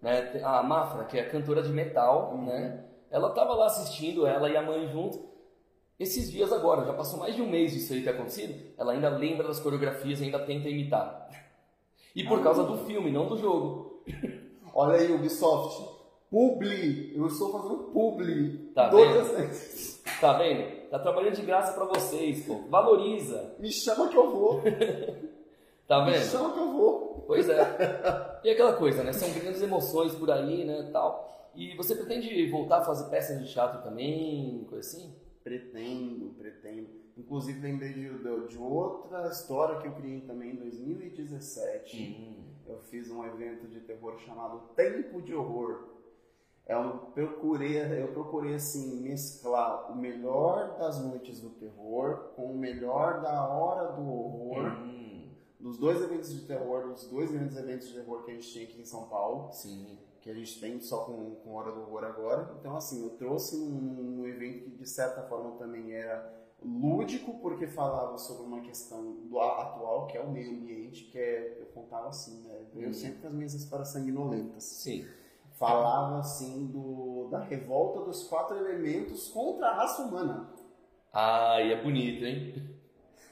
né, 0.00 0.40
a 0.44 0.62
Mafra, 0.62 1.06
que 1.06 1.18
é 1.18 1.24
cantora 1.24 1.60
de 1.60 1.70
metal, 1.72 2.32
Uhum. 2.34 2.44
né, 2.46 2.84
ela 3.10 3.30
tava 3.30 3.52
lá 3.54 3.66
assistindo, 3.66 4.24
ela 4.28 4.48
e 4.48 4.56
a 4.56 4.62
mãe 4.62 4.86
junto, 4.92 5.26
esses 5.98 6.30
dias 6.30 6.52
agora, 6.52 6.84
já 6.86 6.92
passou 6.92 7.18
mais 7.18 7.34
de 7.34 7.42
um 7.42 7.50
mês 7.50 7.72
disso 7.72 7.92
aí 7.92 8.04
ter 8.04 8.10
acontecido, 8.10 8.54
ela 8.78 8.92
ainda 8.92 9.08
lembra 9.08 9.48
das 9.48 9.58
coreografias 9.58 10.20
e 10.20 10.24
ainda 10.24 10.38
tenta 10.38 10.68
imitar. 10.68 11.26
E 12.16 12.24
por 12.24 12.42
causa 12.42 12.64
do 12.64 12.78
filme, 12.86 13.12
não 13.12 13.28
do 13.28 13.36
jogo. 13.36 14.02
Olha 14.74 14.98
aí, 14.98 15.12
Ubisoft. 15.12 15.94
Publi! 16.30 17.12
Eu 17.14 17.26
estou 17.26 17.52
fazendo 17.52 17.76
publi. 17.92 18.72
Tá 18.74 18.88
do 18.88 18.96
vendo? 18.96 19.50
Tá 20.20 20.32
vendo? 20.32 20.88
Tá 20.90 20.98
trabalhando 20.98 21.34
de 21.36 21.42
graça 21.42 21.72
pra 21.72 21.84
vocês, 21.84 22.44
pô. 22.46 22.62
Valoriza. 22.68 23.54
Me 23.58 23.70
chama 23.70 24.08
que 24.08 24.16
eu 24.16 24.30
vou. 24.30 24.62
Tá 25.86 26.04
Me 26.04 26.10
vendo? 26.10 26.24
chama 26.24 26.52
que 26.52 26.58
eu 26.58 26.72
vou. 26.72 27.22
Pois 27.28 27.48
é. 27.48 27.60
E 28.42 28.50
aquela 28.50 28.72
coisa, 28.72 29.04
né? 29.04 29.12
São 29.12 29.30
grandes 29.30 29.62
emoções 29.62 30.12
por 30.16 30.28
aí, 30.32 30.64
né, 30.64 30.90
tal. 30.92 31.48
E 31.54 31.76
você 31.76 31.94
pretende 31.94 32.50
voltar 32.50 32.78
a 32.78 32.84
fazer 32.84 33.08
peças 33.08 33.38
de 33.38 33.52
teatro 33.52 33.80
também, 33.82 34.66
coisa 34.68 34.80
assim? 34.80 35.14
Pretendo, 35.46 36.34
pretendo. 36.34 36.88
Inclusive 37.16 37.60
lembrei 37.60 37.92
de, 37.92 38.08
de- 38.18 38.48
de 38.48 38.58
outra 38.58 39.28
história 39.28 39.78
que 39.78 39.86
eu 39.86 39.92
criei 39.94 40.20
também 40.22 40.50
em 40.50 40.56
2017. 40.56 41.96
Eu 42.66 42.80
fiz 42.80 43.08
um 43.12 43.24
evento 43.24 43.68
de 43.68 43.78
terror 43.78 44.18
chamado 44.18 44.74
Tempo 44.74 45.22
de 45.22 45.32
Horror. 45.32 45.84
Eu 46.66 46.98
procurei, 47.14 47.78
eu 48.02 48.08
procurei 48.08 48.54
assim 48.54 49.00
mesclar 49.00 49.92
o 49.92 49.94
melhor 49.96 50.76
das 50.80 51.00
noites 51.00 51.40
do 51.40 51.50
terror 51.50 52.32
com 52.34 52.46
o 52.46 52.58
melhor 52.58 53.20
da 53.22 53.48
hora 53.48 53.92
do 53.92 54.02
horror, 54.02 54.72
Hum, 54.82 55.28
dos 55.60 55.78
dois 55.78 56.02
eventos 56.02 56.34
de 56.34 56.44
terror, 56.44 56.88
dos 56.88 57.08
dois 57.08 57.30
grandes 57.30 57.56
eventos 57.56 57.86
de 57.86 57.94
terror 57.94 58.24
que 58.24 58.32
a 58.32 58.34
gente 58.34 58.50
tinha 58.50 58.64
aqui 58.64 58.80
em 58.80 58.84
São 58.84 59.08
Paulo 59.08 59.52
sim. 59.52 59.96
Que 60.26 60.30
a 60.32 60.34
gente 60.34 60.58
tem 60.58 60.80
só 60.80 61.04
com, 61.04 61.36
com 61.36 61.54
Hora 61.54 61.70
do 61.70 61.82
Horror 61.82 62.02
agora. 62.02 62.56
Então, 62.58 62.76
assim, 62.76 63.00
eu 63.04 63.10
trouxe 63.10 63.56
um, 63.56 64.22
um 64.22 64.26
evento 64.26 64.64
que, 64.64 64.70
de 64.70 64.88
certa 64.88 65.22
forma, 65.22 65.52
também 65.52 65.92
era 65.92 66.34
lúdico, 66.60 67.38
porque 67.38 67.68
falava 67.68 68.18
sobre 68.18 68.42
uma 68.44 68.60
questão 68.60 69.18
do 69.28 69.38
atual, 69.38 70.08
que 70.08 70.18
é 70.18 70.20
o 70.20 70.28
meio 70.28 70.50
ambiente, 70.50 71.04
que 71.04 71.16
é, 71.16 71.58
eu 71.60 71.66
contava 71.66 72.08
assim, 72.08 72.42
né? 72.42 72.66
Eu 72.74 72.88
Uhum. 72.88 72.92
sempre 72.92 73.20
com 73.20 73.28
as 73.28 73.34
minhas 73.34 73.54
histórias 73.54 73.86
sanguinolentas. 73.90 74.64
Sim. 74.64 75.06
Falava, 75.52 76.18
assim, 76.18 76.66
do, 76.72 77.28
da 77.30 77.38
revolta 77.38 78.00
dos 78.00 78.24
quatro 78.24 78.56
elementos 78.56 79.28
contra 79.28 79.68
a 79.68 79.74
raça 79.76 80.02
humana. 80.02 80.50
Ai, 81.12 81.72
é 81.72 81.80
bonito, 81.80 82.24
hein? 82.24 82.68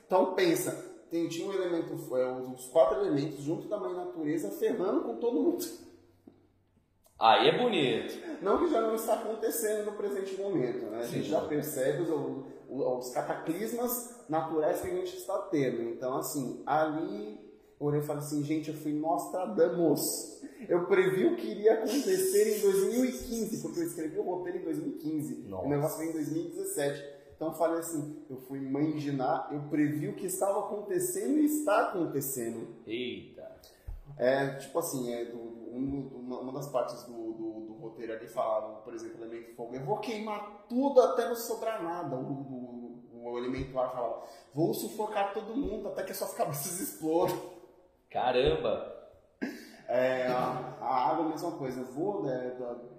Então, 0.07 0.33
pensa, 0.37 0.71
tem, 1.11 1.29
tinha 1.29 1.49
um 1.49 1.53
elemento, 1.53 1.99
foi, 1.99 2.25
os 2.53 2.69
quatro 2.69 2.99
elementos 3.01 3.41
junto 3.41 3.67
da 3.67 3.81
mãe 3.81 3.93
natureza 3.93 4.53
ferrando 4.53 5.03
com 5.03 5.17
todo 5.17 5.43
mundo. 5.43 5.83
Aí 7.25 7.49
é 7.49 7.59
bonito. 7.59 8.23
Não 8.43 8.59
que 8.59 8.69
já 8.69 8.83
não 8.83 8.95
está 8.95 9.15
acontecendo 9.15 9.87
no 9.87 9.93
presente 9.93 10.39
momento, 10.39 10.85
né? 10.91 10.99
A 10.99 11.07
gente 11.07 11.25
Sim. 11.25 11.31
já 11.31 11.41
percebe 11.41 12.03
os, 12.03 12.45
os, 12.69 13.11
cataclismas 13.15 14.27
naturais 14.29 14.83
que 14.83 14.89
a 14.89 14.91
gente 14.91 15.17
está 15.17 15.39
tendo. 15.51 15.89
Então, 15.89 16.19
assim, 16.19 16.63
ali 16.67 17.43
e 17.81 18.03
falei 18.03 18.23
assim, 18.23 18.43
gente, 18.43 18.69
eu 18.69 18.77
fui 18.77 18.93
Nostradamus. 18.93 20.43
Eu 20.69 20.87
previ 20.87 21.27
o 21.27 21.37
que 21.37 21.47
iria 21.47 21.75
acontecer 21.75 22.59
em 22.59 22.61
2015, 22.61 23.63
porque 23.63 23.81
eu 23.81 23.85
escrevi 23.85 24.19
o 24.19 24.23
roteiro 24.23 24.59
em 24.59 24.65
2015. 24.65 25.49
Nossa. 25.49 25.67
O 25.67 25.69
negócio 25.71 25.99
veio 25.99 26.11
em 26.11 26.15
2017. 26.15 27.05
Então 27.37 27.49
eu 27.49 27.55
falei 27.55 27.81
assim, 27.81 28.23
eu 28.29 28.37
fui 28.37 28.61
mãe 28.61 28.93
de 28.97 29.13
Ná, 29.13 29.49
eu 29.51 29.63
previ 29.71 30.09
o 30.09 30.15
que 30.15 30.27
estava 30.27 30.61
acontecendo 30.61 31.39
e 31.39 31.47
está 31.47 31.89
acontecendo. 31.89 32.69
Eita. 32.87 33.51
É, 34.19 34.57
tipo 34.57 34.79
assim, 34.79 35.13
é, 35.13 35.25
do- 35.25 35.54
um- 35.77 36.21
uma, 36.21 36.41
uma 36.41 36.53
das 36.53 36.69
partes 36.69 37.03
do, 37.05 37.13
do, 37.33 37.61
do 37.67 37.73
roteiro 37.75 38.13
ali 38.13 38.27
falava, 38.29 38.77
por 38.83 38.95
exemplo, 38.95 39.21
o 39.21 39.25
elemento 39.25 39.55
fogo, 39.55 39.75
eu 39.75 39.85
vou 39.85 39.99
queimar 39.99 40.65
tudo 40.69 41.01
até 41.01 41.29
não 41.29 41.35
sobrar 41.37 41.83
nada. 41.83 42.17
O, 42.17 42.21
o, 43.13 43.31
o 43.33 43.39
elemento 43.39 43.79
ar 43.79 43.93
falava, 43.93 44.23
vou 44.55 44.73
sufocar 44.75 45.33
todo 45.35 45.55
mundo 45.57 45.89
até 45.89 46.03
que 46.03 46.13
as 46.13 46.19
suas 46.19 46.35
cabeças 46.35 46.79
explodam. 46.81 47.37
Caramba. 48.11 48.93
É, 49.89 50.27
a, 50.29 50.77
a 50.81 51.11
água, 51.11 51.27
a 51.27 51.29
mesma 51.29 51.53
coisa, 51.53 51.81
eu 51.81 51.87
vou, 51.87 52.23
né, 52.25 52.57
da- 52.59 52.95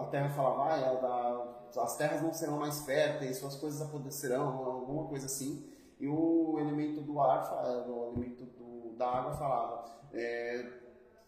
a, 0.00 0.04
terra 0.10 0.28
falava, 0.30 0.72
ah, 0.72 0.76
é, 0.78 1.00
da- 1.00 1.82
as 1.82 1.96
terras 1.96 2.22
não 2.22 2.32
serão 2.32 2.58
mais 2.58 2.84
férteis, 2.84 3.36
suas 3.38 3.56
coisas 3.56 3.80
apodrecerão, 3.82 4.48
alguma 4.64 5.06
coisa 5.08 5.26
assim. 5.26 5.70
E 6.00 6.08
o 6.08 6.56
elemento 6.58 7.02
do 7.02 7.20
ar, 7.20 7.86
o 7.88 8.04
elemento 8.12 8.44
do- 8.44 8.96
da 8.96 9.08
água 9.08 9.32
falava, 9.32 9.84
é, 10.12 10.66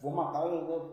vou 0.02 0.10
matar 0.12 0.42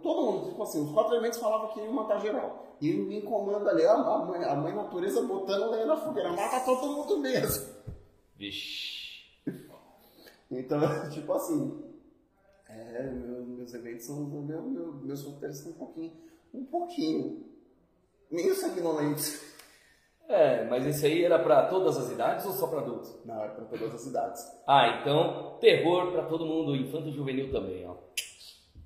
todo 0.02 0.32
mundo. 0.32 0.50
Tipo 0.50 0.64
assim, 0.64 0.84
os 0.86 0.92
quatro 0.94 1.14
elementos 1.14 1.40
falavam 1.40 1.70
que 1.70 1.80
iam 1.80 1.92
matar 1.92 2.20
geral. 2.22 2.68
E 2.80 2.90
em 2.92 3.22
comando 3.22 3.68
ali, 3.68 3.84
a, 3.86 3.98
mãe, 4.20 4.44
a 4.44 4.56
mãe 4.56 4.74
natureza 4.74 5.22
botando 5.24 5.72
lenha 5.72 5.86
na 5.88 5.98
fogueira, 5.98 6.32
mata 6.32 6.60
todo 6.64 6.88
mundo 6.96 7.18
mesmo. 7.18 7.74
Vixe. 8.38 9.10
Então, 10.52 10.80
tipo 11.12 11.34
assim, 11.34 11.84
é, 12.70 13.04
meu- 13.04 13.46
meus 13.46 13.74
eventos 13.74 14.06
são, 14.06 14.16
meu, 14.26 14.62
meu, 14.62 14.94
meus 14.94 15.24
roteiros 15.24 15.58
são 15.58 15.72
um 15.72 15.76
pouquinho, 15.76 16.14
um 16.54 16.66
pouquinho, 16.66 17.46
meio 18.32 18.56
sanguinolentos. 18.56 19.50
É, 20.28 20.64
mas 20.66 20.86
esse 20.86 21.08
aí 21.08 21.24
era 21.24 21.40
pra 21.40 21.66
todas 21.68 21.98
as 21.98 22.12
idades 22.12 22.46
ou 22.46 22.52
só 22.52 22.68
pra 22.68 22.82
adultos? 22.82 23.16
Não, 23.26 23.44
é 23.44 23.48
para 23.48 23.66
todas 23.66 23.94
as 23.96 24.06
idades. 24.06 24.46
Ah, 24.68 25.00
então, 25.02 25.58
terror 25.60 26.12
pra 26.12 26.24
todo 26.28 26.46
mundo, 26.46 26.76
infanto 26.76 27.10
e 27.10 27.12
juvenil 27.12 27.52
também, 27.52 27.88
ó. 27.88 27.96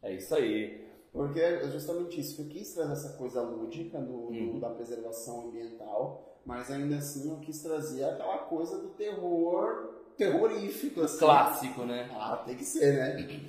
É 0.03 0.13
isso 0.13 0.35
aí. 0.35 0.83
Porque 1.11 1.39
é 1.39 1.63
justamente 1.69 2.19
isso, 2.19 2.41
eu 2.41 2.47
quis 2.47 2.73
trazer 2.73 2.91
essa 2.93 3.17
coisa 3.17 3.41
lúdica 3.41 3.99
do, 3.99 4.27
do- 4.27 4.33
Uhum. 4.33 4.59
da 4.59 4.69
preservação 4.71 5.47
ambiental, 5.47 6.39
mas 6.45 6.69
ainda 6.71 6.97
assim 6.97 7.29
eu 7.29 7.37
quis 7.37 7.61
trazer 7.61 8.03
aquela 8.03 8.39
coisa 8.39 8.79
do 8.79 8.89
terror 8.89 9.93
terrorífico, 10.17 11.01
assim. 11.01 11.19
Clássico, 11.19 11.83
né? 11.85 12.09
Ah, 12.13 12.41
tem 12.45 12.55
que 12.55 12.63
ser, 12.63 12.93
né? 12.93 13.41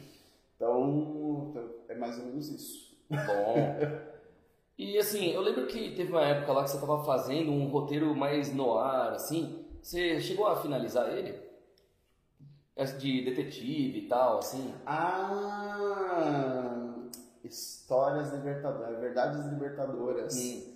Então, 0.57 1.53
é 1.89 1.95
mais 1.95 2.19
ou 2.19 2.27
menos 2.27 2.49
isso. 2.49 2.95
Bom. 3.11 3.77
E 4.79 4.99
assim, 4.99 5.31
eu 5.31 5.41
lembro 5.41 5.67
que 5.67 5.95
teve 5.95 6.11
uma 6.11 6.25
época 6.25 6.53
lá 6.53 6.65
que 6.65 6.71
você 6.71 6.79
tava 6.81 7.03
fazendo 7.05 7.51
um 7.51 7.67
roteiro 7.69 8.15
mais 8.15 8.53
no 8.55 8.75
ar, 8.79 9.13
assim. 9.13 9.65
Você 9.83 10.21
chegou 10.21 10.47
a 10.47 10.57
finalizar 10.57 11.09
ele? 11.17 11.39
De 12.99 13.25
detetive 13.25 13.99
e 13.99 14.09
tal, 14.09 14.39
assim. 14.39 14.75
Ah, 14.85 16.95
histórias 17.45 18.33
libertadoras, 18.33 18.99
verdades 18.99 19.47
libertadoras. 19.47 20.37
Hum. 20.37 20.75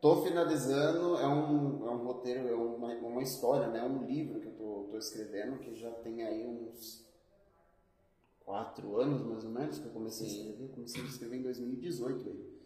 Tô 0.00 0.22
finalizando, 0.22 1.16
é 1.16 1.26
um, 1.26 1.86
é 1.86 1.90
um 1.90 2.04
roteiro, 2.04 2.48
é 2.48 2.54
uma, 2.54 2.94
uma 2.94 3.22
história, 3.22 3.66
né? 3.66 3.82
Um 3.82 4.06
livro 4.06 4.40
que 4.40 4.46
eu 4.46 4.52
tô, 4.52 4.86
tô 4.90 4.96
escrevendo, 4.96 5.58
que 5.58 5.74
já 5.74 5.90
tem 5.90 6.22
aí 6.22 6.46
uns 6.46 7.04
quatro 8.44 8.98
anos, 8.98 9.22
mais 9.22 9.44
ou 9.44 9.50
menos, 9.50 9.78
que 9.78 9.86
eu 9.86 9.92
comecei 9.92 10.26
a 10.26 10.30
escrever. 10.30 10.62
Eu 10.62 10.68
comecei 10.68 11.02
a 11.02 11.04
escrever 11.04 11.36
em 11.36 11.42
2018 11.42 12.28
ele. 12.28 12.58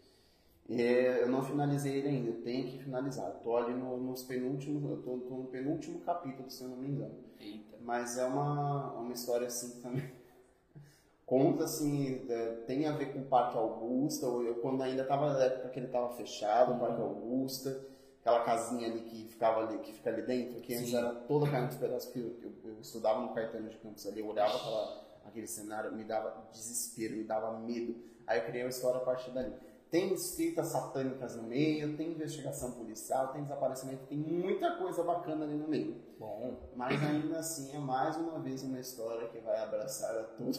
É, 0.69 1.23
eu 1.23 1.29
não 1.29 1.43
finalizei 1.43 1.97
ele 1.97 2.07
ainda, 2.07 2.31
tenho 2.43 2.67
que 2.67 2.81
finalizar. 2.81 3.31
Tô 3.41 3.57
ali 3.57 3.73
no, 3.73 3.97
nos 3.97 4.23
penúltimos, 4.23 4.89
eu 4.89 5.01
tô, 5.01 5.17
tô 5.17 5.35
no 5.35 5.47
penúltimo 5.47 5.99
capítulo, 6.01 6.49
se 6.49 6.63
eu 6.63 6.69
não 6.69 6.77
me 6.77 6.87
engano. 6.87 7.15
Eita. 7.43 7.77
Mas 7.81 8.17
é 8.17 8.25
uma, 8.25 8.93
uma 8.93 9.13
história 9.13 9.47
assim 9.47 9.81
também. 9.81 10.09
Conta 11.25 11.63
assim, 11.63 12.25
é, 12.29 12.45
tem 12.67 12.85
a 12.85 12.91
ver 12.91 13.13
com 13.13 13.19
o 13.19 13.25
Parque 13.25 13.57
Augusta. 13.57 14.25
Eu, 14.25 14.55
quando 14.55 14.83
ainda 14.83 15.03
estava 15.03 15.33
na 15.33 15.43
época 15.43 15.69
que 15.69 15.79
ele 15.79 15.87
estava 15.87 16.13
fechado, 16.15 16.73
o 16.73 16.79
Parque 16.79 17.01
Augusta. 17.01 17.87
aquela 18.19 18.43
casinha 18.43 18.87
ali 18.87 19.01
que 19.01 19.27
ficava 19.29 19.61
ali, 19.61 19.79
que 19.79 19.93
fica 19.93 20.09
ali 20.09 20.21
dentro, 20.21 20.61
que 20.61 20.73
antes 20.75 20.89
Sim. 20.89 20.97
era 20.97 21.11
toda 21.11 21.49
caindo 21.49 21.67
nos 21.67 21.77
pedaços, 21.77 22.05
porque 22.05 22.19
eu, 22.19 22.35
eu, 22.43 22.71
eu 22.71 22.79
estudava 22.79 23.21
no 23.21 23.33
Caetano 23.33 23.69
de 23.69 23.77
Campos 23.77 24.05
ali, 24.05 24.19
eu 24.19 24.27
olhava 24.27 24.55
aquela, 24.55 25.03
aquele 25.25 25.47
cenário, 25.47 25.91
me 25.93 26.03
dava 26.03 26.45
desespero, 26.51 27.15
me 27.15 27.23
dava 27.23 27.57
medo. 27.59 27.95
Aí 28.27 28.39
eu 28.39 28.45
criei 28.45 28.63
uma 28.63 28.69
história 28.69 29.01
a 29.01 29.03
partir 29.03 29.31
dali. 29.31 29.53
Tem 29.93 30.11
escritas 30.11 30.69
satânicas 30.69 31.35
no 31.35 31.43
meio, 31.43 31.95
tem 31.95 32.13
investigação 32.13 32.71
policial, 32.71 33.27
tem 33.27 33.43
desaparecimento, 33.43 34.07
tem 34.07 34.17
muita 34.17 34.71
coisa 34.71 35.03
bacana 35.03 35.45
ali 35.45 35.53
no 35.53 35.67
meio. 35.67 36.01
Bom. 36.17 36.57
Mas 36.75 36.99
ainda 37.03 37.37
assim 37.37 37.75
é 37.75 37.77
mais 37.77 38.17
uma 38.17 38.39
vez 38.39 38.63
uma 38.63 38.79
história 38.79 39.27
que 39.27 39.37
vai 39.37 39.55
abraçar 39.61 40.17
a 40.17 40.23
tudo. 40.23 40.57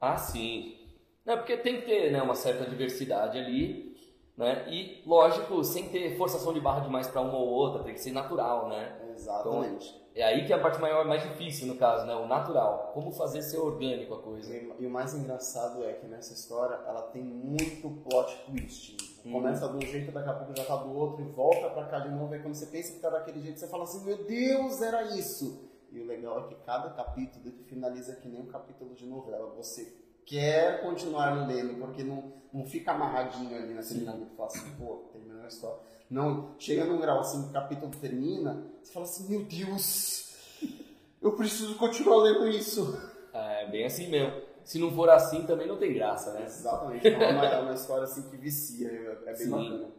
Ah, 0.00 0.16
sim. 0.16 0.78
Não, 1.26 1.36
porque 1.36 1.58
tem 1.58 1.82
que 1.82 1.86
ter 1.86 2.10
né, 2.10 2.22
uma 2.22 2.34
certa 2.34 2.64
diversidade 2.64 3.36
ali, 3.36 3.94
né? 4.34 4.66
E, 4.72 5.02
lógico, 5.06 5.62
sem 5.62 5.90
ter 5.90 6.16
forçação 6.16 6.54
de 6.54 6.60
barra 6.60 6.80
demais 6.80 7.06
para 7.06 7.20
uma 7.20 7.36
ou 7.36 7.46
outra, 7.46 7.84
tem 7.84 7.92
que 7.92 8.00
ser 8.00 8.12
natural, 8.12 8.70
né? 8.70 8.98
Exatamente. 9.14 10.02
É 10.14 10.22
aí 10.22 10.46
que 10.46 10.52
é 10.52 10.56
a 10.56 10.60
parte 10.60 10.80
maior, 10.80 11.04
mais 11.04 11.22
difícil, 11.24 11.66
no 11.66 11.76
caso, 11.76 12.06
né? 12.06 12.14
O 12.14 12.26
natural. 12.28 12.92
Como 12.94 13.10
fazer 13.10 13.42
ser 13.42 13.58
orgânico 13.58 14.14
a 14.14 14.22
coisa. 14.22 14.56
E, 14.56 14.72
e 14.78 14.86
o 14.86 14.90
mais 14.90 15.12
engraçado 15.12 15.84
é 15.84 15.92
que 15.94 16.06
nessa 16.06 16.32
história 16.32 16.76
ela 16.86 17.02
tem 17.02 17.22
muito 17.22 17.90
plot 18.08 18.44
twist. 18.46 18.96
Hum. 19.26 19.32
Começa 19.32 19.68
de 19.68 19.76
um 19.76 19.80
jeito, 19.80 20.12
daqui 20.12 20.28
a 20.28 20.34
pouco 20.34 20.56
já 20.56 20.64
tá 20.64 20.76
do 20.76 20.96
outro 20.96 21.20
e 21.20 21.24
volta 21.24 21.68
pra 21.70 21.86
cá 21.86 21.98
de 21.98 22.10
novo. 22.10 22.32
Aí 22.32 22.40
quando 22.40 22.54
você 22.54 22.66
pensa 22.66 22.92
que 22.92 23.00
tá 23.00 23.10
daquele 23.10 23.40
jeito, 23.40 23.58
você 23.58 23.66
fala 23.66 23.82
assim: 23.82 24.04
Meu 24.04 24.24
Deus, 24.24 24.80
era 24.80 25.02
isso! 25.16 25.68
E 25.90 25.98
o 25.98 26.06
legal 26.06 26.44
é 26.44 26.48
que 26.48 26.54
cada 26.64 26.90
capítulo 26.90 27.52
finaliza 27.66 28.14
que 28.16 28.28
nem 28.28 28.40
um 28.40 28.46
capítulo 28.46 28.94
de 28.94 29.06
novela. 29.06 29.52
Você 29.56 29.96
quer 30.24 30.80
continuar 30.82 31.46
lendo, 31.46 31.78
porque 31.78 32.04
não, 32.04 32.32
não 32.52 32.64
fica 32.64 32.92
amarradinho 32.92 33.56
ali 33.56 33.74
naquele 33.74 34.00
Sim. 34.00 34.04
momento. 34.04 34.36
Fala 34.36 34.48
assim: 34.48 34.76
Pô, 34.76 35.08
terminou 35.12 35.42
a 35.42 35.48
história. 35.48 35.93
Não, 36.14 36.54
chega 36.60 36.84
num 36.84 37.00
grau 37.00 37.18
assim, 37.18 37.48
o 37.48 37.52
capítulo 37.52 37.90
termina, 38.00 38.64
você 38.80 38.92
fala 38.92 39.04
assim: 39.04 39.28
Meu 39.28 39.42
Deus, 39.42 40.32
eu 41.20 41.32
preciso 41.32 41.74
continuar 41.74 42.18
lendo 42.18 42.46
isso. 42.46 42.96
É 43.32 43.68
bem 43.68 43.84
assim 43.84 44.08
mesmo. 44.08 44.40
Se 44.62 44.78
não 44.78 44.92
for 44.92 45.10
assim, 45.10 45.44
também 45.44 45.66
não 45.66 45.76
tem 45.76 45.92
graça, 45.92 46.32
né? 46.34 46.44
Exatamente. 46.44 47.08
Então 47.08 47.20
é 47.20 47.32
uma, 47.32 47.46
é 47.46 47.60
uma 47.60 47.74
história 47.74 48.04
assim 48.04 48.30
que 48.30 48.36
vicia, 48.36 48.88
é, 48.88 49.22
é 49.28 49.34
bem 49.34 49.36
Sim. 49.44 49.50
bacana. 49.50 49.92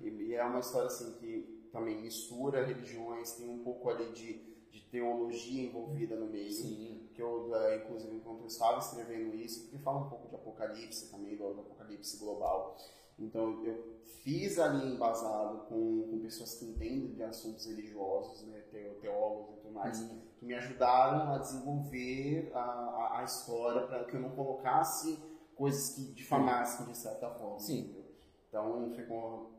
E, 0.00 0.08
e 0.08 0.34
é 0.34 0.44
uma 0.44 0.60
história 0.60 0.86
assim 0.86 1.12
que 1.14 1.68
também 1.72 2.00
mistura 2.00 2.64
religiões, 2.64 3.32
tem 3.32 3.50
um 3.50 3.58
pouco 3.58 3.90
ali 3.90 4.12
de, 4.12 4.34
de 4.70 4.80
teologia 4.82 5.64
envolvida 5.64 6.14
no 6.14 6.26
meio. 6.26 6.52
Sim. 6.52 7.08
Que 7.12 7.20
eu, 7.20 7.52
eh, 7.56 7.82
inclusive, 7.82 8.14
enquanto 8.14 8.42
eu 8.42 8.46
estava 8.46 8.78
escrevendo 8.78 9.34
isso, 9.34 9.62
porque 9.62 9.78
fala 9.78 10.06
um 10.06 10.08
pouco 10.08 10.28
de 10.28 10.36
apocalipse 10.36 11.10
também, 11.10 11.36
do 11.36 11.44
apocalipse 11.44 12.18
global. 12.18 12.76
Então 13.18 13.64
eu 13.64 13.96
fiz 14.22 14.58
ali 14.58 14.94
embasado 14.94 15.58
com, 15.68 16.08
com 16.10 16.18
pessoas 16.20 16.54
que 16.58 16.64
entendem 16.66 17.14
de 17.14 17.22
assuntos 17.22 17.66
religiosos, 17.66 18.42
né, 18.46 18.60
teólogos 19.00 19.56
e 19.56 19.60
tudo 19.60 19.72
mais 19.74 20.00
Hum. 20.00 20.20
que 20.38 20.44
me 20.44 20.54
ajudaram 20.54 21.32
a 21.32 21.38
desenvolver 21.38 22.50
a, 22.54 22.58
a, 22.58 23.20
a 23.20 23.24
história 23.24 23.86
para 23.86 24.04
que 24.04 24.14
eu 24.16 24.20
não 24.20 24.30
colocasse 24.30 25.18
coisas 25.54 25.94
que 25.94 26.12
difamassem 26.12 26.86
de 26.86 26.96
certa 26.96 27.30
forma. 27.30 27.58
Sim. 27.58 27.80
entendeu? 27.80 28.04
Então 28.48 28.90
ficou 28.94 29.52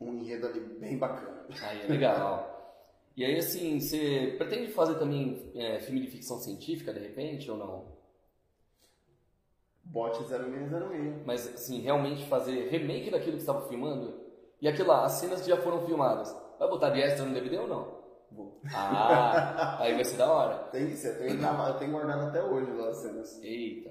um 0.00 0.12
enredo 0.14 0.46
ali 0.46 0.60
bem 0.60 0.98
bacana. 0.98 1.46
Aí 1.62 1.82
é 1.82 1.86
legal. 1.86 2.54
E 3.16 3.24
aí, 3.24 3.38
assim, 3.38 3.80
você 3.80 4.34
pretende 4.36 4.70
fazer 4.72 4.98
também 4.98 5.50
é, 5.54 5.80
filme 5.80 6.00
de 6.00 6.08
ficção 6.08 6.38
científica, 6.38 6.92
de 6.92 7.00
repente, 7.00 7.50
ou 7.50 7.56
não? 7.56 7.95
Bote 9.90 10.24
0606. 10.24 11.24
Mas, 11.24 11.54
assim, 11.54 11.80
realmente 11.80 12.26
fazer 12.26 12.68
remake 12.68 13.10
daquilo 13.10 13.36
que 13.36 13.42
você 13.42 13.50
estava 13.50 13.68
filmando? 13.68 14.20
E 14.60 14.68
aquilo 14.68 14.88
lá, 14.88 15.04
as 15.04 15.12
cenas 15.12 15.40
que 15.40 15.48
já 15.48 15.56
foram 15.56 15.84
filmadas, 15.86 16.34
vai 16.58 16.68
botar 16.68 16.90
de 16.90 17.00
extra 17.00 17.24
no 17.24 17.34
DVD 17.34 17.58
ou 17.58 17.68
não? 17.68 17.96
Vou. 18.30 18.60
Ah, 18.74 19.78
aí 19.80 19.94
vai 19.94 20.04
ser 20.04 20.16
da 20.16 20.30
hora. 20.30 20.54
Tem 20.72 20.86
que 20.86 20.96
ser, 20.96 21.20
eu 21.20 21.28
tenho, 21.28 21.42
eu 21.42 21.74
tenho 21.74 21.92
guardado 21.92 22.28
até 22.28 22.42
hoje 22.42 22.70
lá 22.72 22.88
as 22.88 22.96
cenas. 22.98 23.42
Eita. 23.42 23.90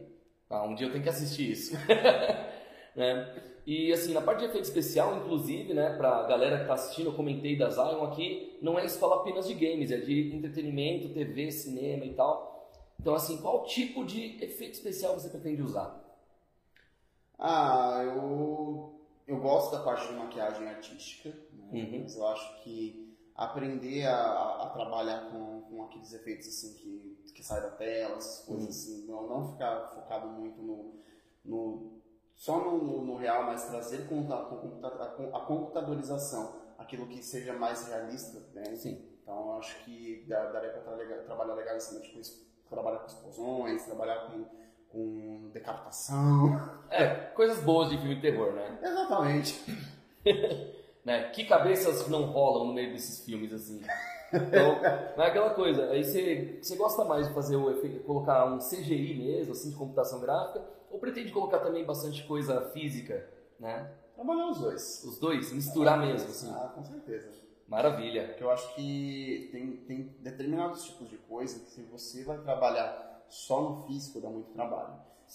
Ah, 0.49 0.63
um 0.63 0.75
dia 0.75 0.87
eu 0.87 0.91
tenho 0.91 1.03
que 1.03 1.09
assistir 1.09 1.51
isso. 1.51 1.75
né? 2.95 3.41
E 3.65 3.91
assim, 3.91 4.13
na 4.13 4.21
parte 4.21 4.39
de 4.39 4.45
efeito 4.45 4.65
especial, 4.65 5.17
inclusive, 5.17 5.73
né, 5.73 5.95
pra 5.97 6.23
galera 6.23 6.59
que 6.59 6.67
tá 6.67 6.73
assistindo, 6.73 7.07
eu 7.07 7.13
comentei 7.13 7.57
da 7.57 7.67
Zion 7.69 8.03
aqui, 8.03 8.59
não 8.61 8.77
é 8.77 8.85
escola 8.85 9.21
apenas 9.21 9.47
de 9.47 9.55
games, 9.55 9.91
é 9.91 9.97
de 9.97 10.35
entretenimento, 10.35 11.09
TV, 11.09 11.49
cinema 11.49 12.05
e 12.05 12.13
tal. 12.13 12.44
Então, 12.99 13.15
assim, 13.15 13.37
qual 13.41 13.63
tipo 13.65 14.03
de 14.05 14.43
efeito 14.43 14.73
especial 14.73 15.13
você 15.13 15.29
pretende 15.29 15.61
usar? 15.61 16.01
Ah, 17.37 18.01
eu, 18.03 18.99
eu 19.27 19.39
gosto 19.41 19.71
da 19.71 19.83
parte 19.83 20.07
de 20.07 20.13
maquiagem 20.13 20.67
artística, 20.67 21.29
né? 21.53 21.67
Uhum. 21.73 22.01
mas 22.03 22.15
eu 22.15 22.25
acho 22.27 22.63
que 22.63 23.13
aprender 23.35 24.05
a, 24.05 24.63
a 24.63 24.69
trabalhar 24.69 25.29
com, 25.31 25.61
com 25.63 25.83
aqueles 25.83 26.13
efeitos 26.13 26.47
assim 26.47 26.73
que, 26.75 27.31
que 27.33 27.43
saem 27.43 27.63
da 27.63 27.71
tela, 27.71 28.15
essas 28.17 28.45
coisas 28.45 28.63
Uhum. 28.63 28.69
assim, 28.69 29.05
não, 29.07 29.27
não 29.27 29.51
ficar 29.51 29.89
focado 29.93 30.27
muito 30.27 30.61
no, 30.61 30.93
no 31.43 32.01
só 32.33 32.59
no, 32.59 32.77
no, 32.83 33.05
no 33.05 33.15
real, 33.15 33.43
mas 33.43 33.65
trazer 33.65 34.07
com 34.07 34.25
com 34.25 34.33
a, 34.33 35.07
com- 35.09 35.35
a 35.35 35.45
computadorização, 35.45 36.61
aquilo 36.77 37.07
que 37.07 37.21
seja 37.23 37.53
mais 37.53 37.87
realista, 37.87 38.39
né? 38.53 38.75
Sim. 38.75 39.01
Então 39.21 39.35
eu 39.53 39.57
acho 39.57 39.83
que 39.83 40.25
daria 40.27 40.69
para 40.71 41.23
trabalhar 41.23 41.55
legal 41.55 41.75
assim, 41.75 41.99
tipo, 42.01 42.19
es- 42.19 42.45
trabalhar 42.69 42.99
com 42.99 43.07
explosões, 43.07 43.83
trabalhar 43.85 44.27
com, 44.27 44.45
com 44.89 45.49
decapitação. 45.51 46.59
É, 46.89 47.07
coisas 47.35 47.63
boas 47.63 47.89
de 47.89 47.97
filme 47.97 48.15
de 48.15 48.21
terror, 48.21 48.53
né? 48.53 48.79
Exatamente. 48.81 49.63
né? 51.03 51.29
Que 51.29 51.45
cabeças 51.45 52.07
não 52.07 52.23
rolam 52.25 52.67
no 52.67 52.73
meio 52.73 52.91
desses 52.91 53.23
filmes, 53.23 53.53
assim. 53.53 53.81
Então, 54.33 54.81
não 55.15 55.23
é 55.23 55.27
aquela 55.27 55.51
coisa. 55.51 55.89
Aí 55.91 56.03
você, 56.03 56.59
você 56.61 56.75
gosta 56.75 57.05
mais 57.05 57.27
de 57.27 57.33
fazer 57.33 57.55
o 57.55 57.69
efeito, 57.71 58.03
colocar 58.03 58.45
um 58.45 58.57
CGI 58.57 59.13
mesmo, 59.13 59.53
assim, 59.53 59.69
de 59.69 59.75
computação 59.75 60.19
gráfica, 60.19 60.63
ou 60.89 60.99
pretende 60.99 61.31
colocar 61.31 61.59
também 61.59 61.85
bastante 61.85 62.23
coisa 62.23 62.61
física, 62.71 63.29
né? 63.59 63.91
Trabalhar 64.15 64.47
os 64.49 64.59
dois. 64.59 65.03
Os 65.03 65.19
dois, 65.19 65.51
misturar 65.51 65.99
mesmo, 65.99 66.29
assim. 66.29 66.51
Ah, 66.51 66.71
com 66.73 66.83
certeza. 66.83 67.29
Maravilha. 67.67 68.27
Porque 68.27 68.43
eu 68.43 68.51
acho 68.51 68.75
que 68.75 69.49
tem, 69.51 69.77
tem 69.85 70.03
determinados 70.19 70.83
tipos 70.85 71.09
de 71.09 71.17
coisa 71.17 71.59
que 71.59 71.71
se 71.71 71.81
você 71.83 72.23
vai 72.23 72.37
trabalhar 72.39 73.25
só 73.29 73.61
no 73.61 73.87
físico, 73.87 74.21
dá 74.21 74.29
muito 74.29 74.51
trabalho. 74.51 74.93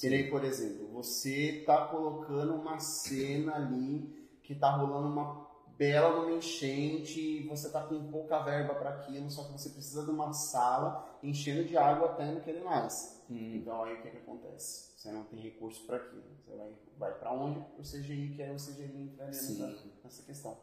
Nem, 0.09 0.31
por 0.31 0.45
exemplo, 0.45 0.89
você 0.93 1.65
tá 1.67 1.87
colocando 1.89 2.55
uma 2.55 2.79
cena 2.79 3.57
ali 3.57 4.29
que 4.43 4.55
tá 4.55 4.71
rolando 4.71 5.09
uma 5.09 5.51
bela 5.77 6.21
numa 6.21 6.37
enchente 6.37 7.19
e 7.21 7.49
você 7.49 7.71
tá 7.71 7.83
com 7.83 8.11
pouca 8.11 8.39
verba 8.41 8.75
para 8.75 8.91
aquilo, 8.91 9.31
só 9.31 9.45
que 9.45 9.53
você 9.53 9.71
precisa 9.71 10.05
de 10.05 10.11
uma 10.11 10.33
sala 10.33 11.19
enchendo 11.23 11.65
de 11.65 11.77
água 11.77 12.11
até 12.11 12.31
não 12.31 12.41
querer 12.41 12.63
mais. 12.63 13.21
Hum, 13.31 13.57
Então 13.57 13.83
aí 13.83 13.95
o 13.95 14.03
que, 14.03 14.11
que 14.11 14.17
acontece? 14.19 14.91
Você 14.97 15.11
não 15.11 15.25
tem 15.25 15.41
recurso 15.41 15.85
para 15.87 15.97
aquilo. 15.97 16.23
Você 16.45 16.55
vai, 16.55 16.73
vai 16.99 17.19
para 17.19 17.33
onde? 17.33 17.61
Pro 17.75 17.83
CGI, 17.83 18.35
que 18.37 18.43
aí 18.43 18.51
o 18.53 18.57
CGI 18.57 18.93
entra 18.95 19.27
nessa, 19.27 19.53
nessa 20.05 20.23
questão. 20.23 20.59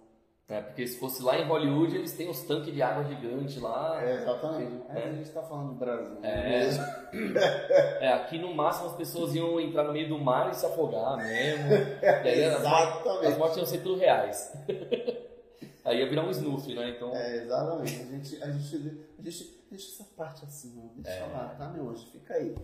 É, 0.50 0.62
porque 0.62 0.88
se 0.88 0.98
fosse 0.98 1.22
lá 1.22 1.38
em 1.38 1.46
Hollywood, 1.46 1.94
eles 1.94 2.14
têm 2.14 2.30
os 2.30 2.42
tanques 2.44 2.74
de 2.74 2.82
água 2.82 3.04
gigante 3.04 3.60
lá. 3.60 4.02
É, 4.02 4.14
exatamente. 4.16 4.82
É, 4.90 5.00
É. 5.00 5.04
A 5.10 5.12
gente 5.14 5.30
tá 5.32 5.42
falando 5.44 5.70
do 5.70 5.74
Brasil. 5.76 6.18
É. 6.24 6.50
mesmo. 6.50 6.84
É, 8.00 8.14
aqui 8.14 8.38
no 8.40 8.54
máximo 8.54 8.88
as 8.88 8.96
pessoas 8.96 9.34
iam 9.36 9.60
entrar 9.60 9.84
no 9.84 9.92
meio 9.92 10.08
do 10.08 10.18
mar 10.20 10.50
e 10.52 10.54
se 10.56 10.66
afogar 10.66 11.18
mesmo. 11.18 11.66
Aí 12.24 12.44
Exatamente. 12.44 13.26
as 13.28 13.38
mortes 13.38 13.58
iam 13.58 13.66
ser 13.66 13.80
tudo 13.80 13.98
reais. 13.98 14.54
Aí 15.84 16.00
ia 16.00 16.10
virar 16.10 16.24
um 16.24 16.30
Snoopy, 16.32 16.76
né? 16.76 16.90
Então, 16.96 17.14
É, 17.16 17.38
exatamente. 17.44 18.02
A 18.02 18.06
gente, 18.06 18.44
a 18.44 18.52
gente, 18.52 18.76
a 19.18 19.22
gente 19.22 19.64
deixa 19.70 19.88
essa 19.94 20.04
parte 20.16 20.44
assim, 20.46 20.74
ó. 20.82 20.90
Deixa 21.02 21.18
É. 21.24 21.28
lá, 21.28 21.56
tá, 21.58 21.70
meu 21.70 21.90
anjo? 21.90 22.06
Fica 22.12 22.34
aí. 22.34 22.56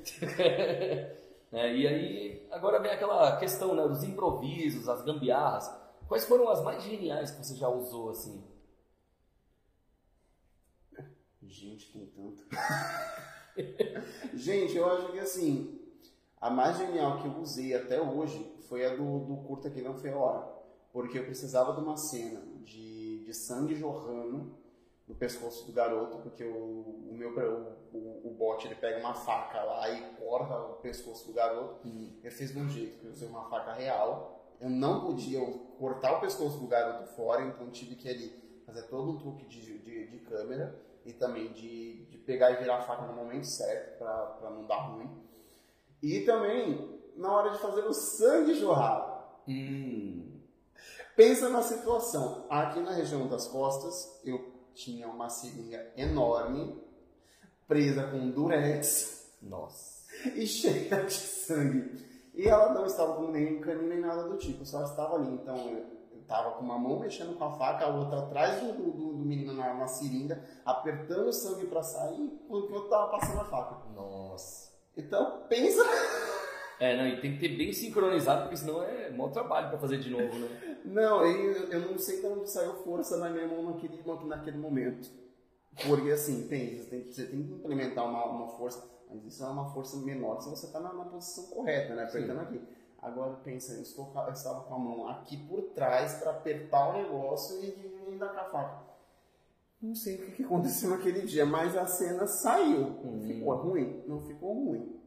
né? 1.52 1.76
E 1.76 1.88
aí, 1.88 2.48
agora 2.52 2.80
vem 2.80 2.92
aquela 2.92 3.38
questão 3.38 3.74
né, 3.76 3.84
dos 3.88 4.04
improvisos, 4.04 4.88
as 4.90 5.02
gambiarras. 5.04 5.70
Quais 6.14 6.26
foram 6.26 6.48
as 6.48 6.62
mais 6.62 6.84
geniais 6.84 7.32
que 7.32 7.44
você 7.44 7.56
já 7.56 7.68
usou, 7.68 8.12
assim? 8.12 8.44
Gente, 11.42 11.92
tem 11.92 12.06
tanto. 12.06 12.44
gente, 14.38 14.78
eu 14.78 14.88
acho 14.92 15.12
que 15.12 15.18
assim, 15.18 15.82
a 16.40 16.52
mais 16.52 16.78
genial 16.78 17.20
que 17.20 17.28
eu 17.28 17.40
usei 17.40 17.74
até 17.74 18.00
hoje 18.00 18.56
foi 18.70 18.86
a 18.86 18.96
do, 18.96 19.26
do 19.26 19.38
curta 19.38 19.72
que 19.72 19.82
não 19.82 19.96
foi 19.96 20.12
ao 20.12 20.30
ar. 20.30 20.54
Porque 20.92 21.18
eu 21.18 21.26
precisava 21.26 21.74
de 21.74 21.80
uma 21.80 21.98
cena 21.98 22.42
de, 22.64 23.26
de 23.26 23.34
sangue 23.34 23.74
jorrando 23.74 24.56
no 25.08 25.16
pescoço 25.16 25.66
do 25.66 25.74
garoto, 25.74 26.20
porque 26.20 26.44
o, 26.44 27.10
o 27.10 27.14
meu 27.18 27.32
o, 27.92 27.98
o, 27.98 28.28
o 28.28 28.36
bot 28.38 28.68
ele 28.68 28.76
pega 28.76 29.00
uma 29.00 29.16
faca 29.16 29.64
lá 29.64 29.90
e 29.90 30.14
corta 30.18 30.60
o 30.60 30.74
pescoço 30.76 31.26
do 31.26 31.34
garoto. 31.34 31.88
Eu 32.24 32.32
fiz 32.32 32.54
de 32.54 32.60
um 32.60 32.70
jeito 32.70 33.00
que 33.00 33.06
eu 33.06 33.10
usei 33.10 33.28
uma 33.28 33.50
faca 33.50 33.74
real. 33.74 34.43
Eu 34.60 34.70
não 34.70 35.02
podia 35.02 35.40
cortar 35.78 36.18
o 36.18 36.22
pescoço 36.22 36.60
do 36.60 36.68
garoto 36.68 37.08
fora, 37.14 37.44
então 37.44 37.70
tive 37.70 37.96
que 37.96 38.08
ali 38.08 38.62
fazer 38.66 38.84
todo 38.84 39.12
um 39.12 39.18
truque 39.18 39.46
de, 39.46 39.80
de, 39.80 40.08
de 40.08 40.18
câmera 40.20 40.80
e 41.06 41.12
também 41.14 41.52
de, 41.52 42.06
de 42.06 42.18
pegar 42.20 42.52
e 42.52 42.58
virar 42.58 42.78
a 42.78 42.82
faca 42.82 43.06
no 43.06 43.14
momento 43.14 43.46
certo 43.46 43.98
para 43.98 44.50
não 44.50 44.66
dar 44.66 44.94
ruim. 44.94 45.10
E 46.02 46.22
também 46.22 47.00
na 47.16 47.32
hora 47.32 47.52
de 47.52 47.60
fazer 47.60 47.82
o 47.82 47.94
sangue 47.94 48.56
jorrar. 48.56 49.42
Hum, 49.48 50.34
Pensa 51.16 51.48
na 51.50 51.62
situação. 51.62 52.46
Aqui 52.50 52.80
na 52.80 52.92
região 52.92 53.28
das 53.28 53.48
costas, 53.48 54.20
eu 54.24 54.52
tinha 54.74 55.08
uma 55.08 55.30
seringa 55.30 55.92
enorme, 55.96 56.82
presa 57.68 58.08
com 58.08 58.32
durex. 58.32 59.32
Nossa. 59.42 60.04
E 60.36 60.48
cheia 60.48 61.04
de 61.04 61.14
sangue. 61.14 62.13
E 62.34 62.48
ela 62.48 62.74
não 62.74 62.86
estava 62.86 63.14
com 63.16 63.32
nenhum 63.32 63.62
canino 63.62 63.88
nem 63.88 64.00
nada 64.00 64.24
do 64.24 64.38
tipo, 64.38 64.66
só 64.66 64.84
estava 64.84 65.16
ali. 65.16 65.34
Então 65.34 65.56
eu 65.56 66.22
estava 66.22 66.52
com 66.52 66.64
uma 66.64 66.80
mão 66.80 67.00
mexendo 67.00 67.38
com 67.38 67.44
a 67.44 67.52
faca, 67.52 67.86
a 67.86 67.96
outra 67.96 68.20
atrás 68.20 68.62
do, 68.62 68.74
do, 68.74 68.92
do 68.92 69.26
menino 69.26 69.54
na, 69.54 69.74
na 69.74 69.88
seringa, 69.88 70.44
apertando 70.66 71.28
o 71.28 71.34
sangue 71.34 71.68
para 71.68 71.84
sair, 71.84 72.20
enquanto 72.20 72.74
eu 72.74 72.84
estava 72.86 73.12
passando 73.12 73.42
a 73.42 73.46
faca. 73.46 73.78
Nossa. 73.94 74.74
Então 74.98 75.44
pensa. 75.48 75.84
É, 76.80 76.98
não, 76.98 77.08
e 77.08 77.22
tem 77.22 77.34
que 77.34 77.40
ter 77.40 77.56
bem 77.56 77.72
sincronizado, 77.72 78.42
porque 78.44 78.58
senão 78.58 78.84
é 78.84 79.10
maior 79.12 79.32
trabalho 79.32 79.70
para 79.70 79.78
fazer 79.78 80.00
de 80.00 80.10
novo, 80.10 80.38
né? 80.38 80.78
Não, 80.84 81.26
eu, 81.26 81.70
eu 81.70 81.80
não 81.80 81.98
sei 81.98 82.20
de 82.20 82.28
onde 82.28 82.52
saiu 82.52 82.74
força 82.84 83.16
na 83.16 83.30
minha 83.30 83.48
mão 83.48 83.64
naquele, 83.64 84.04
naquele 84.26 84.58
momento. 84.58 85.10
Porque 85.88 86.12
assim, 86.12 86.46
tem, 86.50 86.76
você, 86.76 86.90
tem, 86.90 87.04
você 87.10 87.26
tem 87.26 87.42
que 87.42 87.54
implementar 87.54 88.06
uma, 88.06 88.26
uma 88.26 88.48
força, 88.50 88.86
mas 89.14 89.26
isso 89.26 89.44
é 89.44 89.48
uma 89.48 89.72
força 89.72 89.98
menor 89.98 90.42
se 90.42 90.50
você 90.50 90.66
está 90.66 90.80
na, 90.80 90.94
na, 90.94 91.06
posição 91.06 91.46
correta, 91.46 91.94
né? 91.94 92.04
Apertando 92.04 92.40
aqui. 92.40 92.62
Agora 93.02 93.34
pensa, 93.44 93.74
eu, 93.74 93.82
estou, 93.82 94.12
eu 94.16 94.34
estava 94.34 94.62
com 94.62 94.76
a 94.76 94.80
mão 94.80 95.08
aqui 95.10 95.38
por 95.46 95.62
trás 95.74 96.16
para 96.16 96.32
apertar 96.32 96.90
o 96.90 96.94
negócio 96.94 97.62
e 97.62 98.08
ainda 98.08 98.28
com 98.30 98.40
a 98.40 98.46
faca. 98.46 98.84
Não 99.82 99.94
sei 99.94 100.16
o 100.16 100.26
que, 100.26 100.32
que 100.32 100.44
aconteceu 100.44 100.90
naquele 100.90 101.22
dia, 101.24 101.46
mas 101.46 101.76
a 101.76 101.86
cena 101.86 102.26
saiu. 102.26 103.00
Hum. 103.04 103.22
Ficou 103.28 103.56
ruim? 103.58 104.04
Não 104.08 104.22
ficou 104.22 104.54
ruim. 104.54 105.00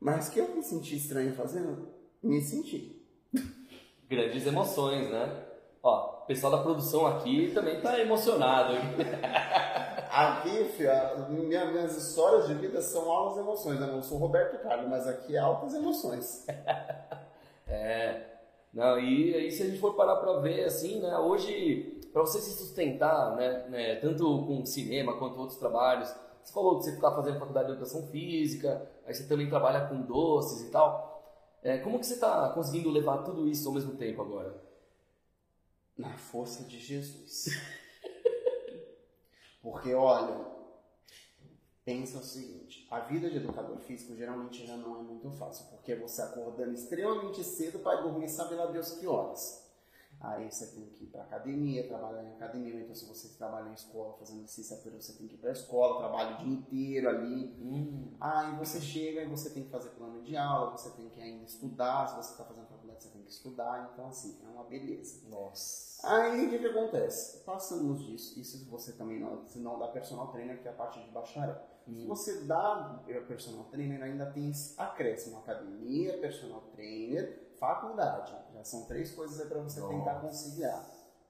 Mas 0.00 0.28
que 0.28 0.40
eu 0.40 0.52
me 0.54 0.62
senti 0.62 0.96
estranho 0.96 1.32
fazendo? 1.34 1.88
Me 2.20 2.40
senti. 2.40 3.00
Grandes 4.10 4.44
emoções, 4.44 5.08
né? 5.08 5.46
Ó, 5.80 6.22
o 6.22 6.26
pessoal 6.26 6.50
da 6.50 6.62
produção 6.62 7.06
aqui 7.06 7.52
também 7.54 7.80
tá 7.80 7.98
emocionado. 8.00 8.74
aqui, 10.12 10.64
filha, 10.76 11.26
minha, 11.30 11.70
minhas 11.70 11.96
histórias 11.96 12.46
de 12.46 12.54
vida 12.54 12.82
são 12.82 13.10
altas 13.10 13.38
emoções. 13.38 13.80
Né? 13.80 13.88
Eu 13.88 13.92
não 13.92 14.02
sou 14.02 14.18
Roberto 14.18 14.62
Carlos, 14.62 14.88
mas 14.88 15.06
aqui 15.06 15.34
é 15.34 15.38
altas 15.38 15.74
emoções. 15.74 16.46
é. 17.66 18.28
Não, 18.72 18.98
e 18.98 19.34
aí 19.34 19.50
se 19.50 19.62
a 19.62 19.66
gente 19.66 19.80
for 19.80 19.94
parar 19.94 20.16
para 20.16 20.40
ver 20.40 20.64
assim, 20.64 21.00
né, 21.00 21.18
hoje 21.18 22.00
para 22.10 22.22
você 22.22 22.40
se 22.40 22.56
sustentar, 22.56 23.36
né, 23.36 23.66
né, 23.68 23.96
tanto 23.96 24.46
com 24.46 24.64
cinema 24.64 25.18
quanto 25.18 25.38
outros 25.38 25.58
trabalhos, 25.58 26.14
você 26.42 26.52
falou 26.52 26.78
que 26.78 26.84
você 26.84 26.90
está 26.92 27.10
fazendo 27.14 27.38
faculdade 27.38 27.66
de 27.66 27.72
educação 27.72 28.06
física, 28.08 28.90
aí 29.06 29.14
você 29.14 29.24
também 29.24 29.48
trabalha 29.48 29.86
com 29.88 30.00
doces 30.00 30.68
e 30.68 30.70
tal. 30.70 31.12
É, 31.62 31.78
como 31.78 31.98
que 31.98 32.06
você 32.06 32.14
está 32.14 32.48
conseguindo 32.50 32.90
levar 32.90 33.18
tudo 33.18 33.46
isso 33.46 33.68
ao 33.68 33.74
mesmo 33.74 33.94
tempo 33.96 34.22
agora? 34.22 34.54
Na 35.96 36.16
força 36.16 36.64
de 36.64 36.78
Jesus. 36.78 37.46
Porque, 39.62 39.94
olha, 39.94 40.44
pensa 41.84 42.18
o 42.18 42.22
seguinte: 42.22 42.86
a 42.90 43.00
vida 43.00 43.30
de 43.30 43.36
educador 43.36 43.78
físico 43.78 44.16
geralmente 44.16 44.66
já 44.66 44.76
não 44.76 44.98
é 44.98 45.02
muito 45.02 45.30
fácil, 45.30 45.66
porque 45.70 45.94
você 45.94 46.20
acordando 46.20 46.72
extremamente 46.72 47.42
cedo 47.44 47.78
para 47.78 48.00
dormir, 48.00 48.28
sabe 48.28 48.56
lá 48.56 48.66
Deus 48.66 48.92
que 48.92 49.06
horas. 49.06 49.62
Aí 50.20 50.48
você 50.48 50.66
tem 50.66 50.86
que 50.86 51.02
ir 51.02 51.06
para 51.08 51.22
academia, 51.22 51.88
trabalhar 51.88 52.22
em 52.22 52.34
academia. 52.34 52.80
Então, 52.80 52.94
se 52.94 53.04
você 53.06 53.36
trabalha 53.36 53.68
em 53.70 53.74
escola 53.74 54.14
fazendo 54.18 54.42
licenciatura, 54.42 55.00
você 55.00 55.14
tem 55.14 55.26
que 55.26 55.34
ir 55.34 55.38
para 55.38 55.50
a 55.50 55.52
escola, 55.52 55.98
trabalha 55.98 56.36
o 56.36 56.38
dia 56.38 56.52
inteiro 56.52 57.08
ali. 57.08 57.56
Hum. 57.60 58.14
Aí 58.20 58.54
você 58.56 58.80
chega 58.80 59.22
e 59.22 59.26
você 59.26 59.50
tem 59.50 59.64
que 59.64 59.70
fazer 59.70 59.88
plano 59.90 60.22
de 60.22 60.36
aula, 60.36 60.76
você 60.76 60.90
tem 60.90 61.08
que 61.08 61.20
ainda 61.20 61.44
estudar. 61.44 62.06
Se 62.06 62.14
você 62.14 62.32
está 62.32 62.44
fazendo 62.44 62.68
você 63.02 63.08
tem 63.10 63.22
que 63.22 63.30
estudar. 63.30 63.90
Então, 63.92 64.06
assim, 64.08 64.38
é 64.44 64.48
uma 64.48 64.64
beleza. 64.64 65.28
Nossa. 65.28 66.06
Aí 66.08 66.46
o 66.46 66.50
que, 66.50 66.58
que 66.58 66.66
acontece? 66.66 67.44
Passamos 67.44 68.04
disso. 68.04 68.38
Isso 68.38 68.68
você 68.70 68.92
também 68.92 69.20
não, 69.20 69.46
se 69.46 69.58
não 69.58 69.78
dá 69.78 69.88
personal 69.88 70.28
trainer, 70.28 70.60
que 70.60 70.68
é 70.68 70.70
a 70.70 70.74
parte 70.74 71.00
de 71.00 71.10
bacharel. 71.10 71.56
Hum. 71.86 71.94
Se 71.94 72.06
você 72.06 72.40
dá 72.44 73.02
eh, 73.08 73.20
personal 73.20 73.64
trainer, 73.64 74.02
ainda 74.02 74.26
tem 74.26 74.50
esse 74.50 74.80
acréscimo: 74.80 75.38
academia, 75.38 76.18
personal 76.18 76.60
trainer 76.72 77.42
faculdade. 77.62 78.34
Já 78.52 78.64
são 78.64 78.86
três 78.86 79.14
coisas 79.14 79.40
aí 79.40 79.46
para 79.46 79.60
você 79.60 79.78
Nossa. 79.78 79.94
tentar 79.94 80.14
conciliar. 80.16 80.84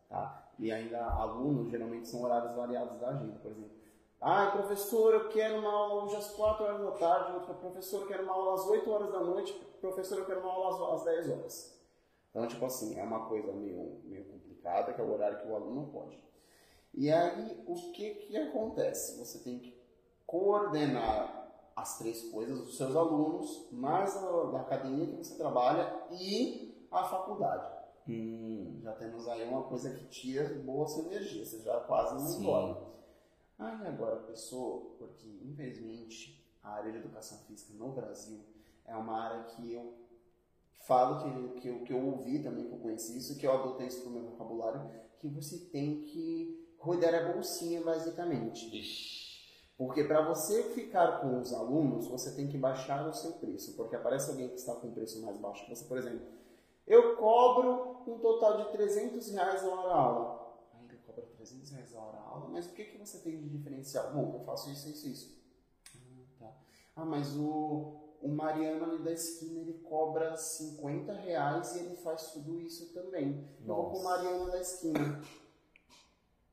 Tá? 0.09 0.49
E 0.59 0.73
ainda 0.73 1.05
alunos, 1.05 1.71
geralmente 1.71 2.09
são 2.09 2.23
horários 2.23 2.55
variados 2.57 2.99
da 2.99 3.11
agenda, 3.11 3.39
por 3.39 3.51
exemplo. 3.51 3.83
Ah, 4.19 4.51
professor, 4.53 5.13
eu 5.13 5.29
quero 5.29 5.59
uma 5.59 5.71
aula 5.71 6.05
hoje 6.05 6.17
às 6.17 6.31
4 6.31 6.65
horas 6.65 6.81
da 6.81 6.93
tarde, 6.93 7.33
outro 7.33 7.55
professor, 7.55 8.03
eu 8.03 8.07
quero 8.07 8.23
uma 8.23 8.33
aula 8.33 8.55
às 8.55 8.67
8 8.67 8.91
horas 8.91 9.13
da 9.13 9.21
noite, 9.21 9.61
professor, 9.83 10.19
eu 10.19 10.25
quero 10.25 10.41
uma 10.41 10.53
aula 10.53 10.95
às 10.95 11.05
10 11.05 11.31
horas. 11.31 11.83
Então, 12.31 12.47
tipo 12.47 12.65
assim, 12.65 12.99
é 12.99 13.03
uma 13.03 13.27
coisa 13.27 13.53
meio, 13.53 14.01
meio 14.05 14.25
complicada, 14.25 14.95
que 14.95 15.01
é 15.01 15.05
o 15.05 15.13
horário 15.13 15.41
que 15.41 15.49
o 15.49 15.55
aluno 15.55 15.83
não 15.83 15.91
pode. 15.91 16.19
E 16.95 17.11
aí, 17.11 17.63
o 17.67 17.75
que 17.93 18.15
que 18.15 18.37
acontece? 18.37 19.19
Você 19.19 19.41
tem 19.41 19.59
que 19.59 19.77
coordenar 20.25 21.43
as 21.75 21.99
três 21.99 22.31
coisas, 22.31 22.61
os 22.61 22.77
seus 22.77 22.95
alunos, 22.95 23.69
mais 23.73 24.17
a, 24.17 24.45
da 24.51 24.61
academia 24.61 25.07
que 25.07 25.17
você 25.17 25.37
trabalha 25.37 26.07
e 26.11 26.87
a 26.91 27.05
faculdade. 27.05 27.67
Hum. 28.09 28.79
Já 28.83 28.93
temos 28.93 29.29
aí 29.29 29.47
uma 29.47 29.65
coisa 29.65 29.91
que 29.91 30.05
tira 30.07 30.49
boa 30.61 30.87
sua 30.87 31.05
energia, 31.07 31.45
você 31.45 31.59
já 31.61 31.81
quase 31.81 32.15
não 32.15 32.41
engole. 32.41 32.77
Aí 33.59 33.87
agora, 33.87 34.17
pessoa, 34.21 34.95
porque 34.99 35.27
infelizmente 35.45 36.43
a 36.63 36.71
área 36.73 36.93
de 36.93 36.99
educação 36.99 37.39
física 37.47 37.73
no 37.75 37.93
Brasil 37.93 38.41
é 38.87 38.97
uma 38.97 39.19
área 39.19 39.45
que 39.45 39.73
eu 39.73 39.95
falo 40.87 41.23
que, 41.23 41.61
que, 41.61 41.69
eu, 41.69 41.81
que 41.85 41.93
eu 41.93 42.05
ouvi 42.05 42.43
também, 42.43 42.67
que 42.67 42.73
eu 42.73 42.79
conheci 42.79 43.17
isso, 43.17 43.39
que 43.39 43.47
eu 43.47 43.53
adotei 43.53 43.87
isso 43.87 44.05
no 44.05 44.11
meu 44.11 44.31
vocabulário, 44.31 44.91
que 45.19 45.29
você 45.29 45.59
tem 45.71 46.03
que 46.03 46.75
rodar 46.79 47.15
a 47.15 47.33
bolsinha, 47.33 47.81
basicamente. 47.83 48.77
Ixi. 48.77 49.23
Porque 49.77 50.05
para 50.05 50.23
você 50.23 50.63
ficar 50.75 51.21
com 51.21 51.41
os 51.41 51.53
alunos, 51.53 52.07
você 52.07 52.35
tem 52.35 52.47
que 52.47 52.59
baixar 52.59 53.07
o 53.09 53.13
seu 53.13 53.33
preço. 53.33 53.75
Porque 53.75 53.97
aparece 53.97 54.31
alguém 54.31 54.49
que 54.49 54.57
está 54.57 54.75
com 54.75 54.89
um 54.89 54.93
preço 54.93 55.21
mais 55.23 55.37
baixo 55.39 55.65
que 55.65 55.71
você, 55.75 55.85
por 55.87 55.99
exemplo. 55.99 56.27
Eu 56.87 57.17
cobro 57.17 58.03
um 58.07 58.19
total 58.19 58.59
de 58.59 58.73
300 58.73 59.31
reais 59.31 59.65
a 59.65 59.69
hora 59.69 59.95
aula. 59.95 60.59
Ainda 60.75 60.95
cobra 61.07 61.23
300 61.23 61.71
reais 61.71 61.95
a 61.95 62.01
hora 62.01 62.19
aula? 62.19 62.49
Mas 62.51 62.67
o 62.67 62.73
que, 62.73 62.85
que 62.85 62.99
você 62.99 63.19
tem 63.19 63.41
de 63.41 63.49
diferencial? 63.49 64.13
Bom, 64.13 64.35
eu 64.35 64.45
faço 64.45 64.71
isso, 64.71 64.89
isso, 64.89 65.09
isso. 65.09 65.43
Ah, 65.97 66.25
tá. 66.39 66.57
ah 66.97 67.05
mas 67.05 67.37
o, 67.37 68.02
o 68.23 68.29
Mariano 68.29 68.85
ali 68.85 69.03
da 69.03 69.13
esquina, 69.13 69.61
ele 69.61 69.75
cobra 69.85 70.37
50 70.37 71.13
reais 71.13 71.75
e 71.75 71.81
ele 71.81 71.97
faz 71.97 72.29
tudo 72.33 72.61
isso 72.61 72.93
também. 72.95 73.49
Nossa. 73.61 73.69
Eu 73.69 73.75
vou 73.75 73.91
com 73.91 73.99
o 73.99 74.05
Mariano 74.05 74.51
da 74.51 74.61
esquina. 74.61 75.21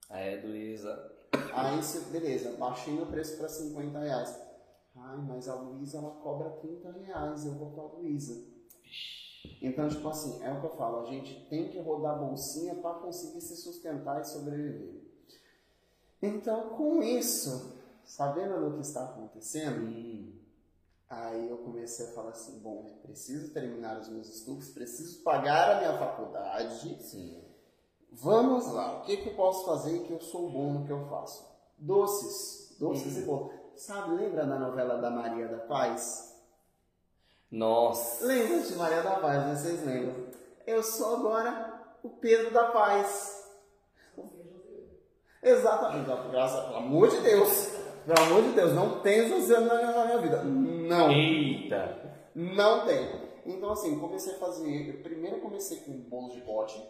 É, 0.09 0.41
Luísa. 0.43 1.11
Aí, 1.53 1.79
beleza, 2.11 2.57
baixei 2.57 2.93
meu 2.93 3.05
preço 3.05 3.37
para 3.37 3.47
50 3.47 3.99
reais. 3.99 4.39
Ai, 4.95 5.17
mas 5.17 5.47
a 5.47 5.55
Luísa 5.55 5.99
ela 5.99 6.11
cobra 6.11 6.49
30 6.49 6.91
reais, 6.91 7.45
eu 7.45 7.53
vou 7.53 7.71
com 7.71 7.81
a 7.81 7.99
Luísa. 7.99 8.43
Então, 9.61 9.87
tipo 9.87 10.07
assim, 10.07 10.43
é 10.43 10.51
o 10.51 10.59
que 10.59 10.65
eu 10.65 10.75
falo, 10.75 11.01
a 11.01 11.05
gente 11.05 11.47
tem 11.49 11.69
que 11.69 11.79
rodar 11.79 12.15
a 12.15 12.17
bolsinha 12.17 12.75
para 12.75 12.95
conseguir 12.95 13.41
se 13.41 13.55
sustentar 13.55 14.21
e 14.21 14.25
sobreviver. 14.25 15.01
Então, 16.21 16.69
com 16.69 17.01
isso, 17.03 17.77
sabendo 18.03 18.69
do 18.69 18.75
que 18.75 18.81
está 18.81 19.05
acontecendo, 19.05 19.85
hum. 19.85 20.38
Aí 21.09 21.49
eu 21.49 21.57
comecei 21.57 22.07
a 22.07 22.11
falar 22.11 22.29
assim, 22.29 22.59
bom, 22.59 22.99
preciso 23.03 23.51
terminar 23.51 23.99
os 23.99 24.09
meus 24.09 24.29
estudos, 24.29 24.69
preciso 24.69 25.23
pagar 25.23 25.77
a 25.77 25.79
minha 25.79 25.97
faculdade. 25.97 27.03
Sim 27.03 27.49
Vamos 28.11 28.71
lá, 28.73 28.97
o 28.97 29.01
que, 29.01 29.17
que 29.17 29.29
eu 29.29 29.35
posso 29.35 29.65
fazer 29.65 29.99
que 29.99 30.11
eu 30.11 30.19
sou 30.19 30.49
bom 30.49 30.73
no 30.73 30.85
que 30.85 30.91
eu 30.91 31.07
faço? 31.07 31.45
Doces, 31.77 32.75
doces 32.79 33.15
uhum. 33.17 33.21
e 33.21 33.25
bom. 33.25 33.51
Sabe, 33.75 34.15
lembra 34.15 34.45
da 34.45 34.57
novela 34.57 34.97
da 34.97 35.09
Maria 35.09 35.47
da 35.47 35.59
Paz? 35.59 36.35
Nossa! 37.51 38.25
Lembra 38.25 38.59
de 38.61 38.75
Maria 38.75 39.01
da 39.03 39.15
Paz, 39.17 39.45
né? 39.45 39.55
vocês 39.55 39.85
lembram? 39.85 40.27
Eu 40.65 40.83
sou 40.83 41.17
agora 41.17 41.81
o 42.03 42.09
Pedro 42.09 42.51
da 42.51 42.71
Paz. 42.71 43.47
Exatamente, 45.41 46.09
graças, 46.31 46.65
pelo 46.65 46.77
amor 46.77 47.09
de 47.09 47.21
Deus. 47.21 47.69
Pelo 48.05 48.21
amor 48.27 48.41
de 48.43 48.51
Deus, 48.51 48.73
não 48.73 48.99
tem 49.01 49.29
Josiane 49.29 49.65
na 49.67 50.05
minha 50.05 50.17
vida. 50.17 50.43
Não. 50.89 51.11
Eita! 51.11 52.29
Não 52.35 52.85
tem. 52.85 53.29
Então, 53.45 53.71
assim, 53.71 53.99
comecei 53.99 54.33
a 54.33 54.39
fazer. 54.39 55.01
Primeiro, 55.01 55.39
comecei 55.39 55.77
com 55.79 55.93
bolo 55.93 56.29
de 56.29 56.41
pote 56.41 56.81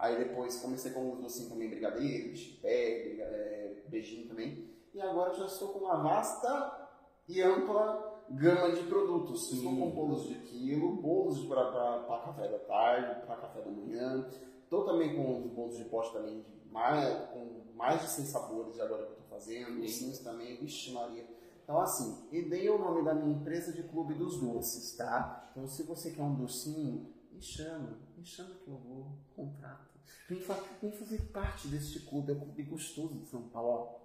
Aí 0.00 0.16
depois 0.16 0.58
comecei 0.62 0.92
com 0.92 1.12
os 1.12 1.20
docinhos 1.20 1.50
também, 1.50 1.68
brigadeiro, 1.68 2.32
pé, 2.62 3.18
é, 3.20 3.82
beijinho 3.86 4.28
também. 4.28 4.66
E 4.94 5.00
agora 5.00 5.34
já 5.34 5.44
estou 5.44 5.68
com 5.68 5.80
uma 5.80 6.02
vasta 6.02 6.88
e 7.28 7.42
ampla 7.42 8.24
gama 8.30 8.72
de 8.72 8.82
produtos. 8.84 9.52
Estou 9.52 9.76
com 9.76 9.90
bolos 9.90 10.26
de 10.26 10.36
quilo, 10.36 10.96
bolos 11.02 11.44
para 11.44 12.20
café 12.24 12.48
da 12.48 12.58
tarde, 12.60 13.26
para 13.26 13.36
café 13.36 13.60
da 13.60 13.70
manhã. 13.70 14.26
Estou 14.62 14.86
também 14.86 15.14
com 15.14 15.38
os 15.38 15.50
bolos 15.52 15.76
de 15.76 15.84
pote 15.84 16.10
também, 16.14 16.40
de 16.40 16.70
mais, 16.70 17.28
com 17.28 17.60
mais 17.74 18.00
de 18.00 18.08
100 18.08 18.24
sabores 18.24 18.80
agora 18.80 19.04
que 19.04 19.12
eu 19.12 19.18
estou 19.18 19.28
fazendo. 19.28 19.82
Docinhos 19.82 20.20
também, 20.20 20.56
vixe 20.56 20.92
Maria. 20.92 21.26
Então 21.70 21.82
assim, 21.82 22.26
e 22.32 22.42
dei 22.42 22.68
o 22.68 22.80
nome 22.80 23.04
da 23.04 23.14
minha 23.14 23.32
empresa 23.32 23.72
de 23.72 23.84
Clube 23.84 24.14
dos 24.14 24.40
Doces, 24.40 24.96
tá? 24.96 25.48
Então 25.52 25.68
se 25.68 25.84
você 25.84 26.10
quer 26.10 26.20
um 26.20 26.34
docinho, 26.34 27.14
me 27.30 27.40
chama, 27.40 27.96
me 28.18 28.26
chama 28.26 28.56
que 28.56 28.68
eu 28.68 28.76
vou, 28.76 29.12
contrato. 29.36 29.88
Vem, 30.28 30.40
fa 30.40 30.58
vem 30.82 30.90
fazer 30.90 31.22
parte 31.32 31.68
deste 31.68 32.00
clube, 32.00 32.32
é 32.32 32.34
um 32.34 32.40
clube 32.40 32.64
gostoso 32.64 33.14
de 33.20 33.26
São 33.28 33.42
Paulo. 33.42 34.00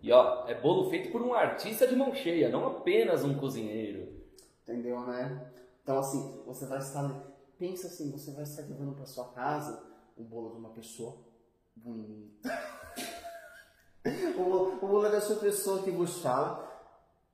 E 0.00 0.12
ó, 0.12 0.46
é 0.46 0.54
bolo 0.60 0.88
feito 0.88 1.10
por 1.10 1.22
um 1.22 1.34
artista 1.34 1.88
de 1.88 1.96
mão 1.96 2.14
cheia, 2.14 2.48
não 2.48 2.68
apenas 2.68 3.24
um 3.24 3.36
cozinheiro. 3.36 4.22
Entendeu, 4.62 5.00
né? 5.08 5.52
Então, 5.82 5.98
assim, 5.98 6.40
você 6.46 6.66
vai 6.66 6.78
estar. 6.78 7.08
Pensa 7.58 7.88
assim, 7.88 8.12
você 8.12 8.30
vai 8.30 8.44
estar 8.44 8.62
levando 8.62 8.94
para 8.94 9.06
sua 9.06 9.32
casa 9.32 9.84
o 10.16 10.22
bolo 10.22 10.52
de 10.52 10.58
uma 10.58 10.70
pessoa 10.70 11.16
bonita. 11.74 12.48
o 14.36 14.86
bolo 14.86 15.06
é 15.06 15.10
dessa 15.10 15.34
pessoa 15.36 15.82
que 15.82 15.90
vos 15.90 16.20
fala. 16.20 16.66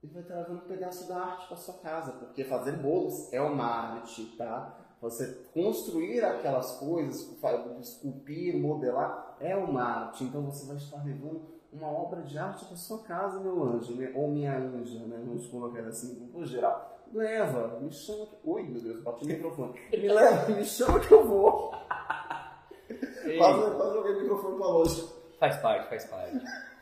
E 0.02 0.06
vai 0.06 0.22
estar 0.22 0.34
levando 0.36 0.64
um 0.64 0.68
pedaço 0.68 1.08
da 1.08 1.16
arte 1.16 1.48
para 1.48 1.56
sua 1.56 1.74
casa, 1.74 2.12
porque 2.12 2.44
fazer 2.44 2.72
bolos 2.72 3.32
é 3.32 3.40
uma 3.40 3.64
arte, 3.64 4.24
tá? 4.36 4.78
Você 5.00 5.26
construir 5.52 6.22
aquelas 6.24 6.72
coisas, 6.78 7.26
esculpir, 7.80 8.58
modelar, 8.58 9.36
é 9.40 9.56
uma 9.56 9.82
arte. 9.82 10.24
Então 10.24 10.42
você 10.44 10.66
vai 10.66 10.76
estar 10.76 11.02
levando 11.04 11.42
uma 11.72 11.88
obra 11.88 12.22
de 12.22 12.38
arte 12.38 12.64
para 12.66 12.76
sua 12.76 13.02
casa, 13.02 13.40
meu 13.40 13.62
anjo, 13.64 13.94
né? 13.96 14.12
ou 14.14 14.28
minha 14.28 14.56
anja, 14.56 15.00
né? 15.06 15.22
Vamos 15.26 15.46
colocar 15.46 15.80
assim, 15.86 16.30
no 16.32 16.44
geral. 16.44 16.94
Leva, 17.12 17.80
me 17.80 17.92
chama 17.92 18.26
que. 18.26 18.36
Oi, 18.44 18.62
meu 18.62 18.80
Deus, 18.80 19.02
bati 19.02 19.24
o 19.24 19.28
microfone. 19.28 19.80
Me 19.90 20.08
leva, 20.08 20.52
me 20.52 20.64
chama 20.64 21.00
que 21.00 21.12
eu 21.12 21.26
vou. 21.26 21.70
Quase, 23.38 23.76
quase 23.76 23.94
joguei 23.94 24.12
o 24.12 24.20
microfone 24.20 24.58
para 24.58 24.66
longe. 24.66 25.23
Faz 25.44 25.56
parte, 25.58 25.88
faz 25.88 26.04
parte. 26.06 26.40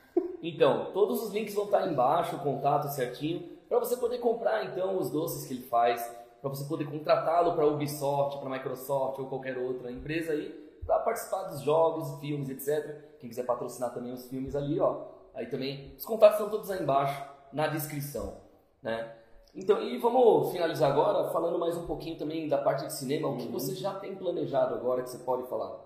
Então, 0.45 0.91
todos 0.93 1.23
os 1.23 1.33
links 1.33 1.55
vão 1.55 1.67
estar 1.67 1.87
embaixo, 1.87 2.35
o 2.35 2.41
contato 2.41 2.89
certinho, 2.89 3.49
para 3.69 3.79
você 3.79 3.97
poder 3.97 4.19
comprar 4.19 4.65
então 4.65 4.99
os 4.99 5.09
doces 5.09 5.47
que 5.47 5.55
ele 5.55 5.63
faz, 5.63 6.05
para 6.41 6.51
você 6.51 6.65
poder 6.65 6.85
contratá-lo 6.91 7.55
para 7.55 7.65
Ubisoft, 7.65 8.41
para 8.41 8.51
Microsoft 8.51 9.21
ou 9.21 9.27
qualquer 9.27 9.57
outra 9.57 9.91
empresa 9.91 10.33
aí, 10.33 10.51
para 10.85 10.99
participar 10.99 11.45
dos 11.45 11.61
jogos, 11.61 12.19
filmes, 12.19 12.49
etc. 12.51 13.19
Quem 13.21 13.29
quiser 13.31 13.47
patrocinar 13.47 13.95
também 13.95 14.13
os 14.13 14.29
filmes 14.29 14.57
ali, 14.57 14.81
ó. 14.81 15.03
Aí 15.33 15.47
também 15.47 15.95
os 15.97 16.05
contatos 16.05 16.39
estão 16.39 16.51
todos 16.51 16.71
aí 16.73 16.83
embaixo 16.83 17.25
na 17.53 17.69
descrição, 17.69 18.35
né? 18.83 19.13
Então, 19.55 19.81
e 19.81 19.97
vamos 19.99 20.51
finalizar 20.51 20.91
agora 20.91 21.31
falando 21.31 21.57
mais 21.57 21.77
um 21.77 21.87
pouquinho 21.87 22.19
também 22.19 22.49
da 22.49 22.59
parte 22.59 22.85
de 22.85 22.93
cinema. 22.93 23.29
O 23.29 23.37
que 23.37 23.47
uhum. 23.47 23.53
você 23.53 23.77
já 23.77 23.95
tem 23.95 24.17
planejado 24.17 24.75
agora 24.75 25.03
que 25.03 25.09
você 25.09 25.19
pode 25.19 25.49
falar? 25.49 25.79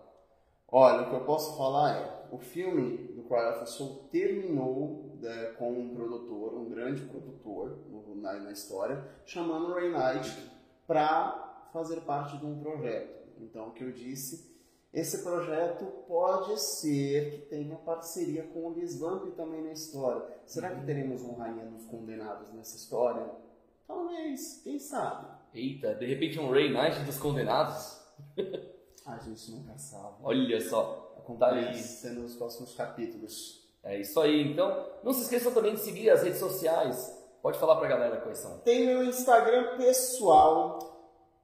Olha, 0.70 1.02
o 1.02 1.10
que 1.10 1.14
eu 1.14 1.20
posso 1.20 1.56
falar 1.56 1.96
é, 1.96 2.15
o 2.30 2.38
filme 2.38 3.08
do 3.14 3.22
Cry 3.24 3.50
of 3.50 3.60
a 3.60 3.66
Soul 3.66 4.08
terminou 4.10 5.16
né, 5.20 5.54
com 5.58 5.72
um 5.72 5.94
produtor, 5.94 6.54
um 6.54 6.68
grande 6.68 7.02
produtor 7.02 7.78
no, 7.88 8.16
na, 8.16 8.34
na, 8.34 8.52
história, 8.52 9.04
chamando 9.24 9.72
Ray 9.72 9.90
Knight 9.90 10.50
para 10.86 11.68
fazer 11.72 12.00
parte 12.02 12.36
de 12.38 12.46
um 12.46 12.58
projeto. 12.60 13.16
Então, 13.38 13.68
o 13.68 13.72
que 13.72 13.84
eu 13.84 13.92
disse, 13.92 14.56
esse 14.92 15.22
projeto 15.22 15.84
pode 16.08 16.58
ser 16.60 17.30
que 17.30 17.38
tenha 17.48 17.76
parceria 17.76 18.44
com 18.44 18.68
o 18.68 18.72
Liz 18.72 18.98
Vamp 18.98 19.26
também 19.36 19.62
na 19.62 19.72
história. 19.72 20.26
Será 20.46 20.70
que 20.70 20.80
uhum. 20.80 20.86
teremos 20.86 21.22
um 21.22 21.34
Rainha 21.34 21.66
dos 21.66 21.84
Condenados 21.86 22.52
nessa 22.52 22.76
história? 22.76 23.30
Talvez, 23.86 24.62
quem 24.62 24.78
sabe. 24.78 25.26
Eita, 25.52 25.94
de 25.94 26.06
repente 26.06 26.38
um 26.38 26.50
Ray 26.50 26.72
Knight 26.72 27.04
dos 27.04 27.18
Condenados? 27.18 28.00
A 29.06 29.18
gente 29.18 29.52
nunca 29.52 29.78
sabe. 29.78 30.16
Olha 30.22 30.60
só. 30.60 31.05
Acontece 31.26 32.08
nos 32.10 32.36
próximos 32.36 32.72
capítulos. 32.76 33.68
É 33.82 34.00
isso 34.00 34.20
aí. 34.20 34.52
Então, 34.52 34.86
não 35.02 35.12
se 35.12 35.22
esqueçam 35.22 35.52
também 35.52 35.74
de 35.74 35.80
seguir 35.80 36.08
as 36.08 36.22
redes 36.22 36.38
sociais. 36.38 37.12
Pode 37.42 37.58
falar 37.58 37.76
pra 37.76 37.88
galera 37.88 38.20
quais 38.20 38.38
são. 38.38 38.58
Tem 38.58 38.86
meu 38.86 39.02
Instagram 39.02 39.76
pessoal, 39.76 40.78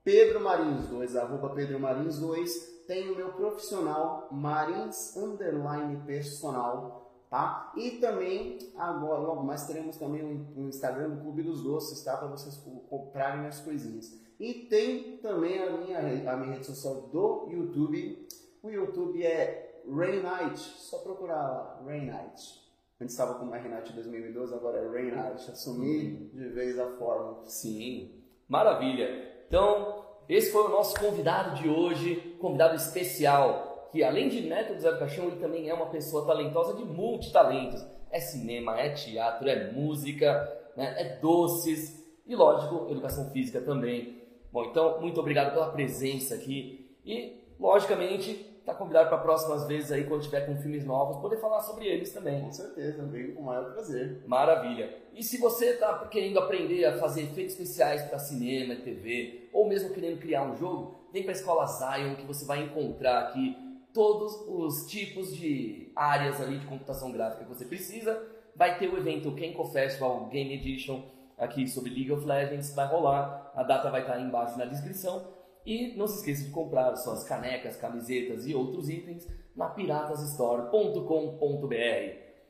Pedro 0.05 0.41
Marins 0.41 0.87
2, 0.87 1.17
arroba 1.17 1.51
Pedro 1.51 1.81
Marins 1.81 2.19
2. 2.21 2.85
Tem 2.87 3.11
o 3.11 3.17
meu 3.17 3.33
profissional, 3.33 4.29
Marins 4.31 5.17
Underline 5.17 6.05
Personal, 6.05 7.25
tá? 7.29 7.73
E 7.77 7.93
também, 7.93 8.59
agora, 8.77 9.19
logo 9.21 9.43
mais, 9.43 9.67
teremos 9.67 9.97
também 9.97 10.23
o 10.57 10.69
Instagram 10.69 11.11
do 11.11 11.23
Clube 11.23 11.43
dos 11.43 11.63
Doces, 11.63 12.03
tá? 12.05 12.17
Para 12.17 12.29
vocês 12.29 12.57
comprarem 12.89 13.47
as 13.47 13.61
coisinhas. 13.61 14.13
E 14.39 14.55
tem 14.69 15.19
também 15.19 15.61
a 15.61 15.71
minha, 15.71 15.99
a 15.99 16.37
minha 16.37 16.53
rede 16.53 16.67
social 16.67 17.03
do 17.03 17.49
YouTube. 17.51 18.29
O 18.63 18.71
YouTube 18.71 19.25
é 19.25 19.72
Rain 19.91 20.23
Night, 20.23 20.59
só 20.59 20.99
procurar 20.99 21.43
lá, 21.43 21.83
Rain 21.85 22.07
Night. 22.07 22.63
Antes 23.01 23.15
estava 23.15 23.35
com 23.35 23.51
Rain 23.51 23.69
Night 23.69 23.93
2012, 23.93 24.55
agora 24.55 24.79
é 24.79 24.89
Rain 24.89 25.11
Night. 25.11 25.51
Assumi 25.51 26.31
de 26.33 26.49
vez 26.51 26.79
a 26.79 26.87
forma. 26.97 27.45
Sim, 27.45 28.23
maravilha. 28.49 29.33
Então, 29.49 30.05
esse 30.29 30.53
foi 30.53 30.63
o 30.67 30.69
nosso 30.69 30.99
convidado 30.99 31.61
de 31.61 31.69
hoje, 31.69 32.37
convidado 32.41 32.77
especial, 32.77 33.89
que 33.91 34.05
além 34.05 34.29
de 34.29 34.43
neto 34.43 34.75
do 34.75 34.81
Zé 34.81 34.97
Caixão, 34.99 35.27
ele 35.27 35.41
também 35.41 35.69
é 35.69 35.75
uma 35.75 35.87
pessoa 35.87 36.27
talentosa 36.27 36.75
de 36.75 36.85
multitalentos. 36.85 37.85
É 38.11 38.21
cinema, 38.21 38.79
é 38.79 38.91
teatro, 38.91 39.49
é 39.49 39.73
música, 39.73 40.33
né? 40.77 40.95
é 40.97 41.17
doces 41.19 42.03
e, 42.27 42.37
lógico, 42.37 42.91
educação 42.91 43.31
física 43.31 43.61
também. 43.61 44.23
Bom, 44.53 44.65
então, 44.67 45.01
muito 45.01 45.19
obrigado 45.19 45.53
pela 45.53 45.73
presença 45.73 46.35
aqui 46.35 46.95
e, 47.05 47.43
logicamente, 47.59 48.52
está 48.63 48.73
convidado 48.73 49.09
para 49.09 49.19
próximas 49.19 49.67
vezes 49.67 49.91
aí, 49.91 50.05
quando 50.05 50.23
tiver 50.23 50.47
com 50.47 50.57
filmes 50.57 50.85
novos, 50.85 51.21
poder 51.21 51.37
falar 51.39 51.61
sobre 51.61 51.87
eles 51.87 52.13
também. 52.13 52.41
Com 52.41 52.53
certeza, 52.53 53.05
venho 53.05 53.35
com 53.35 53.43
o 53.43 53.45
maior 53.45 53.73
prazer. 53.73 54.23
Maravilha. 54.27 54.97
E 55.13 55.23
se 55.23 55.39
você 55.39 55.71
está 55.71 56.07
querendo 56.07 56.39
aprender 56.39 56.85
a 56.85 56.97
fazer 56.99 57.23
efeitos 57.23 57.55
especiais 57.55 58.03
para 58.03 58.19
cinema 58.19 58.75
e 58.75 58.83
TV, 58.83 59.49
ou 59.53 59.69
mesmo 59.69 59.93
querendo 59.93 60.21
criar 60.21 60.45
um 60.45 60.57
jogo, 60.57 61.09
vem 61.13 61.25
para 61.25 61.33
a 61.33 61.37
Escola 61.37 61.67
Zion 61.67 62.15
que 62.15 62.25
você 62.25 62.45
vai 62.45 62.63
encontrar 62.63 63.25
aqui 63.25 63.57
todos 63.93 64.33
os 64.49 64.87
tipos 64.87 65.37
de 65.37 65.93
áreas 65.95 66.41
ali 66.41 66.59
de 66.59 66.67
computação 66.67 67.11
gráfica 67.11 67.45
que 67.45 67.49
você 67.49 67.65
precisa. 67.65 68.23
Vai 68.55 68.79
ter 68.79 68.89
o 68.89 68.97
evento 68.97 69.35
Kenko 69.35 69.65
Festival 69.65 70.27
Game 70.27 70.55
Edition, 70.55 71.03
aqui 71.37 71.67
sobre 71.67 71.91
League 71.91 72.13
of 72.13 72.25
Legends, 72.25 72.75
vai 72.75 72.87
rolar, 72.87 73.51
a 73.57 73.63
data 73.65 73.91
vai 73.91 74.03
estar 74.03 74.15
aí 74.15 74.23
embaixo 74.23 74.57
na 74.57 74.67
descrição. 74.67 75.32
E 75.65 75.97
não 75.97 76.07
se 76.07 76.19
esqueça 76.19 76.45
de 76.45 76.51
comprar 76.51 76.95
suas 76.97 77.25
canecas, 77.25 77.77
camisetas 77.77 78.47
e 78.47 78.55
outros 78.55 78.89
itens 78.89 79.27
na 79.55 79.69
piratasstore.com.br. 79.69 81.75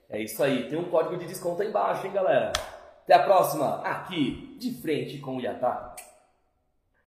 É 0.08 0.22
isso 0.22 0.42
aí, 0.42 0.68
tem 0.68 0.78
um 0.78 0.90
código 0.90 1.16
de 1.16 1.26
desconto 1.26 1.62
aí 1.62 1.68
embaixo, 1.68 2.06
hein, 2.06 2.12
galera? 2.12 2.52
Até 3.02 3.14
a 3.14 3.22
próxima, 3.22 3.80
aqui 3.82 4.56
de 4.58 4.80
frente 4.80 5.18
com 5.18 5.36
o 5.36 5.40
Yatá. 5.40 5.94